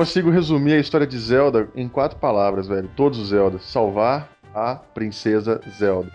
Consigo 0.00 0.30
resumir 0.30 0.72
a 0.72 0.78
história 0.78 1.06
de 1.06 1.18
Zelda 1.18 1.68
em 1.76 1.86
quatro 1.86 2.18
palavras, 2.18 2.66
velho. 2.66 2.88
Todos 2.96 3.18
os 3.18 3.28
Zeldas. 3.28 3.62
Salvar 3.64 4.30
a 4.54 4.74
princesa 4.74 5.60
Zelda. 5.68 6.10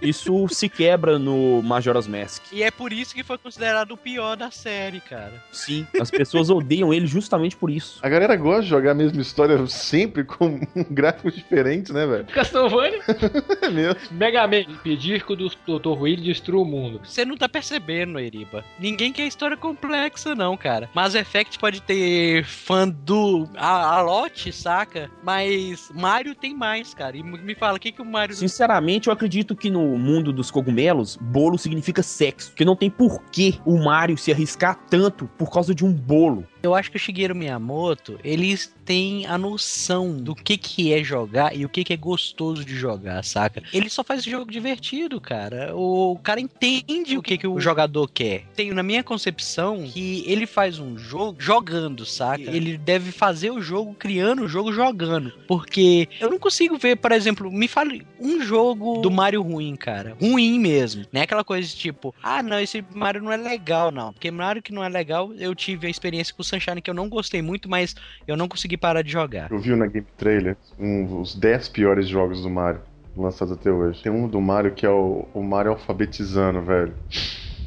Isso 0.00 0.46
se 0.48 0.68
quebra 0.68 1.18
no 1.18 1.62
Majora's 1.62 2.06
Mask. 2.06 2.42
E 2.52 2.62
é 2.62 2.70
por 2.70 2.92
isso 2.92 3.14
que 3.14 3.22
foi 3.22 3.38
considerado 3.38 3.92
o 3.92 3.96
pior 3.96 4.36
da 4.36 4.50
série, 4.50 5.00
cara. 5.00 5.32
Sim, 5.50 5.86
as 6.00 6.10
pessoas 6.10 6.50
odeiam 6.50 6.92
ele 6.92 7.06
justamente 7.06 7.56
por 7.56 7.70
isso. 7.70 8.00
A 8.02 8.08
galera 8.08 8.36
gosta 8.36 8.62
de 8.62 8.68
jogar 8.68 8.90
a 8.90 8.94
mesma 8.94 9.22
história 9.22 9.66
sempre 9.66 10.24
com 10.24 10.60
gráficos 10.90 11.34
diferentes, 11.34 11.92
né, 11.92 12.06
velho? 12.06 12.26
Castlevania, 12.26 13.00
É 13.62 13.70
mesmo. 13.70 14.00
Mega 14.10 14.46
Man, 14.46 14.60
impedir 14.60 15.24
que 15.24 15.32
o 15.32 15.36
Dr. 15.36 15.98
Will 15.98 16.16
destrua 16.16 16.62
o 16.62 16.66
mundo. 16.66 17.00
Você 17.04 17.24
não 17.24 17.36
tá 17.36 17.48
percebendo, 17.48 18.18
Eriba. 18.18 18.64
Ninguém 18.78 19.12
quer 19.12 19.26
história 19.26 19.56
complexa, 19.56 20.34
não, 20.34 20.56
cara. 20.56 20.90
Mass 20.94 21.14
Effect 21.14 21.58
pode 21.58 21.80
ter 21.80 22.44
fã 22.44 22.88
do. 22.88 23.48
A, 23.56 23.96
a 23.96 24.02
lote, 24.02 24.52
saca? 24.52 25.10
Mas 25.22 25.90
Mario 25.94 26.34
tem 26.34 26.54
mais, 26.54 26.92
cara. 26.92 27.16
E 27.16 27.22
me 27.22 27.54
fala, 27.54 27.76
o 27.76 27.80
que, 27.80 27.92
que 27.92 28.02
o 28.02 28.04
Mario. 28.04 28.34
Sinceramente, 28.34 29.03
eu 29.08 29.12
acredito 29.12 29.56
que 29.56 29.70
no 29.70 29.98
mundo 29.98 30.32
dos 30.32 30.50
cogumelos, 30.50 31.16
bolo 31.20 31.58
significa 31.58 32.02
sexo. 32.02 32.52
Que 32.54 32.64
não 32.64 32.76
tem 32.76 32.90
porquê 32.90 33.54
o 33.64 33.76
Mario 33.78 34.16
se 34.16 34.32
arriscar 34.32 34.78
tanto 34.88 35.26
por 35.38 35.50
causa 35.50 35.74
de 35.74 35.84
um 35.84 35.92
bolo. 35.92 36.46
Eu 36.64 36.74
acho 36.74 36.90
que 36.90 36.96
o 36.96 37.00
Shigeru 37.00 37.34
Miyamoto, 37.34 38.18
eles 38.24 38.74
têm 38.84 39.26
a 39.26 39.36
noção 39.36 40.16
do 40.16 40.34
que 40.34 40.56
que 40.56 40.92
é 40.92 41.02
jogar 41.02 41.56
e 41.56 41.64
o 41.64 41.68
que 41.68 41.84
que 41.84 41.92
é 41.92 41.96
gostoso 41.96 42.64
de 42.64 42.74
jogar, 42.74 43.22
saca? 43.24 43.62
Ele 43.72 43.88
só 43.88 44.04
faz 44.04 44.24
jogo 44.24 44.50
divertido, 44.50 45.20
cara. 45.20 45.74
O 45.74 46.18
cara 46.22 46.40
entende 46.40 47.16
o 47.16 47.22
que 47.22 47.36
que 47.36 47.46
o 47.46 47.60
jogador 47.60 48.08
quer. 48.08 48.44
Tenho 48.54 48.74
na 48.74 48.82
minha 48.82 49.02
concepção 49.02 49.82
que 49.82 50.24
ele 50.26 50.46
faz 50.46 50.78
um 50.78 50.96
jogo 50.98 51.36
jogando, 51.38 52.06
saca? 52.06 52.42
Ele 52.42 52.78
deve 52.78 53.12
fazer 53.12 53.50
o 53.50 53.60
jogo 53.60 53.94
criando 53.94 54.42
o 54.42 54.48
jogo 54.48 54.72
jogando, 54.72 55.32
porque 55.46 56.08
eu 56.20 56.30
não 56.30 56.38
consigo 56.38 56.78
ver, 56.78 56.96
por 56.96 57.12
exemplo, 57.12 57.50
me 57.50 57.68
fale 57.68 58.06
um 58.18 58.42
jogo 58.42 59.00
do 59.02 59.10
Mario 59.10 59.42
ruim, 59.42 59.76
cara. 59.76 60.16
Ruim 60.20 60.58
mesmo. 60.58 61.04
Não 61.12 61.20
é 61.20 61.24
aquela 61.24 61.44
coisa 61.44 61.68
tipo, 61.74 62.14
ah, 62.22 62.42
não, 62.42 62.58
esse 62.58 62.84
Mario 62.94 63.22
não 63.22 63.32
é 63.32 63.36
legal, 63.36 63.90
não. 63.90 64.12
Porque 64.12 64.30
Mario 64.30 64.62
que 64.62 64.72
não 64.72 64.82
é 64.82 64.88
legal, 64.88 65.32
eu 65.34 65.54
tive 65.54 65.86
a 65.86 65.90
experiência 65.90 66.34
com 66.34 66.42
o 66.42 66.44
Sunshine 66.54 66.80
que 66.80 66.90
eu 66.90 66.94
não 66.94 67.08
gostei 67.08 67.42
muito, 67.42 67.68
mas 67.68 67.94
eu 68.26 68.36
não 68.36 68.48
consegui 68.48 68.76
parar 68.76 69.02
de 69.02 69.10
jogar. 69.10 69.50
Eu 69.50 69.58
vi 69.58 69.74
na 69.74 69.86
Game 69.86 70.06
Trailer 70.16 70.56
um, 70.78 71.20
os 71.20 71.34
10 71.34 71.68
piores 71.68 72.08
jogos 72.08 72.42
do 72.42 72.50
Mario 72.50 72.80
lançados 73.16 73.52
até 73.52 73.70
hoje. 73.70 74.02
Tem 74.02 74.12
um 74.12 74.28
do 74.28 74.40
Mario 74.40 74.72
que 74.72 74.84
é 74.84 74.90
o, 74.90 75.26
o 75.32 75.42
Mario 75.42 75.72
alfabetizando, 75.72 76.62
velho. 76.62 76.94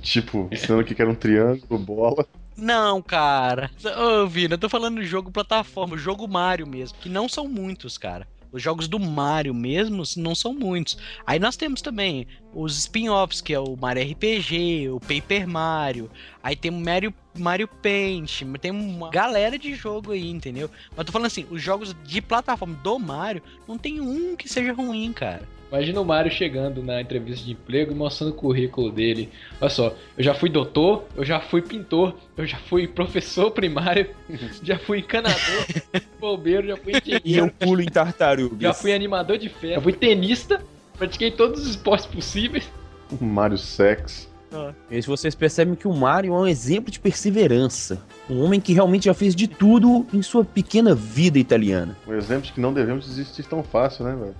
Tipo, 0.02 0.48
ensinando 0.52 0.84
que 0.84 1.02
era 1.02 1.10
um 1.10 1.16
triângulo, 1.16 1.80
bola. 1.80 2.26
Não, 2.56 3.02
cara. 3.02 3.70
Ô, 3.98 4.28
Vina, 4.28 4.56
eu 4.56 4.58
tô 4.58 4.68
falando 4.68 5.00
de 5.00 5.06
jogo 5.06 5.32
plataforma, 5.32 5.98
jogo 5.98 6.28
Mario 6.28 6.66
mesmo, 6.66 6.98
que 7.00 7.08
não 7.08 7.30
são 7.30 7.48
muitos, 7.48 7.98
cara. 7.98 8.28
Os 8.52 8.62
jogos 8.62 8.88
do 8.88 9.00
Mario 9.00 9.54
mesmo 9.54 10.04
não 10.18 10.34
são 10.34 10.54
muitos. 10.54 10.98
Aí 11.26 11.40
nós 11.40 11.58
temos 11.58 11.82
também 11.82 12.28
os 12.54 12.78
spin-offs, 12.78 13.42
que 13.42 13.54
é 13.54 13.60
o 13.60 13.76
Mario 13.76 14.10
RPG, 14.12 14.90
o 14.90 15.00
Paper 15.00 15.48
Mario. 15.48 16.10
Aí 16.42 16.56
tem 16.56 16.72
o 16.72 16.80
Mario, 16.80 17.14
Mario 17.38 17.68
Paint. 17.68 18.44
Tem 18.62 18.72
uma 18.72 19.10
galera 19.10 19.58
de 19.58 19.76
jogo 19.76 20.12
aí, 20.12 20.30
entendeu? 20.30 20.70
Mas 20.96 21.06
tô 21.06 21.12
falando 21.12 21.28
assim, 21.28 21.46
os 21.52 21.62
jogos 21.62 21.96
de 22.04 22.22
plataforma 22.22 22.76
do 22.76 22.98
Mario, 23.00 23.44
não 23.68 23.78
tem 23.78 24.00
um 24.00 24.36
que 24.36 24.48
seja 24.50 24.74
ruim, 24.74 25.12
cara. 25.14 25.57
Imagina 25.72 26.00
o 26.00 26.06
Mario 26.06 26.32
chegando 26.32 26.82
na 26.82 27.02
entrevista 27.02 27.46
de 27.46 27.52
emprego 27.52 27.92
e 27.92 27.96
mostrando 27.96 28.30
o 28.30 28.34
currículo 28.34 28.92
dele. 28.92 29.30
Olha 29.60 29.70
só, 29.70 29.94
eu 30.18 30.24
já 30.24 30.34
fui 30.34 30.50
doutor, 30.50 31.04
eu 31.16 31.26
já 31.26 31.40
fui 31.40 31.62
pintor, 31.62 32.16
eu 32.38 32.46
já 32.46 32.58
fui 32.58 32.88
professor 32.88 33.52
primário, 33.52 34.10
já 34.64 34.80
fui 34.80 35.00
encanador, 35.00 35.66
bombeiro, 36.20 36.68
já 36.68 36.78
fui 36.78 36.94
E 36.94 37.12
eu 37.12 37.20
engenheiro, 37.20 37.54
pulo 37.60 37.82
em 37.82 37.88
tartarugas. 37.88 38.60
já 38.60 38.74
fui 38.74 38.94
animador 38.94 39.38
de 39.38 39.50
festa, 39.50 39.76
já 39.76 39.82
fui 39.82 39.94
tenista, 39.94 40.62
pratiquei 40.98 41.32
todos 41.32 41.62
os 41.64 41.70
esportes 41.72 42.06
possíveis. 42.06 42.70
O 43.12 43.24
Mario 43.24 43.58
Sex. 43.58 44.28
E 44.90 45.02
se 45.02 45.08
vocês 45.08 45.36
percebem 45.36 45.76
que 45.76 45.88
o 45.88 45.94
Mario 45.94 46.34
é 46.34 46.38
um 46.38 46.48
exemplo 46.48 46.90
de 46.92 47.00
perseverança. 47.00 48.02
Um 48.30 48.42
homem 48.44 48.60
que 48.60 48.74
realmente 48.74 49.06
já 49.06 49.14
fez 49.14 49.36
de 49.36 49.48
tudo 49.48 50.06
em 50.14 50.22
sua 50.22 50.44
pequena 50.44 50.96
vida 50.96 51.38
italiana. 51.38 51.98
Um 52.08 52.14
exemplo 52.14 52.46
de 52.46 52.54
que 52.54 52.60
não 52.62 52.74
devemos 52.74 53.06
desistir 53.06 53.44
tão 53.44 53.62
fácil, 53.64 54.06
né, 54.06 54.16
velho? 54.16 54.36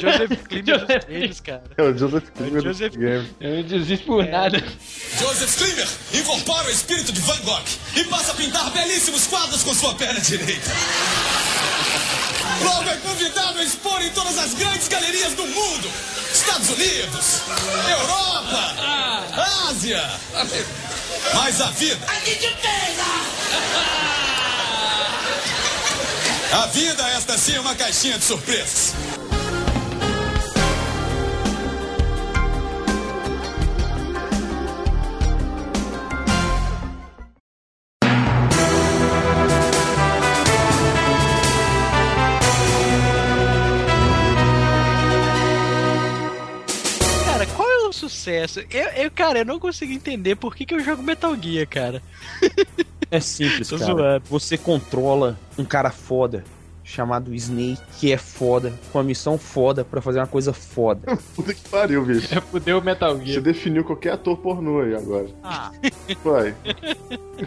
Joseph 0.00 0.42
Klimer 0.48 0.78
dos 0.86 1.04
games, 1.06 1.40
cara. 1.40 1.62
É 1.76 1.82
o 1.82 1.96
Joseph 1.96 2.24
Klimer 2.36 2.62
do 2.62 2.68
Joseph- 2.68 2.96
game. 2.96 3.30
Eu 3.40 3.56
não 3.56 3.62
desisto 3.62 4.06
por 4.06 4.24
nada. 4.26 4.62
Joseph 5.18 5.56
Klimer 5.56 5.88
incorpora 6.14 6.66
o 6.68 6.70
espírito 6.70 7.12
de 7.12 7.20
Van 7.20 7.38
Gogh 7.44 7.62
e 7.96 8.04
passa 8.04 8.32
a 8.32 8.34
pintar 8.34 8.70
belíssimos 8.70 9.26
quadros 9.26 9.62
com 9.62 9.74
sua 9.74 9.94
perna 9.94 10.20
direita. 10.20 10.70
Logo 12.62 12.90
é 12.90 12.96
convidado 12.96 13.58
a 13.58 13.62
expor 13.62 14.02
em 14.02 14.10
todas 14.10 14.36
as 14.38 14.54
grandes 14.54 14.88
galerias 14.88 15.32
do 15.34 15.46
mundo. 15.46 15.88
Estados 16.32 16.68
Unidos, 16.70 17.40
Europa, 17.88 18.74
Ásia. 19.68 20.02
Mas 21.34 21.60
a 21.60 21.70
vida... 21.70 22.06
A 26.52 26.66
vida, 26.66 27.08
esta 27.10 27.38
sim, 27.38 27.54
é 27.54 27.60
uma 27.60 27.74
caixinha 27.74 28.18
de 28.18 28.24
surpresas. 28.24 28.92
É? 48.30 48.46
Eu, 48.70 49.04
eu, 49.04 49.10
cara, 49.10 49.40
eu 49.40 49.44
não 49.44 49.58
consigo 49.58 49.92
entender 49.92 50.36
por 50.36 50.54
que, 50.54 50.64
que 50.64 50.74
eu 50.74 50.80
jogo 50.80 51.02
Metal 51.02 51.34
Gear, 51.40 51.66
cara. 51.68 52.02
É 53.10 53.20
simples, 53.20 53.70
cara. 53.70 53.84
zoando. 53.84 54.24
Você 54.30 54.56
controla 54.56 55.38
um 55.58 55.64
cara 55.64 55.90
foda 55.90 56.44
chamado 56.90 57.32
Snake, 57.34 57.80
que 57.98 58.12
é 58.12 58.16
foda, 58.16 58.72
com 58.90 58.98
uma 58.98 59.04
missão 59.04 59.38
foda 59.38 59.84
pra 59.84 60.00
fazer 60.00 60.18
uma 60.18 60.26
coisa 60.26 60.52
foda. 60.52 61.16
Puta 61.36 61.54
que 61.54 61.68
pariu, 61.68 62.04
bicho. 62.04 62.34
É 62.36 62.40
fudeu 62.40 62.78
o 62.78 62.82
Metal 62.82 63.16
Você 63.16 63.24
Gear. 63.26 63.42
definiu 63.42 63.84
qualquer 63.84 64.14
ator 64.14 64.36
pornô 64.38 64.80
aí 64.80 64.94
agora. 64.94 65.28
Ah, 65.42 65.70
Vai. 66.24 66.54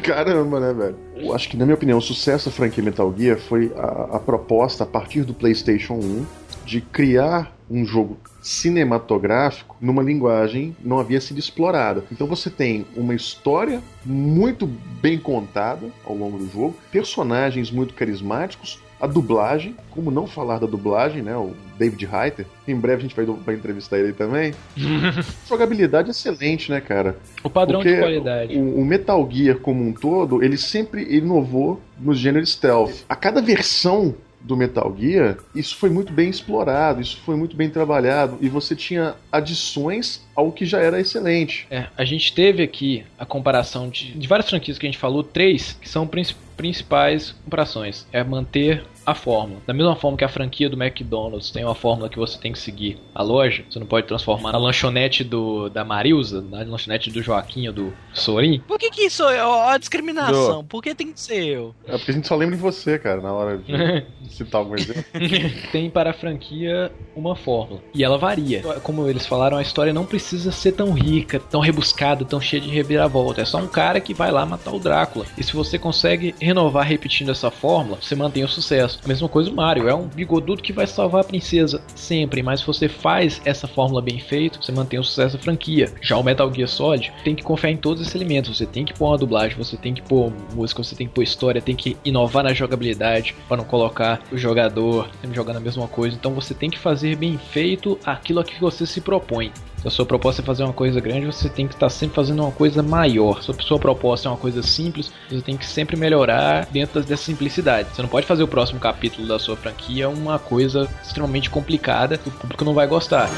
Caramba, 0.01 0.59
né, 0.59 0.73
velho? 0.73 0.95
Eu 1.15 1.33
acho 1.35 1.49
que, 1.49 1.57
na 1.57 1.65
minha 1.65 1.75
opinião, 1.75 1.97
o 1.97 2.01
sucesso 2.01 2.49
da 2.49 2.55
franquia 2.55 2.83
Metal 2.83 3.13
Gear 3.17 3.37
foi 3.37 3.71
a, 3.75 4.15
a 4.15 4.19
proposta, 4.19 4.85
a 4.85 4.87
partir 4.87 5.23
do 5.23 5.33
PlayStation 5.33 5.95
1, 5.95 6.25
de 6.65 6.79
criar 6.79 7.53
um 7.69 7.85
jogo 7.85 8.17
cinematográfico 8.43 9.75
numa 9.81 10.03
linguagem 10.03 10.75
não 10.83 10.99
havia 10.99 11.21
sido 11.21 11.39
explorada. 11.39 12.03
Então 12.11 12.27
você 12.27 12.49
tem 12.49 12.85
uma 12.95 13.15
história 13.15 13.81
muito 14.05 14.67
bem 15.01 15.17
contada 15.17 15.87
ao 16.05 16.15
longo 16.15 16.37
do 16.37 16.47
jogo, 16.51 16.75
personagens 16.91 17.71
muito 17.71 17.93
carismáticos, 17.93 18.79
a 19.03 19.07
dublagem, 19.07 19.75
como 19.91 20.09
não 20.09 20.25
falar 20.25 20.59
da 20.59 20.65
dublagem, 20.65 21.21
né? 21.21 21.35
O 21.35 21.51
David 21.77 22.07
Hayter. 22.09 22.45
Em 22.65 22.75
breve 22.75 22.99
a 22.99 23.01
gente 23.01 23.15
vai, 23.15 23.25
vai 23.25 23.55
entrevistar 23.55 23.99
ele 23.99 24.13
também. 24.13 24.53
Jogabilidade 25.45 26.09
excelente, 26.09 26.71
né, 26.71 26.79
cara? 26.79 27.17
O 27.43 27.49
padrão 27.49 27.79
Porque 27.79 27.95
de 27.95 27.99
qualidade. 27.99 28.57
O, 28.57 28.79
o 28.79 28.85
Metal 28.85 29.29
Gear 29.29 29.57
como 29.57 29.83
um 29.83 29.91
todo, 29.91 30.41
ele 30.41 30.55
sempre 30.55 31.03
inovou 31.17 31.81
no 31.99 32.13
gênero 32.13 32.45
stealth. 32.45 33.03
A 33.09 33.15
cada 33.15 33.41
versão 33.41 34.15
do 34.43 34.57
Metal 34.57 34.93
Gear, 34.99 35.37
isso 35.55 35.75
foi 35.77 35.89
muito 35.89 36.11
bem 36.11 36.29
explorado, 36.29 37.01
isso 37.01 37.17
foi 37.25 37.35
muito 37.35 37.55
bem 37.55 37.69
trabalhado 37.69 38.37
e 38.41 38.49
você 38.49 38.75
tinha 38.75 39.15
adições 39.31 40.21
ao 40.35 40.51
que 40.51 40.65
já 40.65 40.79
era 40.79 40.99
excelente. 40.99 41.65
É, 41.69 41.87
a 41.97 42.03
gente 42.03 42.33
teve 42.33 42.61
aqui 42.61 43.03
a 43.17 43.25
comparação 43.25 43.89
de, 43.89 44.11
de 44.11 44.27
várias 44.27 44.49
franquias 44.49 44.77
que 44.77 44.85
a 44.85 44.89
gente 44.89 44.99
falou, 44.99 45.23
três 45.23 45.77
que 45.79 45.87
são 45.87 46.05
princi- 46.05 46.35
principais 46.57 47.31
comparações. 47.43 48.05
É 48.11 48.23
manter 48.23 48.83
a 49.05 49.13
fórmula. 49.13 49.61
Da 49.65 49.73
mesma 49.73 49.95
forma 49.95 50.17
que 50.17 50.23
a 50.23 50.29
franquia 50.29 50.69
do 50.69 50.81
McDonald's 50.81 51.51
tem 51.51 51.63
uma 51.63 51.75
fórmula 51.75 52.09
que 52.09 52.17
você 52.17 52.37
tem 52.39 52.51
que 52.51 52.59
seguir 52.59 52.97
a 53.13 53.21
loja, 53.21 53.63
você 53.69 53.79
não 53.79 53.87
pode 53.87 54.07
transformar 54.07 54.51
na 54.51 54.57
lanchonete 54.57 55.23
do, 55.23 55.69
da 55.69 55.83
Marilza, 55.83 56.41
na 56.41 56.59
lanchonete 56.63 57.11
do 57.11 57.21
Joaquim 57.21 57.67
ou 57.67 57.73
do 57.73 57.93
Sorin. 58.13 58.59
por 58.67 58.79
que 58.79 58.89
que 58.89 59.03
isso 59.03 59.23
é 59.23 59.43
ó, 59.43 59.69
a 59.69 59.77
discriminação? 59.77 60.63
Por 60.65 60.81
que 60.81 60.95
tem 60.95 61.11
que 61.11 61.19
ser 61.19 61.43
eu? 61.43 61.75
É 61.85 61.97
porque 61.97 62.11
a 62.11 62.13
gente 62.13 62.27
só 62.27 62.35
lembra 62.35 62.55
de 62.55 62.61
você, 62.61 62.97
cara, 62.97 63.21
na 63.21 63.33
hora 63.33 63.57
de 63.57 63.73
citar 64.29 64.61
algum 64.61 64.75
exemplo. 64.75 65.03
tem 65.71 65.89
para 65.89 66.11
a 66.11 66.13
franquia 66.13 66.91
uma 67.15 67.35
fórmula. 67.35 67.81
E 67.93 68.03
ela 68.03 68.17
varia. 68.17 68.61
Como 68.81 69.07
eles 69.07 69.25
falaram, 69.25 69.57
a 69.57 69.61
história 69.61 69.93
não 69.93 70.05
precisa 70.05 70.51
ser 70.51 70.73
tão 70.73 70.91
rica, 70.93 71.39
tão 71.39 71.61
rebuscada, 71.61 72.25
tão 72.25 72.39
cheia 72.39 72.61
de 72.61 72.69
reviravolta. 72.69 73.41
É 73.41 73.45
só 73.45 73.57
um 73.57 73.67
cara 73.67 73.99
que 73.99 74.13
vai 74.13 74.31
lá 74.31 74.45
matar 74.45 74.71
o 74.71 74.79
Drácula. 74.79 75.25
E 75.37 75.43
se 75.43 75.53
você 75.53 75.77
consegue 75.77 76.35
renovar 76.39 76.85
repetindo 76.85 77.31
essa 77.31 77.51
fórmula, 77.51 77.97
você 78.01 78.15
mantém 78.15 78.43
o 78.43 78.47
sucesso. 78.47 78.92
A 79.03 79.07
mesma 79.07 79.29
coisa 79.29 79.49
o 79.49 79.53
Mario. 79.53 79.87
É 79.87 79.95
um 79.95 80.07
bigodudo 80.07 80.61
que 80.61 80.73
vai 80.73 80.87
salvar 80.87 81.21
a 81.21 81.23
princesa 81.23 81.81
sempre. 81.95 82.43
Mas 82.43 82.61
se 82.61 82.67
você 82.67 82.89
faz 82.89 83.41
essa 83.45 83.67
fórmula 83.67 84.01
bem 84.01 84.19
feita, 84.19 84.59
você 84.61 84.71
mantém 84.71 84.99
o 84.99 85.03
sucesso 85.03 85.37
da 85.37 85.43
franquia. 85.43 85.91
Já 86.01 86.17
o 86.17 86.23
Metal 86.23 86.51
Gear 86.53 86.67
Solid 86.67 87.11
tem 87.23 87.35
que 87.35 87.43
confiar 87.43 87.71
em 87.71 87.77
todos 87.77 88.01
esses 88.01 88.15
elementos. 88.15 88.57
Você 88.57 88.65
tem 88.65 88.85
que 88.85 88.93
pôr 88.93 89.07
uma 89.07 89.17
dublagem, 89.17 89.57
você 89.57 89.77
tem 89.77 89.93
que 89.93 90.01
pôr 90.01 90.31
música, 90.53 90.83
você 90.83 90.95
tem 90.95 91.07
que 91.07 91.13
pôr 91.13 91.23
história, 91.23 91.61
tem 91.61 91.75
que 91.75 91.97
inovar 92.03 92.43
na 92.43 92.53
jogabilidade 92.53 93.35
para 93.47 93.57
não 93.57 93.63
colocar 93.63 94.21
o 94.31 94.37
jogador 94.37 95.09
sempre 95.21 95.35
jogando 95.35 95.57
a 95.57 95.61
mesma 95.61 95.87
coisa. 95.87 96.15
Então 96.15 96.33
você 96.33 96.53
tem 96.53 96.69
que 96.69 96.79
fazer 96.79 97.15
bem 97.15 97.37
feito 97.37 97.97
aquilo 98.05 98.39
a 98.39 98.43
que 98.43 98.59
você 98.59 98.85
se 98.85 99.01
propõe. 99.01 99.51
Se 99.83 99.87
a 99.89 99.91
sua 99.91 100.05
proposta 100.05 100.41
é 100.41 100.45
fazer 100.45 100.63
uma 100.63 100.71
coisa 100.71 101.01
grande, 101.01 101.25
você 101.25 101.49
tem 101.49 101.67
que 101.67 101.73
estar 101.73 101.89
sempre 101.89 102.15
fazendo 102.15 102.41
uma 102.41 102.53
coisa 102.53 102.81
maior. 102.81 103.43
Se 103.43 103.51
a 103.51 103.53
sua 103.55 103.77
proposta 103.77 104.29
é 104.29 104.31
uma 104.31 104.37
coisa 104.37 104.63
simples, 104.63 105.11
você 105.29 105.41
tem 105.41 105.57
que 105.57 105.65
sempre 105.65 105.97
melhorar 105.97 106.67
dentro 106.71 107.03
dessa 107.03 107.23
simplicidade. 107.23 107.89
Você 107.93 108.01
não 108.01 108.07
pode 108.07 108.25
fazer 108.25 108.43
o 108.43 108.47
próximo 108.47 108.79
capítulo 108.79 109.27
da 109.27 109.37
sua 109.37 109.57
franquia 109.57 110.07
uma 110.07 110.39
coisa 110.39 110.89
extremamente 111.03 111.49
complicada 111.49 112.17
que 112.17 112.29
o 112.29 112.31
público 112.31 112.63
não 112.63 112.73
vai 112.73 112.87
gostar. 112.87 113.29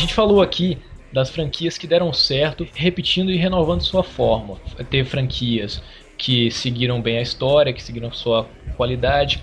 Gente 0.00 0.14
falou 0.14 0.42
aqui 0.42 0.78
das 1.12 1.30
franquias 1.30 1.76
que 1.76 1.86
deram 1.86 2.12
certo, 2.12 2.66
repetindo 2.74 3.30
e 3.30 3.36
renovando 3.36 3.82
sua 3.82 4.02
fórmula. 4.02 4.58
Teve 4.88 5.08
franquias 5.08 5.82
que 6.16 6.50
seguiram 6.50 7.00
bem 7.00 7.18
a 7.18 7.22
história, 7.22 7.72
que 7.72 7.82
seguiram 7.82 8.12
sua 8.12 8.48
qualidade, 8.76 9.42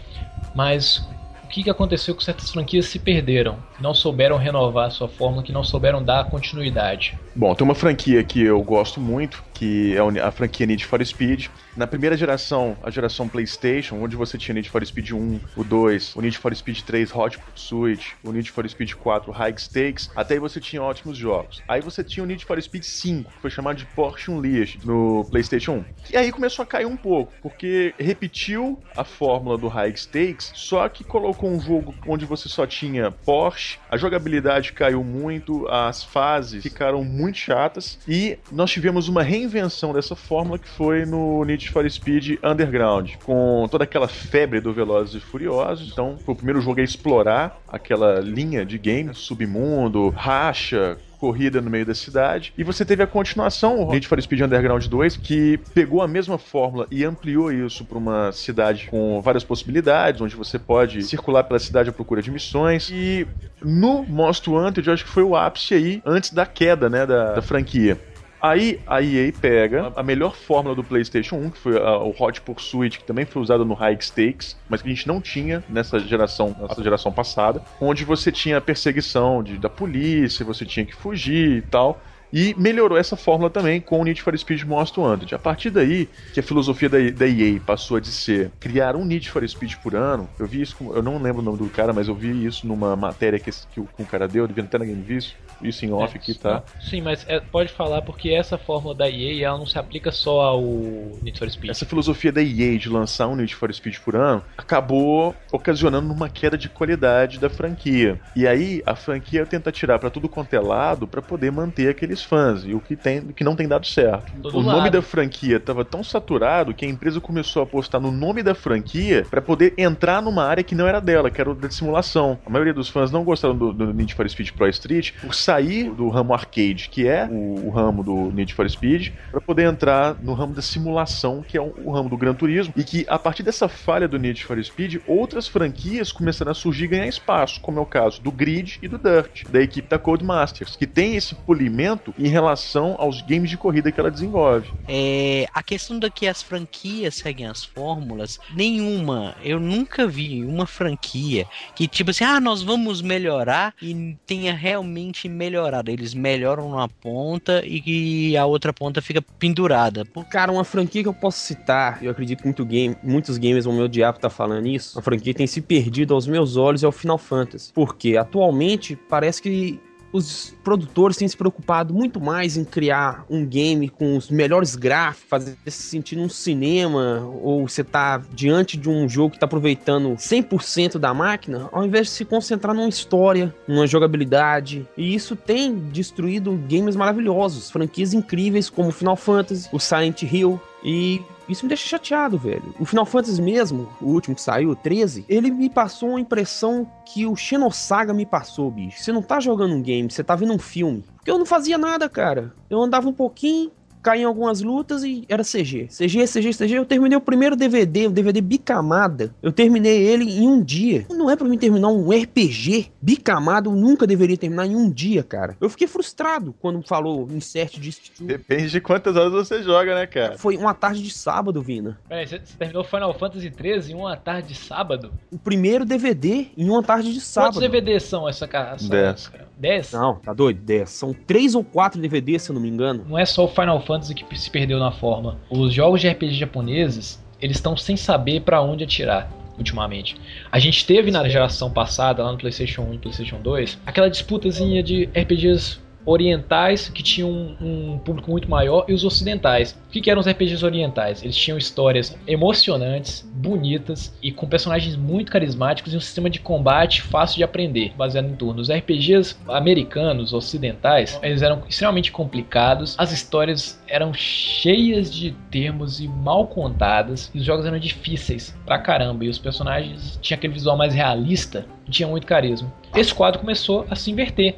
mas 0.56 1.08
o 1.44 1.48
que, 1.48 1.70
aconteceu 1.70 2.14
com 2.14 2.22
certas 2.22 2.52
franquias 2.52 2.86
se 2.86 3.00
perderam, 3.00 3.58
não 3.80 3.94
souberam 3.94 4.38
renovar 4.38 4.92
sua 4.92 5.08
fórmula, 5.08 5.44
que 5.44 5.52
não 5.52 5.64
souberam 5.64 6.04
dar 6.04 6.26
continuidade. 6.26 7.16
Bom, 7.36 7.54
tem 7.54 7.64
uma 7.64 7.76
franquia 7.76 8.24
que 8.24 8.42
eu 8.42 8.60
gosto 8.64 9.00
muito, 9.00 9.44
que 9.54 9.96
é 9.96 10.22
a 10.22 10.32
franquia 10.32 10.66
Need 10.66 10.84
for 10.86 11.06
Speed. 11.06 11.48
Na 11.76 11.86
primeira 11.86 12.18
geração, 12.18 12.76
a 12.82 12.90
geração 12.90 13.30
PlayStation, 13.30 14.02
onde 14.02 14.16
você 14.16 14.38
tinha 14.38 14.56
Need 14.56 14.70
for 14.70 14.84
Speed 14.84 15.12
1, 15.12 15.40
o 15.56 15.64
2, 15.64 16.16
o 16.16 16.22
Need 16.22 16.36
for 16.38 16.56
Speed 16.56 16.82
3 16.82 17.16
Hot 17.16 17.38
Pursuit, 17.38 18.16
o 18.24 18.32
Need 18.32 18.50
for 18.50 18.68
Speed 18.68 18.94
4 18.94 19.32
High 19.32 19.54
Stakes, 19.58 20.10
até 20.16 20.34
aí 20.34 20.40
você 20.40 20.60
tinha 20.60 20.82
ótimos 20.82 21.16
jogos. 21.16 21.62
Aí 21.68 21.80
você 21.80 22.04
tinha 22.04 22.24
o 22.24 22.28
Need 22.28 22.44
for 22.44 22.60
Speed 22.60 22.84
5, 22.84 23.32
que 23.32 23.42
foi 23.42 23.52
chamado 23.52 23.78
de 23.78 23.86
Porsche 23.86 24.32
Unleashed 24.32 24.84
no 24.84 25.24
PlayStation 25.30 25.74
1. 25.74 25.86
E 26.14 26.18
aí 26.18 26.32
começou 26.32 26.64
a 26.64 26.66
cair 26.66 26.86
um 26.88 26.98
pouco, 26.98 27.34
porque 27.42 27.94
repetiu 28.00 28.80
a 28.96 29.04
fórmula 29.04 29.58
do 29.58 29.68
High 29.68 29.96
Stakes, 29.96 30.52
só 30.56 30.90
que 30.90 31.04
colocou 31.04 31.52
um 31.52 31.60
jogo 31.60 31.94
onde 32.08 32.26
você 32.26 32.50
só 32.50 32.66
tinha 32.66 33.12
Porsche, 33.12 33.67
a 33.90 33.98
jogabilidade 33.98 34.74
caiu 34.74 35.04
muito, 35.04 35.68
as 35.68 36.04
fases 36.04 36.64
ficaram 36.64 37.04
muito 37.04 37.38
chatas 37.38 38.00
e 38.08 38.38
nós 38.52 38.72
tivemos 38.72 39.08
uma 39.08 39.24
reinvenção 39.24 39.94
dessa 39.94 40.16
fórmula 40.16 40.60
que 40.60 40.68
foi 40.68 41.06
no 41.06 41.44
Need 41.44 41.70
for 41.72 41.90
Speed 41.90 42.40
Underground, 42.44 43.16
com 43.24 43.68
toda 43.70 43.84
aquela 43.84 44.08
febre 44.08 44.60
do 44.60 44.74
Velozes 44.74 45.16
e 45.16 45.20
Furiosos. 45.20 45.92
Então, 45.92 46.18
foi 46.24 46.34
o 46.34 46.38
primeiro 46.38 46.62
jogo 46.62 46.80
a 46.80 46.84
explorar 46.84 47.62
aquela 47.68 48.20
linha 48.20 48.66
de 48.66 48.78
game, 48.78 49.14
submundo, 49.14 50.10
racha, 50.10 50.98
corrida 51.18 51.62
no 51.62 51.70
meio 51.70 51.86
da 51.86 51.96
cidade. 51.96 52.54
E 52.58 52.64
você 52.64 52.86
teve 52.86 53.04
a 53.04 53.08
continuação, 53.08 53.80
o 53.80 53.92
Need 53.92 54.08
for 54.08 54.22
Speed 54.22 54.42
Underground 54.42 54.86
2, 54.86 55.18
que 55.18 55.58
pegou 55.74 56.02
a 56.02 56.08
mesma 56.08 56.38
fórmula 56.38 56.88
e 56.92 57.04
ampliou 57.04 57.52
isso 57.52 57.86
para 57.86 57.98
uma 57.98 58.32
cidade 58.32 58.88
com 58.90 59.22
várias 59.22 59.44
possibilidades, 59.44 60.22
onde 60.22 60.36
você 60.36 60.58
pode 60.58 61.02
circular 61.04 61.44
pela 61.44 61.60
cidade 61.60 61.90
à 61.90 61.94
procura 61.94 62.22
de 62.22 62.32
missões. 62.32 62.90
E 62.92 63.28
no 63.62 64.04
Most 64.04 64.50
Wanted, 64.50 64.88
eu 64.88 64.94
acho 64.94 65.06
que 65.06 65.12
foi 65.12 65.24
o 65.24 65.36
ápice 65.36 65.74
aí, 65.74 66.02
antes 66.06 66.32
da 66.32 66.46
queda, 66.46 66.90
né, 66.90 67.06
da, 67.06 67.34
da 67.34 67.42
franquia. 67.42 68.00
Aí 68.40 68.80
a 68.86 69.02
EA 69.02 69.34
pega 69.34 69.92
a 69.96 70.04
melhor 70.04 70.36
fórmula 70.36 70.76
do 70.76 70.84
PlayStation 70.84 71.38
1, 71.38 71.50
que 71.52 71.58
foi 71.58 71.76
a- 71.78 71.98
o 71.98 72.14
Hot 72.20 72.40
Pursuit, 72.42 73.00
que 73.00 73.04
também 73.06 73.26
foi 73.26 73.42
usado 73.42 73.66
no 73.66 73.74
High 73.74 73.98
Stakes, 74.00 74.56
mas 74.70 74.80
que 74.82 74.88
a 74.88 74.94
gente 74.94 75.08
não 75.08 75.20
tinha 75.20 75.64
nessa 75.68 76.00
geração, 76.00 76.56
nessa 76.60 76.84
geração 76.84 77.12
passada, 77.12 77.64
onde 77.82 78.06
você 78.06 78.32
tinha 78.32 78.58
a 78.58 78.62
perseguição 78.62 79.42
de, 79.42 79.58
da 79.58 79.70
polícia, 79.70 80.46
você 80.46 80.66
tinha 80.66 80.86
que 80.86 80.94
fugir 80.94 81.58
e 81.58 81.62
tal. 81.64 82.00
E 82.32 82.54
melhorou 82.58 82.98
essa 82.98 83.16
fórmula 83.16 83.50
também 83.50 83.80
com 83.82 84.00
o 84.02 84.04
Need 84.04 84.22
for 84.22 84.38
Speed 84.38 84.64
Most 84.64 85.00
Wanted. 85.00 85.34
A 85.34 85.40
partir 85.40 85.70
daí, 85.70 86.10
que 86.32 86.40
a 86.40 86.44
filosofia 86.44 86.90
da, 86.90 86.98
da 87.12 87.28
EA 87.28 87.62
passou 87.62 87.98
a 87.98 88.00
de 88.00 88.12
ser 88.12 88.54
criar 88.60 88.96
um 88.96 89.06
Need 89.06 89.30
for 89.30 89.48
Speed 89.48 89.76
por 89.82 89.96
ano, 89.96 90.34
eu 90.38 90.48
vi 90.48 90.62
isso, 90.62 90.76
com- 90.76 90.94
eu 90.96 91.02
não 91.02 91.18
lembro 91.22 91.42
o 91.42 91.46
nome 91.46 91.58
do 91.58 91.70
cara, 91.70 91.94
mas 91.94 92.08
eu 92.08 92.16
vi 92.16 92.46
isso 92.46 92.68
numa 92.68 92.96
matéria 92.96 93.40
que, 93.40 93.50
que 93.70 93.80
o, 93.80 93.88
que 93.88 94.02
o 94.02 94.06
cara 94.06 94.28
deu, 94.28 94.44
eu 94.44 94.48
devia 94.48 94.64
até 94.64 94.78
na 94.78 94.86
Game 94.86 95.04
Viz, 95.04 95.36
isso 95.62 95.86
em 95.86 95.92
off 95.92 96.18
aqui, 96.18 96.34
tá? 96.34 96.64
Sim, 96.80 97.02
mas 97.02 97.26
é- 97.28 97.40
pode 97.40 97.72
falar 97.74 98.02
porque 98.04 98.30
essa 98.30 98.58
fórmula 98.58 98.96
da 98.96 99.10
EA 99.10 99.48
ela 99.48 99.58
não 99.58 99.66
se 99.66 99.78
aplica 99.80 100.12
só 100.12 100.42
ao 100.42 101.20
Need 101.22 101.38
for 101.40 101.50
Speed. 101.50 101.72
Essa 101.72 101.86
filosofia 101.86 102.32
da 102.32 102.42
EA 102.42 102.78
de 102.78 102.90
lançar 102.90 103.28
um 103.28 103.36
Need 103.36 103.54
for 103.54 103.74
Speed 103.74 103.98
por 104.00 104.16
ano 104.16 104.44
acabou 104.58 105.44
ocasionando 105.52 106.14
uma 106.14 106.30
queda 106.30 106.58
de 106.58 106.70
qualidade 106.70 107.40
da 107.40 107.50
franquia. 107.50 108.22
E 108.36 108.48
aí 108.48 108.82
a 108.86 108.96
franquia 108.96 109.46
tenta 109.46 109.72
tirar 109.72 110.00
pra 110.00 110.10
tudo 110.10 110.30
quanto 110.30 110.54
é 110.54 110.60
lado 110.62 111.08
pra 111.08 111.22
poder 111.22 111.52
manter 111.52 111.90
aqueles 112.18 112.24
fãs, 112.24 112.66
e 112.66 112.74
o 112.74 112.80
que, 112.80 112.96
tem, 112.96 113.20
o 113.20 113.34
que 113.34 113.44
não 113.44 113.56
tem 113.56 113.68
dado 113.68 113.86
certo. 113.86 114.32
Todo 114.42 114.58
o 114.58 114.64
nome 114.64 114.80
lado. 114.80 114.92
da 114.92 115.02
franquia 115.02 115.60
tava 115.60 115.86
tão 115.86 116.04
saturado 116.04 116.74
que 116.74 116.86
a 116.86 116.90
empresa 116.90 117.22
começou 117.22 117.62
a 117.62 117.64
apostar 117.64 118.02
no 118.02 118.12
nome 118.12 118.42
da 118.42 118.56
franquia 118.56 119.26
pra 119.30 119.42
poder 119.42 119.74
entrar 119.78 120.22
numa 120.22 120.44
área 120.44 120.64
que 120.64 120.76
não 120.76 120.88
era 120.88 121.00
dela, 121.00 121.30
que 121.30 121.40
era 121.40 121.52
o 121.52 121.56
da 121.56 121.70
simulação. 121.70 122.40
A 122.46 122.50
maioria 122.50 122.74
dos 122.74 122.90
fãs 122.90 123.12
não 123.12 123.24
gostaram 123.24 123.56
do, 123.56 123.72
do 123.72 123.94
Need 123.94 124.16
for 124.16 124.28
Speed 124.28 124.52
Pro 124.52 124.68
Street 124.70 125.12
por 125.22 125.34
sair 125.36 125.92
do 125.92 126.10
ramo 126.10 126.34
arcade, 126.34 126.90
que 126.90 127.08
é 127.08 127.28
o, 127.30 127.68
o 127.68 127.70
ramo 127.70 128.04
do 128.04 128.32
Need 128.32 128.54
for 128.54 128.70
Speed, 128.70 129.10
pra 129.32 129.42
poder 129.42 129.64
entrar 129.64 130.16
no 130.22 130.34
ramo 130.34 130.54
da 130.54 130.62
simulação, 130.62 131.44
que 131.48 131.58
é 131.58 131.62
o, 131.62 131.74
o 131.84 131.92
ramo 131.92 132.10
do 132.10 132.18
Gran 132.18 132.34
Turismo, 132.34 132.74
e 132.76 132.84
que 132.84 133.06
a 133.08 133.20
partir 133.20 133.44
dessa 133.44 133.68
falha 133.68 134.08
do 134.08 134.18
Need 134.18 134.44
for 134.44 134.62
Speed, 134.64 134.98
outras 135.06 135.48
franquias 135.48 136.12
começaram 136.12 136.52
a 136.52 136.56
surgir 136.56 136.86
e 136.86 136.88
ganhar 136.88 137.08
espaço, 137.08 137.60
como 137.62 137.80
é 137.80 137.82
o 137.82 137.86
caso 137.86 138.22
do 138.22 138.32
Grid 138.32 138.80
e 138.82 138.88
do 138.88 138.98
Dirt, 138.98 139.44
da 139.50 139.62
equipe 139.62 139.88
da 139.90 140.00
Codemasters, 140.00 140.76
que 140.76 140.88
tem 140.88 141.16
esse 141.16 141.36
polimento 141.36 142.07
em 142.18 142.28
relação 142.28 142.96
aos 142.98 143.22
games 143.22 143.50
de 143.50 143.58
corrida 143.58 143.92
que 143.92 144.00
ela 144.00 144.12
desenvolve. 144.12 144.72
É, 144.88 145.48
a 145.54 145.64
questão 145.64 146.00
da 146.00 146.10
que 146.10 146.28
as 146.28 146.42
franquias 146.42 147.16
seguem 147.16 147.48
as 147.48 147.64
fórmulas, 147.64 148.40
nenhuma, 148.56 149.36
eu 149.44 149.60
nunca 149.60 150.08
vi 150.08 150.44
uma 150.44 150.66
franquia 150.66 151.46
que 151.76 151.88
tipo 151.88 152.12
assim, 152.12 152.24
ah, 152.24 152.40
nós 152.40 152.62
vamos 152.62 153.02
melhorar 153.02 153.74
e 153.82 154.16
tenha 154.26 154.54
realmente 154.54 155.28
melhorado. 155.28 155.92
Eles 155.92 156.14
melhoram 156.14 156.68
uma 156.68 156.88
ponta 156.88 157.64
e 157.66 158.36
a 158.38 158.46
outra 158.46 158.72
ponta 158.74 159.02
fica 159.02 159.22
pendurada. 159.22 160.06
Cara, 160.30 160.52
uma 160.52 160.64
franquia 160.64 161.02
que 161.02 161.10
eu 161.10 161.14
posso 161.14 161.40
citar, 161.40 162.04
eu 162.04 162.12
acredito 162.12 162.40
que 162.40 162.46
muito 162.46 162.66
game, 162.66 162.96
muitos 163.04 163.38
gamers 163.38 163.66
vão 163.66 163.74
me 163.74 163.82
odiar 163.82 164.14
por 164.14 164.20
estar 164.20 164.30
falando 164.30 164.68
isso, 164.68 164.98
uma 164.98 165.02
franquia 165.02 165.34
que 165.34 165.38
tem 165.38 165.48
se 165.48 165.62
perdido 165.62 166.14
aos 166.14 166.28
meus 166.28 166.58
olhos 166.58 166.84
é 166.84 166.88
o 166.88 166.92
Final 166.92 167.18
Fantasy. 167.18 167.72
Porque 167.74 168.18
atualmente 168.18 168.96
parece 168.96 169.42
que 169.42 169.80
os 170.12 170.56
produtores 170.64 171.18
têm 171.18 171.28
se 171.28 171.36
preocupado 171.36 171.94
muito 171.94 172.20
mais 172.20 172.58
em 172.58 172.64
criar 172.64 173.26
um 173.30 173.46
game 173.46 173.90
com 173.90 174.18
os 174.18 174.30
melhores 174.30 174.76
gráficos, 174.76 175.30
fazer 175.30 175.58
se 175.66 175.84
sentir 175.84 176.16
num 176.16 176.30
cinema, 176.30 177.28
ou 177.42 177.68
você 177.68 177.84
tá 177.84 178.22
diante 178.34 178.78
de 178.78 178.90
um 178.90 179.08
jogo 179.08 179.32
que 179.32 179.40
tá 179.40 179.46
aproveitando 179.46 180.10
100% 180.16 180.98
da 180.98 181.14
máquina, 181.14 181.70
ao 181.72 181.86
invés 181.86 182.08
de 182.08 182.14
se 182.14 182.26
concentrar 182.26 182.76
numa 182.76 182.90
história, 182.90 183.54
numa 183.68 183.88
jogabilidade. 183.88 184.88
E 184.96 185.14
isso 185.14 185.36
tem 185.36 185.76
destruído 185.76 186.52
games 186.70 186.96
maravilhosos, 186.96 187.70
franquias 187.70 188.14
incríveis 188.14 188.70
como 188.70 188.92
Final 188.92 189.16
Fantasy, 189.16 189.70
o 189.72 189.80
Silent 189.80 190.24
Hill, 190.24 190.60
e 190.84 191.22
isso 191.48 191.66
me 191.66 191.70
deixa 191.70 191.88
chateado, 191.88 192.38
velho. 192.38 192.74
O 192.80 192.86
Final 192.86 193.06
Fantasy 193.06 193.42
mesmo, 193.42 193.88
o 194.02 194.08
último 194.08 194.36
que 194.36 194.42
saiu, 194.42 194.72
o 194.72 194.76
13, 194.76 195.26
ele 195.30 195.50
me 195.50 195.70
passou 195.70 196.10
uma 196.10 196.20
impressão 196.20 196.90
que 197.06 197.26
o 197.26 197.36
Xenosaga 197.36 198.14
me 198.14 198.26
passou, 198.26 198.70
bicho. 198.70 199.02
Você 199.02 199.12
não 199.12 199.22
tá 199.22 199.40
jogando 199.40 199.74
um 199.74 199.82
game, 199.82 200.12
você 200.12 200.24
tá 200.24 200.36
vendo 200.36 200.54
um 200.54 200.60
filme. 200.60 201.04
Porque 201.16 201.32
eu 201.32 201.40
não 201.40 201.46
fazia 201.46 201.78
nada, 201.78 202.10
cara. 202.10 202.54
Eu 202.70 202.82
andava 202.82 203.08
um 203.08 203.14
pouquinho, 203.14 203.72
caía 204.02 204.22
em 204.24 204.26
algumas 204.26 204.62
lutas 204.62 205.04
e 205.04 205.24
era 205.28 205.44
CG. 205.44 205.88
CG, 205.90 206.26
CG, 206.28 206.54
CG. 206.54 206.74
Eu 206.78 206.86
terminei 206.86 207.18
o 207.18 207.22
primeiro 207.22 207.56
DVD, 207.56 208.08
o 208.08 208.12
DVD 208.12 208.42
bicamada. 208.42 209.34
Eu 209.42 209.52
terminei 209.52 210.02
ele 210.08 210.26
em 210.30 210.48
um 210.48 210.62
dia. 210.62 211.06
Não 211.10 211.30
é 211.30 211.36
pra 211.36 211.48
mim 211.48 211.58
terminar 211.58 211.88
um 211.90 212.10
RPG 212.10 212.92
bicamado, 213.02 213.70
eu 213.70 213.76
nunca 213.76 214.06
deveria 214.08 214.38
terminar 214.38 214.66
em 214.66 214.76
um 214.76 214.90
dia, 214.90 215.24
cara. 215.24 215.56
Eu 215.60 215.70
fiquei 215.70 215.88
frustrado 215.88 216.54
quando 216.60 216.82
falou 216.88 217.28
insert 217.32 217.80
de 217.80 217.98
Depende 218.22 218.70
de 218.70 218.82
quantas 218.82 219.16
horas 219.16 219.32
você 219.32 219.64
joga, 219.64 219.96
né, 219.96 220.06
cara? 220.06 220.38
Foi 220.38 220.58
uma 220.58 220.74
tarde 220.74 221.02
de 221.02 221.10
sábado, 221.12 221.62
Vina. 221.62 222.00
Peraí, 222.08 222.28
você, 222.28 222.40
você 222.44 222.58
terminou 222.58 222.84
Final 222.84 223.14
Fantasy 223.18 223.52
XIII 223.56 223.92
em 223.92 223.96
uma 223.96 224.16
tarde 224.16 224.50
de 224.50 224.56
sábado? 224.56 225.12
O 225.32 225.38
primeiro 225.38 225.86
DVD 225.86 226.48
em 226.58 226.70
uma 226.70 226.84
tarde 226.84 227.14
de 227.14 227.22
sábado. 227.22 227.54
Quantos 227.54 227.62
DVDs 227.70 228.04
são 228.04 228.28
essa 228.28 228.48
cara? 228.48 228.78
são- 228.78 228.90
Dez. 228.90 229.32
10? 229.58 229.92
Não, 229.94 230.16
tá 230.16 230.34
doido? 230.34 230.62
10. 230.62 230.90
São 230.90 231.14
três 231.14 231.56
ou 231.56 231.64
quatro 231.64 232.00
DVDs, 232.00 232.44
se 232.44 232.52
eu 232.52 232.54
não 232.54 232.62
me 232.62 232.70
engano. 232.70 233.06
Não 233.08 233.18
é 233.18 233.26
só 233.26 233.46
o 233.46 233.48
Final 233.48 233.82
Fantasy 233.82 234.14
que 234.14 234.40
se 234.40 234.50
perdeu 234.50 234.80
na 234.80 234.92
forma. 234.92 235.38
Os 235.50 235.74
jogos 235.74 236.02
de 236.02 236.10
RPG 236.10 236.34
japoneses, 236.34 237.24
eles 237.42 237.58
estão 237.58 237.76
sem 237.76 237.98
saber 237.98 238.42
pra 238.42 238.62
onde 238.62 238.84
atirar. 238.84 239.32
Ultimamente. 239.58 240.16
A 240.52 240.60
gente 240.60 240.86
teve 240.86 241.10
na 241.10 241.28
geração 241.28 241.72
passada, 241.72 242.24
lá 242.24 242.32
no 242.32 242.38
PlayStation 242.38 242.84
1 242.84 242.94
e 242.94 242.98
PlayStation 243.00 243.42
2, 243.42 243.80
aquela 243.88 244.08
disputazinha 244.08 244.84
de 244.84 245.06
RPGs 245.16 245.80
orientais 246.08 246.88
que 246.88 247.04
tinham 247.04 247.30
um, 247.62 248.00
público 248.00 248.32
muito 248.32 248.50
maior 248.50 248.86
e 248.88 248.94
os 248.94 249.04
ocidentais. 249.04 249.78
O 249.88 249.92
que, 249.92 250.00
que 250.00 250.10
eram 250.10 250.22
os 250.22 250.28
RPGs 250.28 250.64
orientais? 250.64 251.22
Eles 251.22 251.36
tinham 251.36 251.58
histórias 251.58 252.18
emocionantes, 252.26 253.30
bonitas 253.36 254.18
e 254.24 254.32
com 254.32 254.48
personagens 254.48 254.96
muito 254.96 255.32
carismáticos 255.32 255.94
e 255.94 255.98
um 255.98 256.00
sistema 256.00 256.30
de 256.30 256.40
combate 256.40 257.02
fácil 257.02 257.38
de 257.38 257.44
aprender, 257.44 257.94
baseado 257.98 258.26
em 258.26 258.36
turnos. 258.36 258.70
Os 258.70 258.76
RPGs 258.76 259.38
americanos, 259.50 260.34
ocidentais, 260.34 261.20
eles 261.22 261.42
eram 261.42 261.62
extremamente 261.68 262.12
complicados, 262.12 262.96
as 262.98 263.12
histórias 263.12 263.82
eram 263.88 264.14
cheias 264.14 265.14
de 265.14 265.32
termos 265.52 266.00
e 266.00 266.08
mal 266.08 266.48
contadas, 266.48 267.30
e 267.36 267.40
os 267.40 267.44
jogos 267.44 267.66
eram 267.66 267.78
difíceis 267.78 268.58
pra 268.66 268.80
caramba, 268.80 269.26
e 269.26 269.30
os 269.30 269.38
personagens 269.38 270.18
tinham 270.22 270.38
aquele 270.38 270.54
visual 270.54 270.78
mais 270.78 270.94
realista 270.94 271.66
tinha 271.90 272.08
muito 272.08 272.28
carisma. 272.28 272.72
Esse 272.96 273.14
quadro 273.14 273.40
começou 273.40 273.86
a 273.90 273.96
se 273.96 274.12
inverter 274.12 274.56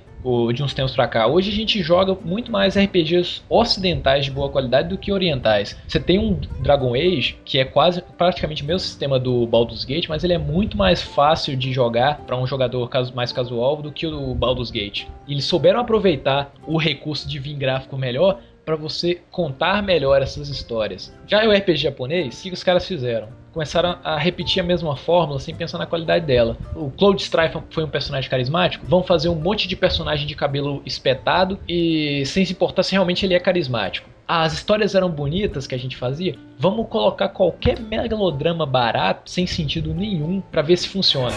de 0.53 0.63
uns 0.63 0.73
tempos 0.73 0.93
pra 0.93 1.07
cá. 1.07 1.27
Hoje 1.27 1.49
a 1.49 1.53
gente 1.53 1.81
joga 1.81 2.15
muito 2.23 2.51
mais 2.51 2.77
RPGs 2.77 3.41
ocidentais 3.49 4.25
de 4.25 4.31
boa 4.31 4.49
qualidade 4.49 4.89
do 4.89 4.97
que 4.97 5.11
orientais. 5.11 5.79
Você 5.87 5.99
tem 5.99 6.19
um 6.19 6.39
Dragon 6.59 6.93
Age 6.93 7.37
que 7.45 7.59
é 7.59 7.65
quase 7.65 8.01
praticamente 8.17 8.63
o 8.63 8.65
mesmo 8.65 8.79
sistema 8.79 9.19
do 9.19 9.45
Baldur's 9.47 9.85
Gate, 9.85 10.09
mas 10.09 10.23
ele 10.23 10.33
é 10.33 10.37
muito 10.37 10.77
mais 10.77 11.01
fácil 11.01 11.55
de 11.55 11.71
jogar 11.71 12.19
para 12.19 12.37
um 12.37 12.45
jogador 12.45 12.89
mais 13.15 13.31
casual 13.31 13.81
do 13.81 13.91
que 13.91 14.05
o 14.05 14.35
Baldur's 14.35 14.71
Gate. 14.71 15.05
Eles 15.27 15.45
souberam 15.45 15.79
aproveitar 15.79 16.51
o 16.67 16.77
recurso 16.77 17.27
de 17.27 17.39
vir 17.39 17.55
gráfico 17.55 17.97
melhor 17.97 18.39
para 18.69 18.75
você 18.75 19.19
contar 19.31 19.81
melhor 19.81 20.21
essas 20.21 20.47
histórias. 20.47 21.11
Já 21.25 21.43
o 21.43 21.51
RPG 21.51 21.77
japonês, 21.77 22.39
o 22.39 22.43
que 22.43 22.53
os 22.53 22.61
caras 22.61 22.87
fizeram? 22.87 23.29
Começaram 23.51 23.97
a 24.03 24.15
repetir 24.15 24.61
a 24.61 24.63
mesma 24.63 24.95
fórmula 24.95 25.39
sem 25.39 25.55
pensar 25.55 25.79
na 25.79 25.87
qualidade 25.87 26.23
dela. 26.23 26.55
O 26.75 26.91
Cloud 26.91 27.19
Strife 27.19 27.57
foi 27.71 27.83
um 27.83 27.89
personagem 27.89 28.29
carismático. 28.29 28.85
Vão 28.85 29.01
fazer 29.01 29.27
um 29.27 29.33
monte 29.33 29.67
de 29.67 29.75
personagem 29.75 30.27
de 30.27 30.35
cabelo 30.35 30.83
espetado 30.85 31.57
e 31.67 32.23
sem 32.27 32.45
se 32.45 32.53
importar 32.53 32.83
se 32.83 32.91
realmente 32.91 33.25
ele 33.25 33.33
é 33.33 33.39
carismático. 33.39 34.07
As 34.27 34.53
histórias 34.53 34.93
eram 34.93 35.09
bonitas 35.09 35.65
que 35.65 35.73
a 35.73 35.79
gente 35.79 35.97
fazia. 35.97 36.35
Vamos 36.55 36.87
colocar 36.89 37.29
qualquer 37.29 37.79
megalodrama 37.79 38.67
barato, 38.67 39.31
sem 39.31 39.47
sentido 39.47 39.95
nenhum, 39.95 40.41
para 40.41 40.61
ver 40.61 40.77
se 40.77 40.87
funciona. 40.87 41.33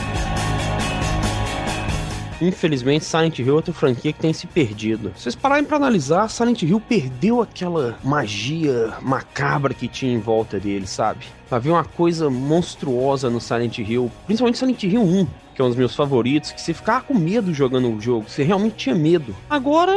Infelizmente, 2.42 3.04
Silent 3.04 3.38
Hill 3.38 3.48
é 3.48 3.52
outra 3.52 3.72
franquia 3.72 4.12
que 4.12 4.18
tem 4.18 4.32
se 4.32 4.48
perdido. 4.48 5.12
Se 5.14 5.22
vocês 5.22 5.36
pararem 5.36 5.64
pra 5.64 5.76
analisar, 5.76 6.28
Silent 6.28 6.62
Hill 6.62 6.80
perdeu 6.80 7.40
aquela 7.40 7.96
magia 8.02 8.94
macabra 9.00 9.72
que 9.72 9.86
tinha 9.86 10.12
em 10.12 10.18
volta 10.18 10.58
dele, 10.58 10.86
sabe? 10.86 11.26
Havia 11.48 11.72
uma 11.72 11.84
coisa 11.84 12.28
monstruosa 12.28 13.30
no 13.30 13.40
Silent 13.40 13.78
Hill, 13.78 14.10
principalmente 14.26 14.58
Silent 14.58 14.82
Hill 14.82 15.02
1, 15.02 15.26
que 15.54 15.62
é 15.62 15.64
um 15.64 15.68
dos 15.68 15.76
meus 15.76 15.94
favoritos, 15.94 16.50
que 16.50 16.60
você 16.60 16.74
ficava 16.74 17.02
com 17.02 17.14
medo 17.14 17.54
jogando 17.54 17.88
o 17.94 18.00
jogo, 18.00 18.28
você 18.28 18.42
realmente 18.42 18.74
tinha 18.74 18.94
medo. 18.94 19.36
Agora 19.48 19.92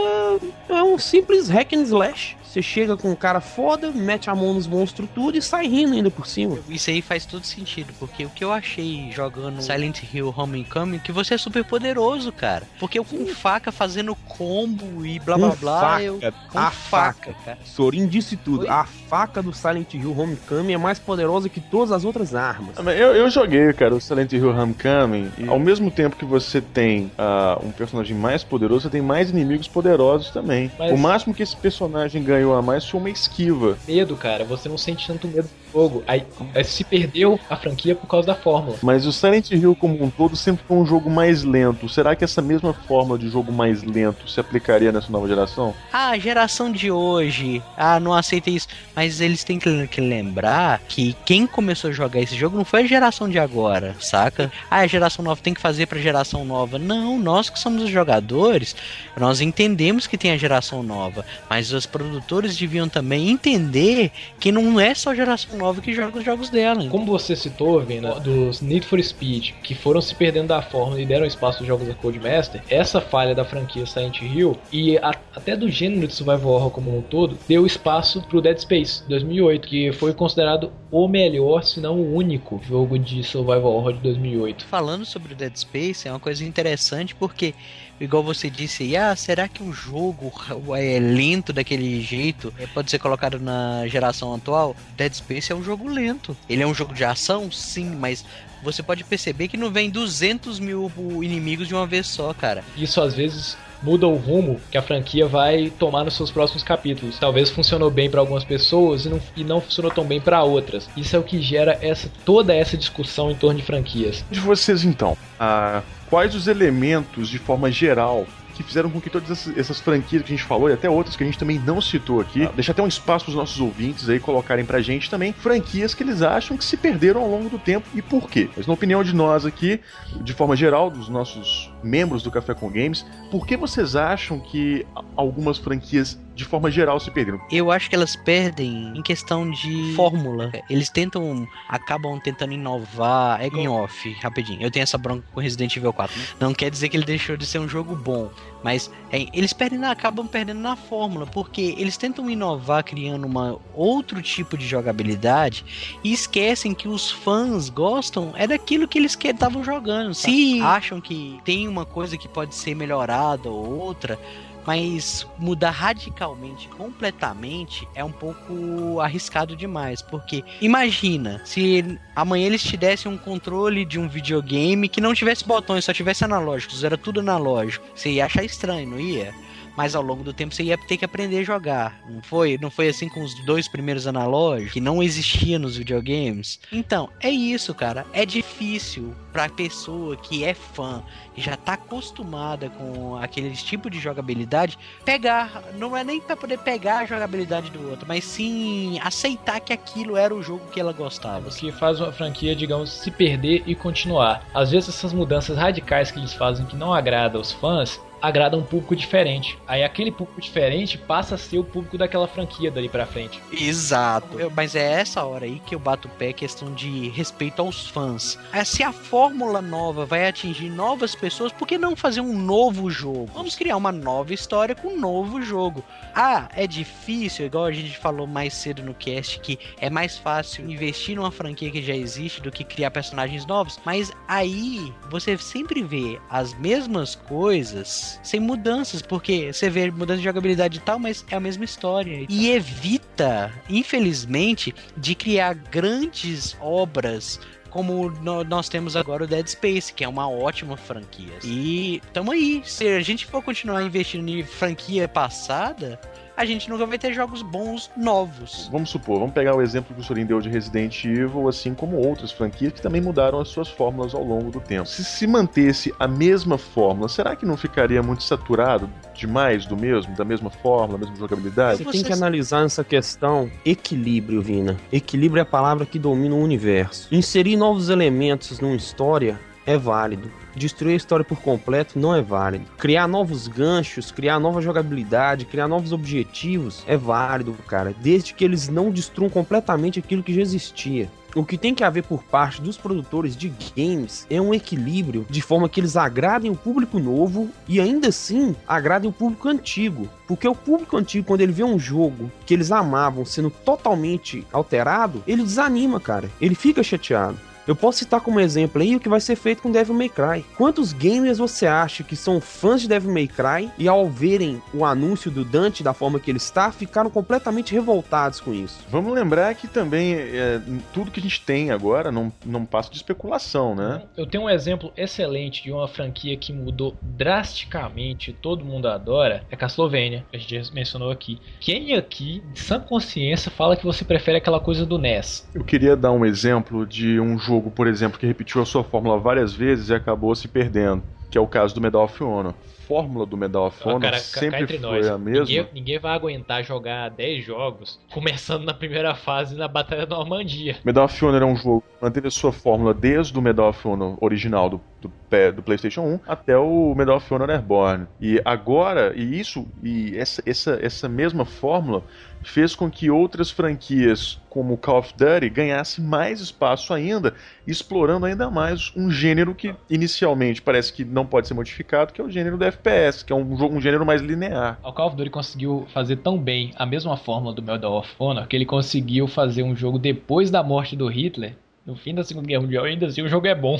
é 0.69 0.83
um 0.83 0.99
simples 0.99 1.49
hack 1.49 1.73
and 1.73 1.83
slash. 1.83 2.37
Você 2.55 2.61
chega 2.61 2.95
com 2.95 3.11
um 3.11 3.15
cara 3.15 3.41
foda, 3.41 3.91
mete 3.91 4.29
a 4.29 4.33
mão 4.33 4.53
nos 4.53 4.65
monstros 4.65 5.09
tudo 5.13 5.37
e 5.37 5.41
sai 5.41 5.67
rindo 5.67 5.93
ainda 5.93 6.09
por 6.09 6.25
cima. 6.25 6.57
Isso 6.69 6.89
aí 6.89 7.01
faz 7.01 7.25
todo 7.25 7.43
sentido, 7.45 7.91
porque 7.99 8.23
o 8.25 8.29
que 8.29 8.45
eu 8.45 8.53
achei 8.53 9.11
jogando 9.11 9.61
Silent 9.61 10.03
Hill 10.13 10.33
Homecoming, 10.37 10.99
que 10.99 11.11
você 11.11 11.33
é 11.33 11.37
super 11.37 11.65
poderoso, 11.65 12.31
cara. 12.31 12.63
Porque 12.79 12.97
eu 12.97 13.03
com 13.03 13.25
faca 13.27 13.73
fazendo 13.73 14.15
combo 14.15 15.05
e 15.05 15.19
blá 15.19 15.37
blá 15.37 15.49
Com 15.49 15.55
blá, 15.57 15.79
faca, 15.81 16.01
eu 16.03 16.19
com 16.49 16.57
a 16.59 16.71
faca, 16.71 17.13
faca. 17.33 17.35
cara. 17.43 17.57
Sorin 17.65 18.07
disse 18.07 18.37
tudo. 18.37 18.61
Oi? 18.61 18.69
A 18.69 18.85
faca 18.85 19.43
do 19.43 19.51
Silent 19.51 19.93
Hill 19.93 20.17
Homecoming 20.17 20.71
é 20.71 20.77
mais 20.77 20.97
poderosa 20.97 21.49
que 21.49 21.59
todas 21.59 21.91
as 21.91 22.05
outras 22.05 22.33
armas. 22.33 22.77
Ah, 22.77 22.89
Eu, 22.93 23.13
eu 23.17 23.29
joguei, 23.29 23.73
cara, 23.73 23.93
o 23.93 23.99
Silent 23.99 24.31
Hill 24.31 24.49
Homecoming, 24.51 25.29
e 25.39 25.45
ao 25.49 25.59
mesmo 25.59 25.91
tempo 25.91 26.15
que 26.15 26.23
você 26.23 26.61
tem 26.61 27.11
ah, 27.17 27.59
um 27.61 27.71
personagem 27.71 28.15
mais 28.15 28.45
poderoso, 28.45 28.83
você 28.83 28.89
tem 28.89 29.01
mais 29.01 29.29
inimigos 29.29 29.67
poderosos 29.67 30.29
também. 30.29 30.71
Mas- 30.79 30.93
O 30.93 30.97
máximo 30.97 31.33
que 31.33 31.43
esse 31.43 31.57
personagem 31.57 32.23
ganhou 32.23 32.44
a 32.53 32.61
mais 32.61 32.87
foi 32.87 32.99
uma 32.99 33.09
esquiva. 33.09 33.77
Medo, 33.87 34.15
cara, 34.15 34.43
você 34.43 34.69
não 34.69 34.77
sente 34.77 35.07
tanto 35.07 35.27
medo 35.27 35.47
do 35.47 35.64
jogo. 35.75 36.03
Aí, 36.07 36.23
aí 36.53 36.63
se 36.63 36.83
perdeu 36.85 37.37
a 37.49 37.57
franquia 37.57 37.93
por 37.93 38.07
causa 38.07 38.27
da 38.27 38.35
fórmula. 38.35 38.77
Mas 38.81 39.05
o 39.05 39.11
Silent 39.11 39.51
Hill 39.51 39.75
como 39.75 40.01
um 40.01 40.09
todo 40.09 40.35
sempre 40.35 40.63
foi 40.65 40.77
um 40.77 40.85
jogo 40.85 41.09
mais 41.09 41.43
lento. 41.43 41.89
Será 41.89 42.15
que 42.15 42.23
essa 42.23 42.41
mesma 42.41 42.73
forma 42.73 43.17
de 43.17 43.29
jogo 43.29 43.51
mais 43.51 43.83
lento 43.83 44.27
se 44.29 44.39
aplicaria 44.39 44.91
nessa 44.91 45.11
nova 45.11 45.27
geração? 45.27 45.73
Ah, 45.91 46.11
a 46.11 46.17
geração 46.17 46.71
de 46.71 46.89
hoje, 46.89 47.61
ah, 47.75 47.99
não 47.99 48.13
aceita 48.13 48.49
isso. 48.49 48.67
Mas 48.95 49.19
eles 49.19 49.43
têm 49.43 49.59
que, 49.59 49.87
que 49.87 49.99
lembrar 49.99 50.79
que 50.87 51.15
quem 51.25 51.45
começou 51.45 51.89
a 51.89 51.93
jogar 51.93 52.21
esse 52.21 52.35
jogo 52.35 52.55
não 52.55 52.63
foi 52.63 52.83
a 52.83 52.87
geração 52.87 53.27
de 53.27 53.37
agora, 53.37 53.95
saca? 53.99 54.51
Ah, 54.71 54.79
a 54.79 54.87
geração 54.87 55.25
nova 55.25 55.41
tem 55.41 55.53
que 55.53 55.61
fazer 55.61 55.87
pra 55.87 55.99
geração 55.99 56.45
nova. 56.45 56.79
Não, 56.79 57.19
nós 57.19 57.49
que 57.49 57.59
somos 57.59 57.83
os 57.83 57.89
jogadores, 57.89 58.75
nós 59.17 59.41
entendemos 59.41 60.07
que 60.07 60.17
tem 60.17 60.31
a 60.31 60.37
geração 60.37 60.81
nova. 60.81 61.25
Mas 61.49 61.73
os 61.73 61.85
produtores 61.85 62.55
deviam 62.55 62.87
também 62.87 63.29
entender 63.29 64.11
que 64.39 64.51
não 64.51 64.79
é 64.79 64.93
só 64.93 65.11
a 65.11 65.15
geração 65.15 65.57
nova 65.57 65.64
que 65.73 65.93
joga 65.93 66.17
os 66.19 66.23
jogos 66.25 66.49
dela. 66.49 66.87
Como 66.89 67.05
você 67.05 67.35
citou, 67.35 67.81
Vina, 67.81 68.19
dos 68.19 68.61
Need 68.61 68.85
for 68.85 69.01
Speed, 69.01 69.51
que 69.63 69.73
foram 69.73 70.01
se 70.01 70.13
perdendo 70.15 70.47
da 70.47 70.61
fórmula 70.61 70.99
e 71.01 71.05
deram 71.05 71.25
espaço 71.25 71.59
aos 71.59 71.67
jogos 71.67 71.87
da 71.87 71.93
Codemaster, 71.93 72.61
essa 72.69 72.99
falha 73.01 73.33
da 73.33 73.45
franquia 73.45 73.85
Silent 73.85 74.21
Hill 74.21 74.57
e 74.71 74.97
a- 74.97 75.13
até 75.35 75.55
do 75.55 75.69
gênero 75.69 76.07
de 76.07 76.13
survival 76.13 76.51
horror 76.53 76.71
como 76.71 76.97
um 76.97 77.01
todo, 77.01 77.37
deu 77.47 77.65
espaço 77.65 78.21
pro 78.23 78.41
Dead 78.41 78.57
Space 78.59 79.03
2008, 79.07 79.67
que 79.67 79.91
foi 79.91 80.13
considerado 80.13 80.71
o 80.91 81.07
melhor, 81.07 81.63
se 81.63 81.79
não 81.79 81.95
o 81.99 82.15
único 82.15 82.61
jogo 82.67 82.97
de 82.97 83.23
survival 83.23 83.73
horror 83.73 83.93
de 83.93 83.99
2008. 83.99 84.65
Falando 84.65 85.05
sobre 85.05 85.33
o 85.33 85.35
Dead 85.35 85.55
Space, 85.55 86.07
é 86.07 86.11
uma 86.11 86.19
coisa 86.19 86.43
interessante 86.45 87.13
porque, 87.13 87.53
igual 87.99 88.23
você 88.23 88.49
disse 88.49 88.83
aí, 88.83 88.95
ah, 88.95 89.13
será 89.15 89.47
que 89.47 89.61
o 89.61 89.73
jogo 89.73 90.31
é 90.75 90.99
lento 90.99 91.51
daquele 91.51 91.99
jeito 92.01 92.53
é, 92.57 92.65
pode 92.67 92.89
ser 92.89 92.99
colocado 92.99 93.39
na 93.39 93.85
geração 93.87 94.33
atual? 94.33 94.75
Dead 94.95 95.13
Space 95.13 95.51
é 95.55 95.59
um 95.59 95.63
jogo 95.63 95.87
lento. 95.87 96.35
Ele 96.47 96.61
é 96.61 96.67
um 96.67 96.73
jogo 96.73 96.93
de 96.93 97.03
ação? 97.03 97.51
Sim, 97.51 97.95
mas 97.95 98.25
você 98.61 98.83
pode 98.83 99.03
perceber 99.03 99.47
que 99.47 99.57
não 99.57 99.71
vem 99.71 99.89
200 99.89 100.59
mil 100.59 100.91
inimigos 101.21 101.67
de 101.67 101.73
uma 101.73 101.87
vez 101.87 102.07
só, 102.07 102.33
cara. 102.33 102.63
Isso 102.77 103.01
às 103.01 103.13
vezes 103.13 103.57
muda 103.81 104.07
o 104.07 104.15
rumo 104.15 104.59
que 104.71 104.77
a 104.77 104.81
franquia 104.81 105.27
vai 105.27 105.71
tomar 105.77 106.03
nos 106.03 106.15
seus 106.15 106.31
próximos 106.31 106.63
capítulos. 106.63 107.19
Talvez 107.19 107.49
funcionou 107.49 107.91
bem 107.91 108.09
para 108.09 108.19
algumas 108.19 108.43
pessoas 108.43 109.05
e 109.05 109.09
não, 109.09 109.21
e 109.35 109.43
não 109.43 109.61
funcionou 109.61 109.91
tão 109.91 110.03
bem 110.03 110.19
para 110.19 110.43
outras. 110.43 110.89
Isso 110.97 111.15
é 111.15 111.19
o 111.19 111.23
que 111.23 111.41
gera 111.41 111.77
essa 111.81 112.09
toda 112.25 112.53
essa 112.53 112.75
discussão 112.75 113.29
em 113.29 113.35
torno 113.35 113.59
de 113.59 113.65
franquias. 113.65 114.25
De 114.31 114.39
vocês 114.39 114.83
então, 114.83 115.17
ah, 115.39 115.83
quais 116.09 116.33
os 116.35 116.47
elementos 116.47 117.29
de 117.29 117.37
forma 117.37 117.71
geral 117.71 118.25
que 118.55 118.63
fizeram 118.63 118.89
com 118.89 119.01
que 119.01 119.09
todas 119.09 119.29
essas, 119.29 119.57
essas 119.57 119.79
franquias 119.79 120.23
que 120.23 120.33
a 120.33 120.35
gente 120.35 120.47
falou 120.47 120.69
e 120.69 120.73
até 120.73 120.89
outras 120.89 121.15
que 121.15 121.23
a 121.23 121.25
gente 121.25 121.37
também 121.37 121.59
não 121.59 121.81
citou 121.81 122.21
aqui, 122.21 122.49
deixa 122.55 122.71
até 122.71 122.81
um 122.81 122.87
espaço 122.87 123.25
para 123.25 123.31
os 123.31 123.35
nossos 123.35 123.59
ouvintes 123.59 124.09
aí 124.09 124.19
colocarem 124.19 124.65
pra 124.65 124.81
gente 124.81 125.09
também 125.09 125.33
franquias 125.33 125.93
que 125.93 126.03
eles 126.03 126.21
acham 126.21 126.57
que 126.57 126.63
se 126.63 126.77
perderam 126.77 127.21
ao 127.21 127.29
longo 127.29 127.49
do 127.49 127.59
tempo 127.59 127.87
e 127.93 128.01
por 128.01 128.29
quê. 128.29 128.49
Mas 128.55 128.65
na 128.65 128.73
opinião 128.73 129.03
de 129.03 129.13
nós 129.13 129.45
aqui, 129.45 129.79
de 130.21 130.33
forma 130.33 130.55
geral, 130.55 130.89
dos 130.89 131.09
nossos 131.09 131.69
membros 131.85 132.23
do 132.23 132.31
Café 132.31 132.53
com 132.53 132.69
Games, 132.69 133.05
por 133.29 133.45
que 133.45 133.55
vocês 133.55 133.95
acham 133.95 134.39
que 134.39 134.85
algumas 135.15 135.57
franquias 135.57 136.19
de 136.33 136.43
forma 136.43 136.69
geral 136.69 136.99
se 136.99 137.09
perderam? 137.11 137.39
Eu 137.49 137.71
acho 137.71 137.89
que 137.89 137.95
elas 137.95 138.15
perdem 138.15 138.91
em 138.97 139.01
questão 139.01 139.49
de 139.49 139.93
fórmula. 139.95 140.51
Eles 140.69 140.89
tentam, 140.89 141.47
acabam 141.69 142.19
tentando 142.19 142.53
inovar. 142.53 143.41
É 143.41 143.47
em 143.47 143.67
off, 143.67 144.11
rapidinho. 144.21 144.61
Eu 144.61 144.71
tenho 144.71 144.83
essa 144.83 144.97
bronca 144.97 145.23
com 145.33 145.39
Resident 145.39 145.75
Evil 145.77 145.93
4. 145.93 146.17
né? 146.17 146.25
Não 146.39 146.53
quer 146.53 146.69
dizer 146.69 146.89
que 146.89 146.97
ele 146.97 147.05
deixou 147.05 147.37
de 147.37 147.45
ser 147.45 147.59
um 147.59 147.69
jogo 147.69 147.95
bom, 147.95 148.29
mas 148.65 148.89
é, 149.11 149.27
eles 149.31 149.53
perdem, 149.53 149.85
acabam 149.85 150.25
perdendo 150.25 150.59
na 150.59 150.75
fórmula, 150.75 151.27
porque 151.27 151.75
eles 151.77 151.97
tentam 151.97 152.27
inovar 152.27 152.83
criando 152.83 153.25
uma 153.25 153.59
outro 153.75 154.23
tipo 154.23 154.57
de 154.57 154.65
jogabilidade 154.65 155.63
e 156.03 156.11
esquecem 156.11 156.73
que 156.73 156.87
os 156.87 157.11
fãs 157.11 157.69
gostam 157.69 158.33
é 158.35 158.47
daquilo 158.47 158.87
que 158.87 158.97
eles 158.97 159.15
que 159.15 159.27
estavam 159.27 159.63
jogando. 159.63 160.15
Se 160.15 160.59
acham 160.61 160.99
que 160.99 161.39
tem 161.45 161.67
uma 161.67 161.85
coisa 161.85 162.17
que 162.17 162.27
pode 162.27 162.55
ser 162.55 162.73
melhorada 162.73 163.51
ou 163.51 163.79
outra, 163.81 164.17
mas 164.65 165.27
mudar 165.37 165.71
radicalmente, 165.71 166.67
completamente, 166.69 167.87
é 167.93 168.03
um 168.03 168.11
pouco 168.11 168.99
arriscado 168.99 169.55
demais. 169.55 170.01
Porque 170.01 170.43
imagina 170.61 171.41
se 171.45 171.99
amanhã 172.15 172.47
eles 172.47 172.63
te 172.63 172.75
dessem 172.75 173.11
um 173.11 173.17
controle 173.17 173.85
de 173.85 173.99
um 173.99 174.07
videogame 174.07 174.89
que 174.89 175.01
não 175.01 175.13
tivesse 175.13 175.45
botões, 175.45 175.85
só 175.85 175.93
tivesse 175.93 176.23
analógicos, 176.23 176.83
era 176.83 176.97
tudo 176.97 177.19
analógico. 177.19 177.85
Você 177.95 178.11
ia 178.11 178.25
achar 178.25 178.43
estranho, 178.43 178.89
não 178.89 178.99
ia? 178.99 179.33
Mas 179.75 179.95
ao 179.95 180.01
longo 180.01 180.23
do 180.23 180.33
tempo 180.33 180.53
você 180.53 180.63
ia 180.63 180.77
ter 180.77 180.97
que 180.97 181.05
aprender 181.05 181.39
a 181.39 181.43
jogar. 181.43 181.99
Não 182.09 182.21
foi? 182.21 182.57
Não 182.61 182.71
foi 182.71 182.87
assim 182.87 183.09
com 183.09 183.21
os 183.23 183.33
dois 183.45 183.67
primeiros 183.67 184.07
analógicos, 184.07 184.73
que 184.73 184.81
não 184.81 185.01
existia 185.03 185.59
nos 185.59 185.77
videogames? 185.77 186.59
Então, 186.71 187.09
é 187.19 187.29
isso, 187.29 187.73
cara. 187.73 188.05
É 188.13 188.25
difícil 188.25 189.13
pra 189.33 189.49
pessoa 189.49 190.15
que 190.15 190.43
é 190.43 190.53
fã, 190.53 191.03
que 191.33 191.41
já 191.41 191.57
tá 191.57 191.73
acostumada 191.73 192.69
com 192.69 193.17
aquele 193.17 193.51
tipo 193.51 193.89
de 193.89 193.99
jogabilidade, 193.99 194.77
pegar. 195.03 195.61
Não 195.77 195.95
é 195.95 196.03
nem 196.03 196.21
pra 196.21 196.37
poder 196.37 196.57
pegar 196.59 196.99
a 196.99 197.05
jogabilidade 197.05 197.69
do 197.69 197.89
outro, 197.89 198.05
mas 198.07 198.23
sim 198.23 198.97
aceitar 199.01 199.59
que 199.59 199.73
aquilo 199.73 200.15
era 200.15 200.33
o 200.33 200.41
jogo 200.41 200.65
que 200.71 200.79
ela 200.79 200.93
gostava. 200.93 201.49
O 201.49 201.51
que 201.51 201.71
faz 201.71 201.99
uma 201.99 202.11
franquia, 202.11 202.55
digamos, 202.55 202.89
se 202.91 203.11
perder 203.11 203.63
e 203.65 203.75
continuar. 203.75 204.45
Às 204.53 204.71
vezes 204.71 204.89
essas 204.89 205.11
mudanças 205.11 205.57
radicais 205.57 206.11
que 206.11 206.19
eles 206.19 206.33
fazem 206.33 206.65
que 206.65 206.75
não 206.75 206.93
agrada 206.93 207.37
aos 207.37 207.51
fãs, 207.51 207.99
agrada 208.21 208.57
um 208.57 208.63
público 208.63 208.95
diferente. 208.95 209.57
Aí 209.67 209.83
aquele 209.83 210.11
público 210.11 210.41
diferente 210.41 210.97
passa 210.97 211.35
a 211.35 211.37
ser 211.37 211.59
o 211.59 211.63
público 211.63 211.97
daquela 211.97 212.27
franquia 212.27 212.71
dali 212.71 212.89
pra 212.89 213.05
frente. 213.05 213.41
Exato. 213.51 214.39
Eu- 214.39 214.51
mas 214.51 214.75
é 214.75 214.93
essa 215.01 215.23
hora 215.23 215.45
aí 215.45 215.59
que 215.65 215.75
eu 215.75 215.79
bato 215.79 216.07
o 216.07 216.11
pé, 216.11 216.33
questão 216.33 216.73
de 216.73 217.09
respeito 217.09 217.61
aos 217.61 217.87
fãs. 217.87 218.37
É, 218.51 218.63
Se 218.63 218.83
a 218.83 218.91
fórmula 218.91 219.61
nova 219.61 220.05
vai 220.05 220.27
atingir 220.27 220.69
novas 220.69 221.15
pessoas, 221.15 221.51
por 221.51 221.67
que 221.67 221.77
não 221.77 221.95
fazer 221.95 222.19
um 222.21 222.37
novo 222.37 222.89
jogo? 222.89 223.29
Vamos 223.33 223.55
criar 223.55 223.77
uma 223.77 223.91
nova 223.91 224.33
história 224.33 224.75
com 224.75 224.89
um 224.89 224.99
novo 224.99 225.41
jogo. 225.41 225.83
Ah, 226.13 226.49
é 226.55 226.65
difícil, 226.67 227.45
igual 227.45 227.65
a 227.65 227.71
gente 227.71 227.97
falou 227.97 228.25
mais 228.27 228.53
cedo 228.53 228.83
no 228.83 228.93
cast, 228.93 229.39
que 229.39 229.57
é 229.79 229.89
mais 229.89 230.17
fácil 230.17 230.69
investir 230.69 231.15
numa 231.15 231.31
franquia 231.31 231.71
que 231.71 231.81
já 231.81 231.95
existe 231.95 232.41
do 232.41 232.51
que 232.51 232.63
criar 232.63 232.91
personagens 232.91 233.45
novos. 233.45 233.79
Mas 233.85 234.11
aí 234.27 234.93
você 235.09 235.37
sempre 235.37 235.83
vê 235.83 236.19
as 236.29 236.53
mesmas 236.55 237.15
coisas 237.15 238.04
sem 238.23 238.39
mudanças, 238.39 239.01
porque 239.01 239.51
você 239.51 239.69
vê 239.69 239.89
mudança 239.91 240.17
de 240.17 240.23
jogabilidade 240.23 240.77
e 240.77 240.81
tal, 240.81 240.99
mas 240.99 241.25
é 241.29 241.35
a 241.35 241.39
mesma 241.39 241.65
história. 241.65 242.25
E 242.29 242.49
evita, 242.51 243.51
infelizmente, 243.69 244.73
de 244.95 245.15
criar 245.15 245.53
grandes 245.53 246.55
obras 246.59 247.39
como 247.75 248.09
nós 248.47 248.69
temos 248.69 248.95
agora 248.95 249.25
o 249.25 249.27
Dead 249.27 249.45
Space, 249.47 249.93
que 249.93 250.05
é 250.05 250.07
uma 250.07 250.29
ótima 250.29 250.77
franquia. 250.77 251.33
E 251.43 252.01
tamo 252.13 252.31
aí. 252.31 252.61
Se 252.63 252.87
a 252.87 253.01
gente 253.01 253.25
for 253.25 253.43
continuar 253.43 253.83
investindo 253.83 254.29
em 254.29 254.45
franquia 254.45 255.09
passada, 255.09 255.99
a 256.37 256.45
gente 256.45 256.69
nunca 256.69 256.85
vai 256.85 256.97
ter 256.97 257.13
jogos 257.13 257.41
bons 257.41 257.89
novos. 257.95 258.69
Vamos 258.71 258.89
supor, 258.89 259.19
vamos 259.19 259.33
pegar 259.33 259.55
o 259.55 259.61
exemplo 259.61 259.95
que 259.95 260.01
o 260.01 260.03
Sorin 260.03 260.25
deu 260.25 260.41
de 260.41 260.49
Resident 260.49 261.03
Evil, 261.05 261.47
assim 261.47 261.73
como 261.73 261.97
outras 261.97 262.31
franquias 262.31 262.73
que 262.73 262.81
também 262.81 263.01
mudaram 263.01 263.39
as 263.39 263.49
suas 263.49 263.69
fórmulas 263.69 264.13
ao 264.13 264.23
longo 264.23 264.51
do 264.51 264.59
tempo. 264.59 264.87
Se 264.87 265.03
se 265.03 265.27
mantesse 265.27 265.93
a 265.99 266.07
mesma 266.07 266.57
fórmula, 266.57 267.07
será 267.07 267.35
que 267.35 267.45
não 267.45 267.55
ficaria 267.55 268.01
muito 268.03 268.23
saturado 268.23 268.89
demais 269.13 269.65
do 269.65 269.77
mesmo, 269.77 270.15
da 270.15 270.25
mesma 270.25 270.49
fórmula, 270.49 270.99
da 270.99 271.05
mesma 271.05 271.15
jogabilidade? 271.15 271.83
Você 271.83 271.91
tem 271.91 272.03
que 272.03 272.13
analisar 272.13 272.65
essa 272.65 272.83
questão 272.83 273.49
equilíbrio, 273.65 274.41
Vina. 274.41 274.77
Equilíbrio 274.91 275.39
é 275.39 275.43
a 275.43 275.45
palavra 275.45 275.85
que 275.85 275.97
domina 275.97 276.35
o 276.35 276.39
universo. 276.41 277.07
Inserir 277.11 277.55
novos 277.55 277.89
elementos 277.89 278.59
numa 278.59 278.75
história 278.75 279.39
é 279.65 279.77
válido. 279.77 280.31
Destruir 280.55 280.93
a 280.93 280.97
história 280.97 281.25
por 281.25 281.41
completo 281.41 281.99
não 281.99 282.15
é 282.15 282.21
válido. 282.21 282.65
Criar 282.77 283.07
novos 283.07 283.47
ganchos, 283.47 284.11
criar 284.11 284.39
nova 284.39 284.61
jogabilidade, 284.61 285.45
criar 285.45 285.67
novos 285.67 285.91
objetivos 285.91 286.83
é 286.87 286.95
válido, 286.95 287.53
cara. 287.67 287.93
Desde 287.99 288.33
que 288.33 288.43
eles 288.43 288.69
não 288.69 288.89
destruam 288.89 289.29
completamente 289.29 289.99
aquilo 289.99 290.23
que 290.23 290.33
já 290.33 290.41
existia. 290.41 291.09
O 291.35 291.43
que 291.43 291.57
tem 291.57 291.75
que 291.75 291.83
haver 291.83 292.03
por 292.03 292.23
parte 292.23 292.61
dos 292.61 292.77
produtores 292.77 293.35
de 293.35 293.51
games 293.75 294.25
é 294.29 294.39
um 294.39 294.53
equilíbrio 294.53 295.25
de 295.29 295.41
forma 295.41 295.67
que 295.67 295.81
eles 295.81 295.97
agradem 295.97 296.49
o 296.49 296.55
público 296.55 296.97
novo 296.97 297.49
e 297.67 297.81
ainda 297.81 298.07
assim 298.07 298.55
agradem 298.65 299.09
o 299.09 299.13
público 299.13 299.49
antigo. 299.49 300.07
Porque 300.25 300.47
o 300.47 300.55
público 300.55 300.95
antigo, 300.95 301.27
quando 301.27 301.41
ele 301.41 301.51
vê 301.51 301.65
um 301.65 301.77
jogo 301.77 302.31
que 302.45 302.53
eles 302.53 302.71
amavam 302.71 303.25
sendo 303.25 303.49
totalmente 303.49 304.47
alterado, 304.49 305.21
ele 305.27 305.43
desanima, 305.43 305.99
cara. 305.99 306.31
Ele 306.39 306.55
fica 306.55 306.81
chateado. 306.81 307.37
Eu 307.67 307.75
posso 307.75 307.99
citar 307.99 308.21
como 308.21 308.39
exemplo 308.39 308.81
aí 308.81 308.95
o 308.95 308.99
que 308.99 309.09
vai 309.09 309.19
ser 309.19 309.35
feito 309.35 309.61
com 309.61 309.71
Devil 309.71 309.95
May 309.95 310.09
Cry. 310.09 310.45
Quantos 310.55 310.93
gamers 310.93 311.37
você 311.37 311.65
acha 311.65 312.03
que 312.03 312.15
são 312.15 312.39
fãs 312.39 312.81
de 312.81 312.87
Devil 312.87 313.11
May 313.11 313.27
Cry 313.27 313.71
e 313.77 313.87
ao 313.87 314.07
verem 314.07 314.61
o 314.73 314.85
anúncio 314.85 315.31
do 315.31 315.43
Dante 315.43 315.83
da 315.83 315.93
forma 315.93 316.19
que 316.19 316.29
ele 316.29 316.37
está, 316.37 316.71
ficaram 316.71 317.09
completamente 317.09 317.73
revoltados 317.73 318.39
com 318.39 318.53
isso? 318.53 318.79
Vamos 318.89 319.13
lembrar 319.13 319.53
que 319.55 319.67
também 319.67 320.13
é, 320.13 320.61
tudo 320.93 321.11
que 321.11 321.19
a 321.19 321.23
gente 321.23 321.41
tem 321.41 321.71
agora 321.71 322.11
não, 322.11 322.31
não 322.45 322.65
passa 322.65 322.91
de 322.91 322.97
especulação, 322.97 323.75
né? 323.75 324.03
Eu 324.15 324.25
tenho 324.27 324.43
um 324.43 324.49
exemplo 324.49 324.91
excelente 324.95 325.63
de 325.63 325.71
uma 325.71 325.87
franquia 325.87 326.37
que 326.37 326.53
mudou 326.53 326.95
drasticamente, 327.01 328.33
todo 328.33 328.65
mundo 328.65 328.87
adora, 328.87 329.43
é 329.49 329.55
Castlevania, 329.55 330.25
que 330.29 330.37
a 330.37 330.39
gente 330.39 330.63
já 330.63 330.73
mencionou 330.73 331.09
aqui. 331.09 331.39
Quem 331.59 331.95
aqui, 331.95 332.43
de 332.53 332.59
sã 332.59 332.79
consciência, 332.79 333.51
fala 333.51 333.75
que 333.75 333.85
você 333.85 334.03
prefere 334.03 334.37
aquela 334.37 334.59
coisa 334.59 334.85
do 334.85 334.97
NES? 334.97 335.47
Eu 335.53 335.63
queria 335.63 335.95
dar 335.95 336.11
um 336.11 336.25
exemplo 336.25 336.85
de 336.85 337.19
um 337.19 337.37
jogo, 337.37 337.54
por 337.61 337.87
exemplo, 337.87 338.19
que 338.19 338.25
repetiu 338.25 338.61
a 338.61 338.65
sua 338.65 338.83
fórmula 338.83 339.17
várias 339.19 339.53
vezes 339.53 339.89
e 339.89 339.93
acabou 339.93 340.33
se 340.35 340.47
perdendo, 340.47 341.03
que 341.29 341.37
é 341.37 341.41
o 341.41 341.47
caso 341.47 341.73
do 341.75 341.81
Medal 341.81 342.03
of 342.03 342.23
Honor. 342.23 342.53
A 342.53 342.87
fórmula 342.87 343.25
do 343.25 343.35
Medal 343.35 343.67
of 343.67 343.87
Honor 343.87 344.01
cara, 344.01 344.19
sempre 344.19 344.67
foi 344.67 344.77
nós, 344.77 345.07
a 345.07 345.17
mesma. 345.17 345.45
Ninguém, 345.45 345.67
ninguém 345.73 345.99
vai 345.99 346.13
aguentar 346.13 346.63
jogar 346.63 347.09
10 347.09 347.43
jogos, 347.43 347.99
começando 348.13 348.63
na 348.63 348.73
primeira 348.73 349.15
fase 349.15 349.55
na 349.55 349.67
Batalha 349.67 350.05
da 350.05 350.15
Normandia. 350.15 350.77
Medal 350.85 351.05
of 351.05 351.25
Honor 351.25 351.41
é 351.41 351.45
um 351.45 351.55
jogo 351.55 351.81
que 351.81 352.05
manteve 352.05 352.27
a 352.27 352.31
sua 352.31 352.51
fórmula 352.51 352.93
desde 352.93 353.37
o 353.37 353.41
Medal 353.41 353.69
of 353.69 353.87
Honor 353.87 354.17
original 354.21 354.69
do, 354.69 354.81
do, 355.07 355.51
do 355.55 355.63
PlayStation 355.63 356.01
1 356.01 356.19
até 356.27 356.57
o 356.57 356.93
Medal 356.95 357.17
of 357.17 357.33
Honor 357.33 357.49
Airborne. 357.49 358.07
E 358.19 358.41
agora, 358.43 359.13
e 359.15 359.39
isso, 359.39 359.67
e 359.83 360.17
essa, 360.17 360.41
essa, 360.45 360.79
essa 360.81 361.09
mesma 361.09 361.45
fórmula 361.45 362.03
fez 362.45 362.75
com 362.75 362.89
que 362.89 363.09
outras 363.09 363.49
franquias, 363.49 364.39
como 364.49 364.77
Call 364.77 364.99
of 364.99 365.13
Duty, 365.17 365.49
ganhasse 365.49 365.99
mais 366.01 366.39
espaço 366.39 366.93
ainda, 366.93 367.33
explorando 367.65 368.25
ainda 368.25 368.49
mais 368.49 368.93
um 368.95 369.09
gênero 369.09 369.55
que 369.55 369.75
inicialmente 369.89 370.61
parece 370.61 370.93
que 370.93 371.03
não 371.03 371.25
pode 371.25 371.47
ser 371.47 371.53
modificado, 371.53 372.13
que 372.13 372.21
é 372.21 372.23
o 372.23 372.29
gênero 372.29 372.57
do 372.57 372.63
FPS, 372.63 373.25
que 373.25 373.33
é 373.33 373.35
um, 373.35 373.57
jogo, 373.57 373.75
um 373.75 373.81
gênero 373.81 374.05
mais 374.05 374.21
linear. 374.21 374.79
O 374.83 374.93
Call 374.93 375.07
of 375.07 375.17
Duty 375.17 375.29
conseguiu 375.29 375.87
fazer 375.93 376.17
tão 376.17 376.37
bem 376.37 376.71
a 376.75 376.85
mesma 376.85 377.17
fórmula 377.17 377.53
do 377.53 377.61
Medal 377.61 377.97
of 377.97 378.13
Honor 378.19 378.47
que 378.47 378.55
ele 378.55 378.65
conseguiu 378.65 379.27
fazer 379.27 379.63
um 379.63 379.75
jogo 379.75 379.97
depois 379.97 380.51
da 380.51 380.63
morte 380.63 380.95
do 380.95 381.07
Hitler, 381.07 381.55
no 381.85 381.95
fim 381.95 382.13
da 382.13 382.23
Segunda 382.23 382.47
Guerra 382.47 382.61
Mundial, 382.61 382.85
ainda 382.85 383.07
assim 383.07 383.21
o 383.21 383.27
jogo 383.27 383.47
é 383.47 383.55
bom. 383.55 383.79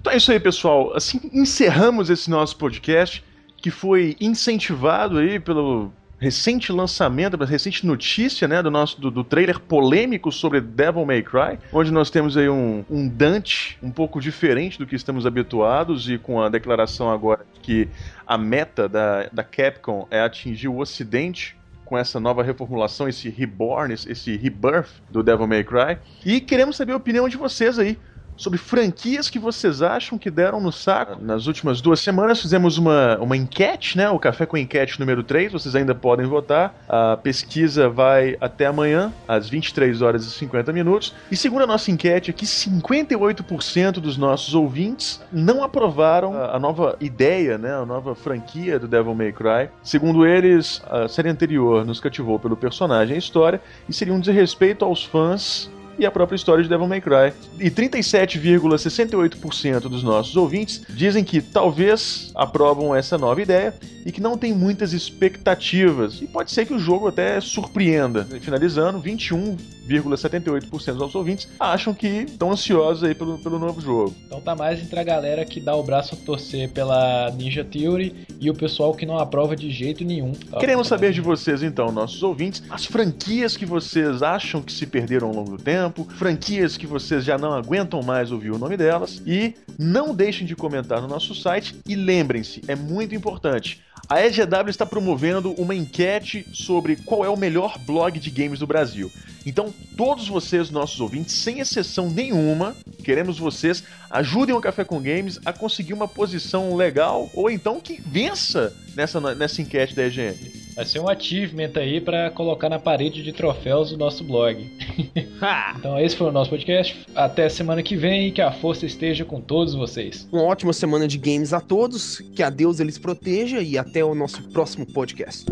Então 0.00 0.12
é 0.12 0.16
isso 0.16 0.30
aí, 0.30 0.40
pessoal. 0.40 0.94
Assim 0.94 1.20
encerramos 1.32 2.10
esse 2.10 2.30
nosso 2.30 2.56
podcast, 2.56 3.24
que 3.56 3.70
foi 3.70 4.16
incentivado 4.20 5.18
aí 5.18 5.40
pelo 5.40 5.92
recente 6.18 6.72
lançamento, 6.72 7.36
pela 7.36 7.48
recente 7.48 7.86
notícia, 7.86 8.48
né, 8.48 8.62
do 8.62 8.70
nosso 8.70 9.00
do, 9.00 9.10
do 9.10 9.22
trailer 9.22 9.60
polêmico 9.60 10.32
sobre 10.32 10.60
Devil 10.60 11.04
May 11.04 11.22
Cry, 11.22 11.58
onde 11.72 11.92
nós 11.92 12.10
temos 12.10 12.36
aí 12.36 12.48
um, 12.48 12.84
um 12.90 13.06
Dante 13.06 13.78
um 13.82 13.90
pouco 13.90 14.20
diferente 14.20 14.78
do 14.78 14.86
que 14.86 14.96
estamos 14.96 15.26
habituados 15.26 16.08
e 16.08 16.16
com 16.16 16.40
a 16.40 16.48
declaração 16.48 17.10
agora 17.10 17.44
que 17.62 17.88
a 18.26 18.38
meta 18.38 18.88
da, 18.88 19.28
da 19.32 19.44
Capcom 19.44 20.06
é 20.10 20.20
atingir 20.20 20.68
o 20.68 20.78
Ocidente 20.78 21.56
com 21.84 21.96
essa 21.96 22.18
nova 22.18 22.42
reformulação, 22.42 23.08
esse 23.08 23.28
reborn, 23.28 23.94
esse 23.94 24.36
rebirth 24.36 24.90
do 25.10 25.22
Devil 25.22 25.46
May 25.46 25.62
Cry. 25.62 25.98
E 26.24 26.40
queremos 26.40 26.76
saber 26.76 26.92
a 26.92 26.96
opinião 26.96 27.28
de 27.28 27.36
vocês 27.36 27.78
aí 27.78 27.96
sobre 28.36 28.58
franquias 28.58 29.30
que 29.30 29.38
vocês 29.38 29.82
acham 29.82 30.18
que 30.18 30.30
deram 30.30 30.60
no 30.60 30.72
saco. 30.72 31.22
Nas 31.22 31.46
últimas 31.46 31.80
duas 31.80 32.00
semanas 32.00 32.40
fizemos 32.40 32.78
uma, 32.78 33.18
uma 33.18 33.36
enquete, 33.36 33.96
né? 33.96 34.08
O 34.10 34.18
Café 34.18 34.46
com 34.46 34.56
Enquete 34.56 35.00
número 35.00 35.22
3, 35.22 35.52
vocês 35.52 35.74
ainda 35.74 35.94
podem 35.94 36.26
votar. 36.26 36.74
A 36.88 37.16
pesquisa 37.16 37.88
vai 37.88 38.36
até 38.40 38.66
amanhã, 38.66 39.12
às 39.26 39.48
23 39.48 40.02
horas 40.02 40.24
e 40.24 40.30
50 40.30 40.72
minutos. 40.72 41.14
E 41.30 41.36
segundo 41.36 41.64
a 41.64 41.66
nossa 41.66 41.90
enquete 41.90 42.30
aqui, 42.30 42.44
58% 42.44 43.92
dos 43.92 44.16
nossos 44.16 44.54
ouvintes 44.54 45.20
não 45.32 45.62
aprovaram 45.62 46.34
a, 46.34 46.56
a 46.56 46.58
nova 46.58 46.96
ideia, 47.00 47.58
né? 47.58 47.74
A 47.74 47.86
nova 47.86 48.14
franquia 48.14 48.78
do 48.78 48.86
Devil 48.88 49.14
May 49.14 49.32
Cry. 49.32 49.70
Segundo 49.82 50.26
eles, 50.26 50.82
a 50.88 51.08
série 51.08 51.28
anterior 51.28 51.84
nos 51.84 52.00
cativou 52.00 52.38
pelo 52.38 52.56
personagem 52.56 53.16
e 53.16 53.18
história 53.18 53.60
e 53.88 53.92
seria 53.92 54.14
um 54.14 54.20
desrespeito 54.20 54.84
aos 54.84 55.04
fãs 55.04 55.70
e 55.98 56.06
a 56.06 56.10
própria 56.10 56.36
história 56.36 56.62
de 56.62 56.68
Devil 56.68 56.86
May 56.86 57.00
Cry. 57.00 57.32
E 57.58 57.70
37,68% 57.70 59.88
dos 59.88 60.02
nossos 60.02 60.36
ouvintes 60.36 60.82
dizem 60.90 61.24
que 61.24 61.40
talvez 61.40 62.30
aprovam 62.34 62.94
essa 62.94 63.16
nova 63.18 63.40
ideia 63.40 63.74
e 64.04 64.12
que 64.12 64.20
não 64.20 64.36
tem 64.38 64.54
muitas 64.54 64.92
expectativas. 64.92 66.22
E 66.22 66.28
pode 66.28 66.52
ser 66.52 66.64
que 66.64 66.72
o 66.72 66.78
jogo 66.78 67.08
até 67.08 67.40
surpreenda. 67.40 68.24
E 68.32 68.38
finalizando, 68.38 69.02
21,78% 69.02 70.70
dos 70.70 70.96
nossos 70.96 71.16
ouvintes 71.16 71.48
acham 71.58 71.92
que 71.92 72.06
estão 72.06 72.52
ansiosos 72.52 73.02
aí 73.02 73.16
pelo, 73.16 73.36
pelo 73.38 73.58
novo 73.58 73.80
jogo. 73.80 74.14
Então 74.26 74.40
tá 74.40 74.54
mais 74.54 74.80
entre 74.80 75.00
a 75.00 75.02
galera 75.02 75.44
que 75.44 75.60
dá 75.60 75.74
o 75.74 75.82
braço 75.82 76.14
a 76.14 76.18
torcer 76.24 76.70
pela 76.70 77.32
Ninja 77.32 77.64
Theory 77.64 78.14
e 78.38 78.48
o 78.48 78.54
pessoal 78.54 78.94
que 78.94 79.04
não 79.04 79.18
aprova 79.18 79.56
de 79.56 79.70
jeito 79.70 80.04
nenhum. 80.04 80.32
Tá? 80.32 80.58
Queremos 80.58 80.86
saber 80.86 81.12
de 81.12 81.20
vocês, 81.20 81.62
então, 81.62 81.90
nossos 81.90 82.22
ouvintes, 82.22 82.62
as 82.70 82.84
franquias 82.84 83.56
que 83.56 83.66
vocês 83.66 84.22
acham 84.22 84.62
que 84.62 84.72
se 84.72 84.86
perderam 84.86 85.28
ao 85.28 85.34
longo 85.34 85.56
do 85.56 85.62
tempo, 85.62 85.85
franquias 85.92 86.76
que 86.76 86.86
vocês 86.86 87.24
já 87.24 87.36
não 87.36 87.52
aguentam 87.52 88.02
mais 88.02 88.30
ouvir 88.30 88.50
o 88.50 88.58
nome 88.58 88.76
delas, 88.76 89.22
e 89.26 89.54
não 89.78 90.14
deixem 90.14 90.46
de 90.46 90.56
comentar 90.56 91.00
no 91.00 91.08
nosso 91.08 91.34
site. 91.34 91.76
E 91.86 91.94
lembrem-se, 91.94 92.62
é 92.68 92.74
muito 92.74 93.14
importante. 93.14 93.82
A 94.08 94.24
EGW 94.24 94.70
está 94.70 94.86
promovendo 94.86 95.52
uma 95.54 95.74
enquete 95.74 96.46
sobre 96.52 96.94
qual 96.96 97.24
é 97.24 97.28
o 97.28 97.36
melhor 97.36 97.76
blog 97.78 98.18
de 98.20 98.30
games 98.30 98.60
do 98.60 98.66
Brasil. 98.66 99.10
Então, 99.44 99.72
todos 99.96 100.28
vocês, 100.28 100.70
nossos 100.70 101.00
ouvintes, 101.00 101.34
sem 101.34 101.60
exceção 101.60 102.08
nenhuma, 102.08 102.76
queremos 103.02 103.38
vocês 103.38 103.82
ajudem 104.16 104.54
o 104.54 104.60
Café 104.60 104.84
com 104.84 105.00
Games 105.00 105.38
a 105.44 105.52
conseguir 105.52 105.92
uma 105.92 106.08
posição 106.08 106.74
legal 106.74 107.28
ou 107.34 107.50
então 107.50 107.80
que 107.80 108.00
vença 108.00 108.74
nessa, 108.94 109.20
nessa 109.34 109.60
enquete 109.60 109.94
da 109.94 110.06
EGM. 110.06 110.66
Vai 110.74 110.84
ser 110.84 111.00
um 111.00 111.08
achievement 111.08 111.70
aí 111.76 112.00
pra 112.00 112.30
colocar 112.30 112.68
na 112.68 112.78
parede 112.78 113.22
de 113.22 113.32
troféus 113.32 113.90
do 113.90 113.96
nosso 113.96 114.22
blog. 114.24 114.70
então 115.78 115.98
esse 115.98 116.14
foi 116.14 116.28
o 116.28 116.32
nosso 116.32 116.50
podcast. 116.50 117.06
Até 117.14 117.48
semana 117.48 117.82
que 117.82 117.96
vem 117.96 118.28
e 118.28 118.32
que 118.32 118.42
a 118.42 118.52
força 118.52 118.84
esteja 118.84 119.24
com 119.24 119.40
todos 119.40 119.74
vocês. 119.74 120.28
Uma 120.30 120.42
ótima 120.42 120.72
semana 120.72 121.08
de 121.08 121.18
games 121.18 121.52
a 121.52 121.60
todos, 121.60 122.22
que 122.34 122.42
a 122.42 122.50
Deus 122.50 122.80
eles 122.80 122.98
proteja 122.98 123.60
e 123.60 123.78
até 123.78 124.04
o 124.04 124.14
nosso 124.14 124.42
próximo 124.50 124.84
podcast. 124.86 125.46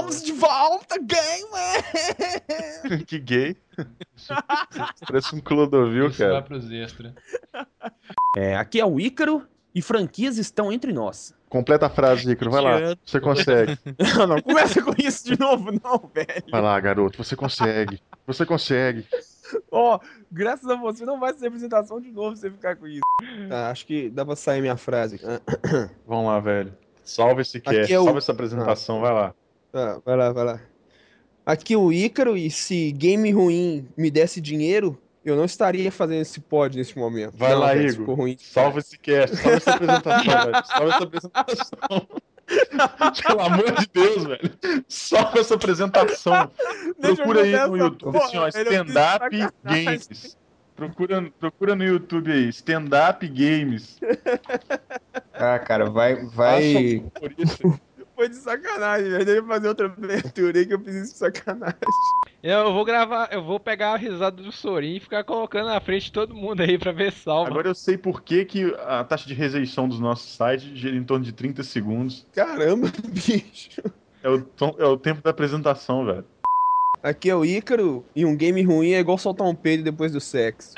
Estamos 0.00 0.22
de 0.22 0.32
volta, 0.32 0.96
gamer! 0.98 3.04
que 3.06 3.18
gay. 3.18 3.56
Parece 5.06 5.34
um 5.34 5.40
Clodovil, 5.40 6.08
Isso 6.08 6.18
cara. 6.18 6.32
vai 6.34 6.42
pros 6.42 6.70
extras. 6.70 7.12
É, 8.36 8.56
aqui 8.56 8.80
é 8.80 8.86
o 8.86 8.98
Ícaro 8.98 9.46
e 9.74 9.82
franquias 9.82 10.38
estão 10.38 10.72
entre 10.72 10.92
nós. 10.92 11.34
Completa 11.50 11.86
a 11.86 11.90
frase, 11.90 12.30
Icaro. 12.30 12.50
Vai 12.50 12.62
lá. 12.62 12.96
Você 13.04 13.20
consegue. 13.20 13.78
Não, 14.16 14.26
não 14.26 14.40
começa 14.42 14.80
com 14.82 14.94
isso 14.98 15.24
de 15.26 15.38
novo, 15.38 15.70
não, 15.72 16.10
velho. 16.14 16.44
Vai 16.50 16.62
lá, 16.62 16.78
garoto. 16.80 17.22
Você 17.22 17.34
consegue. 17.36 18.00
Você 18.26 18.46
consegue. 18.46 19.06
Ó, 19.70 19.98
graças 20.30 20.68
a 20.70 20.76
você 20.76 21.04
não 21.04 21.18
vai 21.18 21.34
ser 21.34 21.48
apresentação 21.48 22.00
de 22.00 22.12
novo 22.12 22.36
se 22.36 22.42
você 22.42 22.50
ficar 22.52 22.76
com 22.76 22.86
isso. 22.86 23.00
Tá, 23.48 23.70
acho 23.70 23.84
que 23.84 24.08
dá 24.08 24.24
pra 24.24 24.36
sair 24.36 24.60
minha 24.60 24.76
frase. 24.76 25.20
Vamos 26.06 26.26
lá, 26.26 26.38
velho. 26.38 26.72
Salve 27.02 27.42
esse 27.42 27.58
Aqui 27.58 27.70
cast. 27.78 27.92
é 27.92 27.98
o- 27.98 28.04
Salve 28.04 28.18
essa 28.18 28.30
apresentação. 28.32 29.00
Vai 29.00 29.12
lá. 29.12 29.34
Tá, 29.72 30.00
vai 30.04 30.16
lá, 30.16 30.32
vai 30.32 30.44
lá. 30.44 30.60
Aqui 31.46 31.74
o 31.76 31.92
Ícaro, 31.92 32.36
e 32.36 32.50
se 32.50 32.92
game 32.92 33.30
ruim 33.30 33.88
me 33.96 34.10
desse 34.10 34.40
dinheiro, 34.40 35.00
eu 35.24 35.36
não 35.36 35.44
estaria 35.44 35.90
fazendo 35.90 36.22
esse 36.22 36.40
pod 36.40 36.76
nesse 36.76 36.98
momento. 36.98 37.36
Vai 37.36 37.52
Não, 37.52 37.60
lá, 37.60 37.74
velho, 37.74 37.90
Igor. 37.90 38.16
ruim. 38.16 38.36
Salve 38.38 38.78
esse 38.80 38.98
cast. 38.98 39.36
Salve 39.36 39.56
essa 39.56 39.74
apresentação, 39.74 40.24
velho. 40.44 40.66
Salve 40.66 40.88
essa 40.90 41.04
apresentação. 41.04 42.08
Pelo 43.26 43.40
amor 43.40 43.72
de 43.72 43.88
Deus, 43.92 44.24
velho. 44.24 44.50
Salve 44.88 45.38
essa 45.38 45.54
apresentação. 45.54 46.50
Deixa 46.98 47.16
Procura 47.16 47.42
aí 47.42 47.68
no 47.68 47.76
YouTube, 47.76 48.16
assim, 48.18 48.36
ó, 48.38 48.48
stand-up 48.48 49.36
games. 49.64 50.36
Procura, 50.74 51.30
procura 51.38 51.76
no 51.76 51.84
YouTube 51.84 52.32
aí, 52.32 52.48
stand-up 52.48 53.28
games. 53.28 53.98
Ah, 55.34 55.58
cara, 55.58 55.90
vai. 55.90 56.24
vai... 56.24 57.04
Foi 58.20 58.28
de 58.28 58.36
sacanagem, 58.36 59.08
velho. 59.08 59.24
Deixa 59.24 59.40
eu 59.40 59.46
fazer 59.46 59.68
outra 59.68 59.86
abertura 59.86 60.58
aí 60.58 60.66
que 60.66 60.74
eu 60.74 60.78
fiz 60.80 60.94
isso 60.94 61.12
de 61.14 61.18
sacanagem. 61.20 61.78
Eu 62.42 62.70
vou 62.74 62.84
gravar, 62.84 63.30
eu 63.32 63.42
vou 63.42 63.58
pegar 63.58 63.94
a 63.94 63.96
risada 63.96 64.42
do 64.42 64.52
Sorin 64.52 64.96
e 64.96 65.00
ficar 65.00 65.24
colocando 65.24 65.68
na 65.68 65.80
frente 65.80 66.04
de 66.04 66.12
todo 66.12 66.34
mundo 66.34 66.60
aí 66.60 66.76
pra 66.78 66.92
ver 66.92 67.12
salva. 67.12 67.48
Agora 67.50 67.68
eu 67.68 67.74
sei 67.74 67.96
por 67.96 68.20
que, 68.20 68.44
que 68.44 68.76
a 68.86 69.02
taxa 69.04 69.26
de 69.26 69.32
rejeição 69.32 69.88
dos 69.88 69.98
nossos 69.98 70.36
sites 70.36 70.78
gira 70.78 70.94
em 70.94 71.02
torno 71.02 71.24
de 71.24 71.32
30 71.32 71.62
segundos. 71.62 72.26
Caramba, 72.34 72.92
bicho. 73.08 73.80
É 74.22 74.28
o, 74.28 74.42
tom- 74.42 74.76
é 74.78 74.84
o 74.84 74.98
tempo 74.98 75.22
da 75.22 75.30
apresentação, 75.30 76.04
velho. 76.04 76.26
Aqui 77.02 77.30
é 77.30 77.34
o 77.34 77.42
Ícaro 77.42 78.04
e 78.14 78.26
um 78.26 78.36
game 78.36 78.62
ruim 78.62 78.90
é 78.92 78.98
igual 79.00 79.16
soltar 79.16 79.46
um 79.46 79.54
peido 79.54 79.82
depois 79.82 80.12
do 80.12 80.20
sexo. 80.20 80.74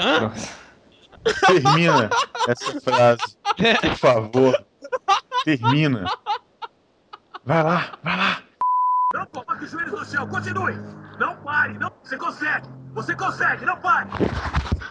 Termina 1.49 2.09
essa 2.47 2.80
frase. 2.80 3.36
Por 3.80 3.97
favor. 3.97 4.64
Termina. 5.45 6.05
Vai 7.45 7.62
lá, 7.62 7.99
vai 8.05 8.16
lá. 8.16 8.43
Não 9.14 9.26
coloque 9.26 9.64
os 9.64 9.70
joelhos 9.72 9.93
no 9.93 10.05
chão, 10.05 10.28
continue! 10.28 10.74
Não 11.18 11.36
pare, 11.43 11.76
não. 11.76 11.93
Você 12.03 12.16
consegue! 12.16 12.68
Você 12.95 13.16
consegue, 13.16 13.64
não 13.64 13.76
pare! 13.80 14.09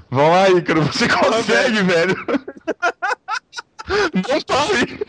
Vamos 0.10 0.32
lá, 0.32 0.50
Ícaro. 0.50 0.82
Você 0.84 1.08
consegue, 1.08 1.82
velho. 1.84 2.16
Não 4.14 4.42
pare. 4.42 5.00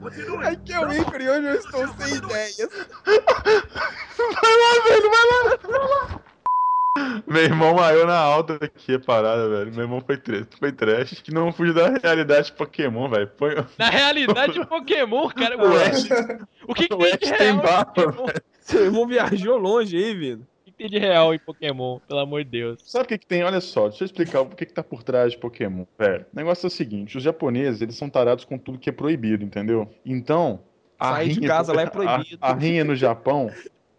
Continue! 0.00 0.46
Aqui 0.46 0.72
é 0.72 0.86
o 0.86 0.92
Ícaro 0.92 1.22
e 1.22 1.30
hoje 1.30 1.46
eu 1.46 1.54
estou 1.54 1.88
sem 1.96 2.16
ideias. 2.16 2.68
Vai 3.06 4.56
lá, 4.56 4.72
velho, 4.84 5.10
vai 5.10 5.24
lá. 5.26 5.58
Vai 5.62 5.88
lá. 5.88 6.27
Meu 7.28 7.42
irmão 7.42 7.74
maior 7.74 8.06
na 8.06 8.16
alta 8.18 8.58
aqui 8.60 8.94
a 8.94 8.98
parada, 9.00 9.48
velho. 9.48 9.70
Meu 9.72 9.82
irmão 9.82 10.00
foi, 10.00 10.16
tre 10.16 10.46
foi 10.58 10.72
trash. 10.72 11.20
Que 11.22 11.32
não 11.32 11.52
fugiu 11.52 11.74
da 11.74 11.90
realidade 12.02 12.52
Pokémon, 12.52 13.08
velho. 13.08 13.28
Põe... 13.28 13.54
Na 13.78 13.90
realidade, 13.90 14.64
Pokémon, 14.66 15.28
cara. 15.28 15.56
O 15.56 15.76
Ash, 15.76 16.08
O 16.66 16.74
que, 16.74 16.88
que 16.88 16.94
o 16.94 16.98
tem 16.98 17.12
Ash 17.12 17.18
de 17.18 17.32
tem 17.32 17.38
real 17.38 17.54
em 17.54 17.56
barba, 17.58 17.84
Pokémon? 18.12 18.26
Seu 18.60 18.84
irmão 18.86 19.06
viajou 19.06 19.56
longe 19.56 19.96
aí, 19.96 20.14
Vino. 20.14 20.42
O 20.42 20.64
que, 20.64 20.72
que 20.72 20.78
tem 20.78 20.88
de 20.88 20.98
real 20.98 21.34
em 21.34 21.38
Pokémon? 21.38 21.98
Pelo 22.06 22.20
amor 22.20 22.44
de 22.44 22.50
Deus. 22.50 22.80
Sabe 22.84 23.04
o 23.04 23.08
que, 23.08 23.18
que 23.18 23.26
tem? 23.26 23.42
Olha 23.44 23.60
só, 23.60 23.88
deixa 23.88 24.04
eu 24.04 24.06
explicar 24.06 24.40
o 24.42 24.46
que, 24.46 24.66
que 24.66 24.72
tá 24.72 24.82
por 24.82 25.02
trás 25.02 25.32
de 25.32 25.38
Pokémon, 25.38 25.84
velho. 25.98 26.24
O 26.32 26.36
negócio 26.36 26.66
é 26.66 26.68
o 26.68 26.70
seguinte: 26.70 27.16
os 27.16 27.22
japoneses, 27.22 27.80
eles 27.82 27.96
são 27.96 28.08
tarados 28.10 28.44
com 28.44 28.56
tudo 28.58 28.78
que 28.78 28.88
é 28.90 28.92
proibido, 28.92 29.44
entendeu? 29.44 29.88
Então. 30.04 30.60
a 30.98 31.14
Sair 31.14 31.32
de 31.32 31.46
casa 31.46 31.72
lá 31.72 31.82
é 31.82 31.84
a- 31.86 31.90
proibido. 31.90 32.38
A, 32.40 32.52
rinha 32.54 32.84
no 32.84 32.94
Japão. 32.96 33.50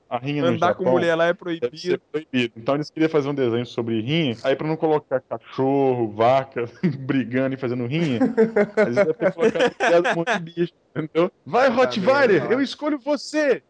A 0.10 0.18
rinha 0.18 0.42
no 0.42 0.48
Andar 0.50 0.70
Japão. 0.70 0.86
com 0.86 0.92
mulher 0.92 1.14
lá 1.16 1.28
é 1.28 1.34
proibido. 1.34 2.02
proibido. 2.12 2.54
Então 2.58 2.74
eles 2.76 2.90
queriam 2.90 3.10
fazer 3.10 3.30
um 3.30 3.34
desenho 3.36 3.66
sobre 3.66 4.02
rinha, 4.02 4.36
aí 4.44 4.56
pra 4.56 4.68
não 4.68 4.76
colocar 4.76 5.22
cachorro, 5.22 6.12
vaca 6.12 6.66
brigando 7.00 7.54
e 7.54 7.58
fazendo 7.60 7.86
rinha, 7.86 8.20
eles 8.78 8.96
devem 8.96 9.14
ter 9.14 9.32
colocado 9.34 10.08
um 10.12 10.16
monte 10.16 10.34
de 10.34 10.40
bicho, 10.40 10.74
entendeu? 10.96 11.32
Vai, 11.46 11.70
Rottweiler, 11.70 12.40
merda. 12.42 12.54
eu 12.56 12.62
escolho 12.62 12.98
você! 12.98 13.62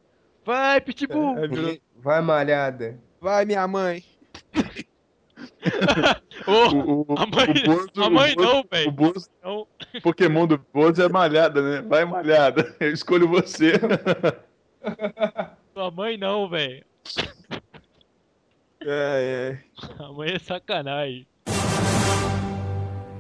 Vai, 0.46 0.80
Pitbull! 0.80 1.38
É, 1.38 1.48
virou- 1.48 1.78
Vai, 1.98 2.22
malhada. 2.22 2.98
Vai, 3.20 3.44
minha 3.46 3.68
mãe. 3.68 4.02
Ô, 6.48 6.52
O, 6.52 7.02
o, 7.02 7.16
a 7.18 7.26
mãe, 7.26 7.50
o 7.50 7.64
Bozo- 7.66 7.90
a 8.04 8.10
mãe 8.10 8.32
o 8.32 8.36
Bozo- 8.36 8.48
não, 8.54 8.60
O 8.62 8.66
velho. 8.72 8.92
Bozo, 8.92 9.30
Não. 9.44 9.60
o 9.62 10.02
Pokémon 10.02 10.48
do 10.48 10.58
Bozo 10.74 11.02
é 11.02 11.10
malhada, 11.10 11.62
né? 11.62 11.82
Vai, 11.82 12.06
malhada, 12.06 12.74
eu 12.80 12.92
escolho 12.92 13.28
você. 13.28 13.74
Sua 15.80 15.90
mãe 15.90 16.18
não, 16.18 16.50
velho. 16.50 16.84
É, 18.82 19.56
é. 19.56 19.64
A 20.04 20.12
mãe 20.12 20.32
é 20.34 20.38
sacanagem. 20.38 21.26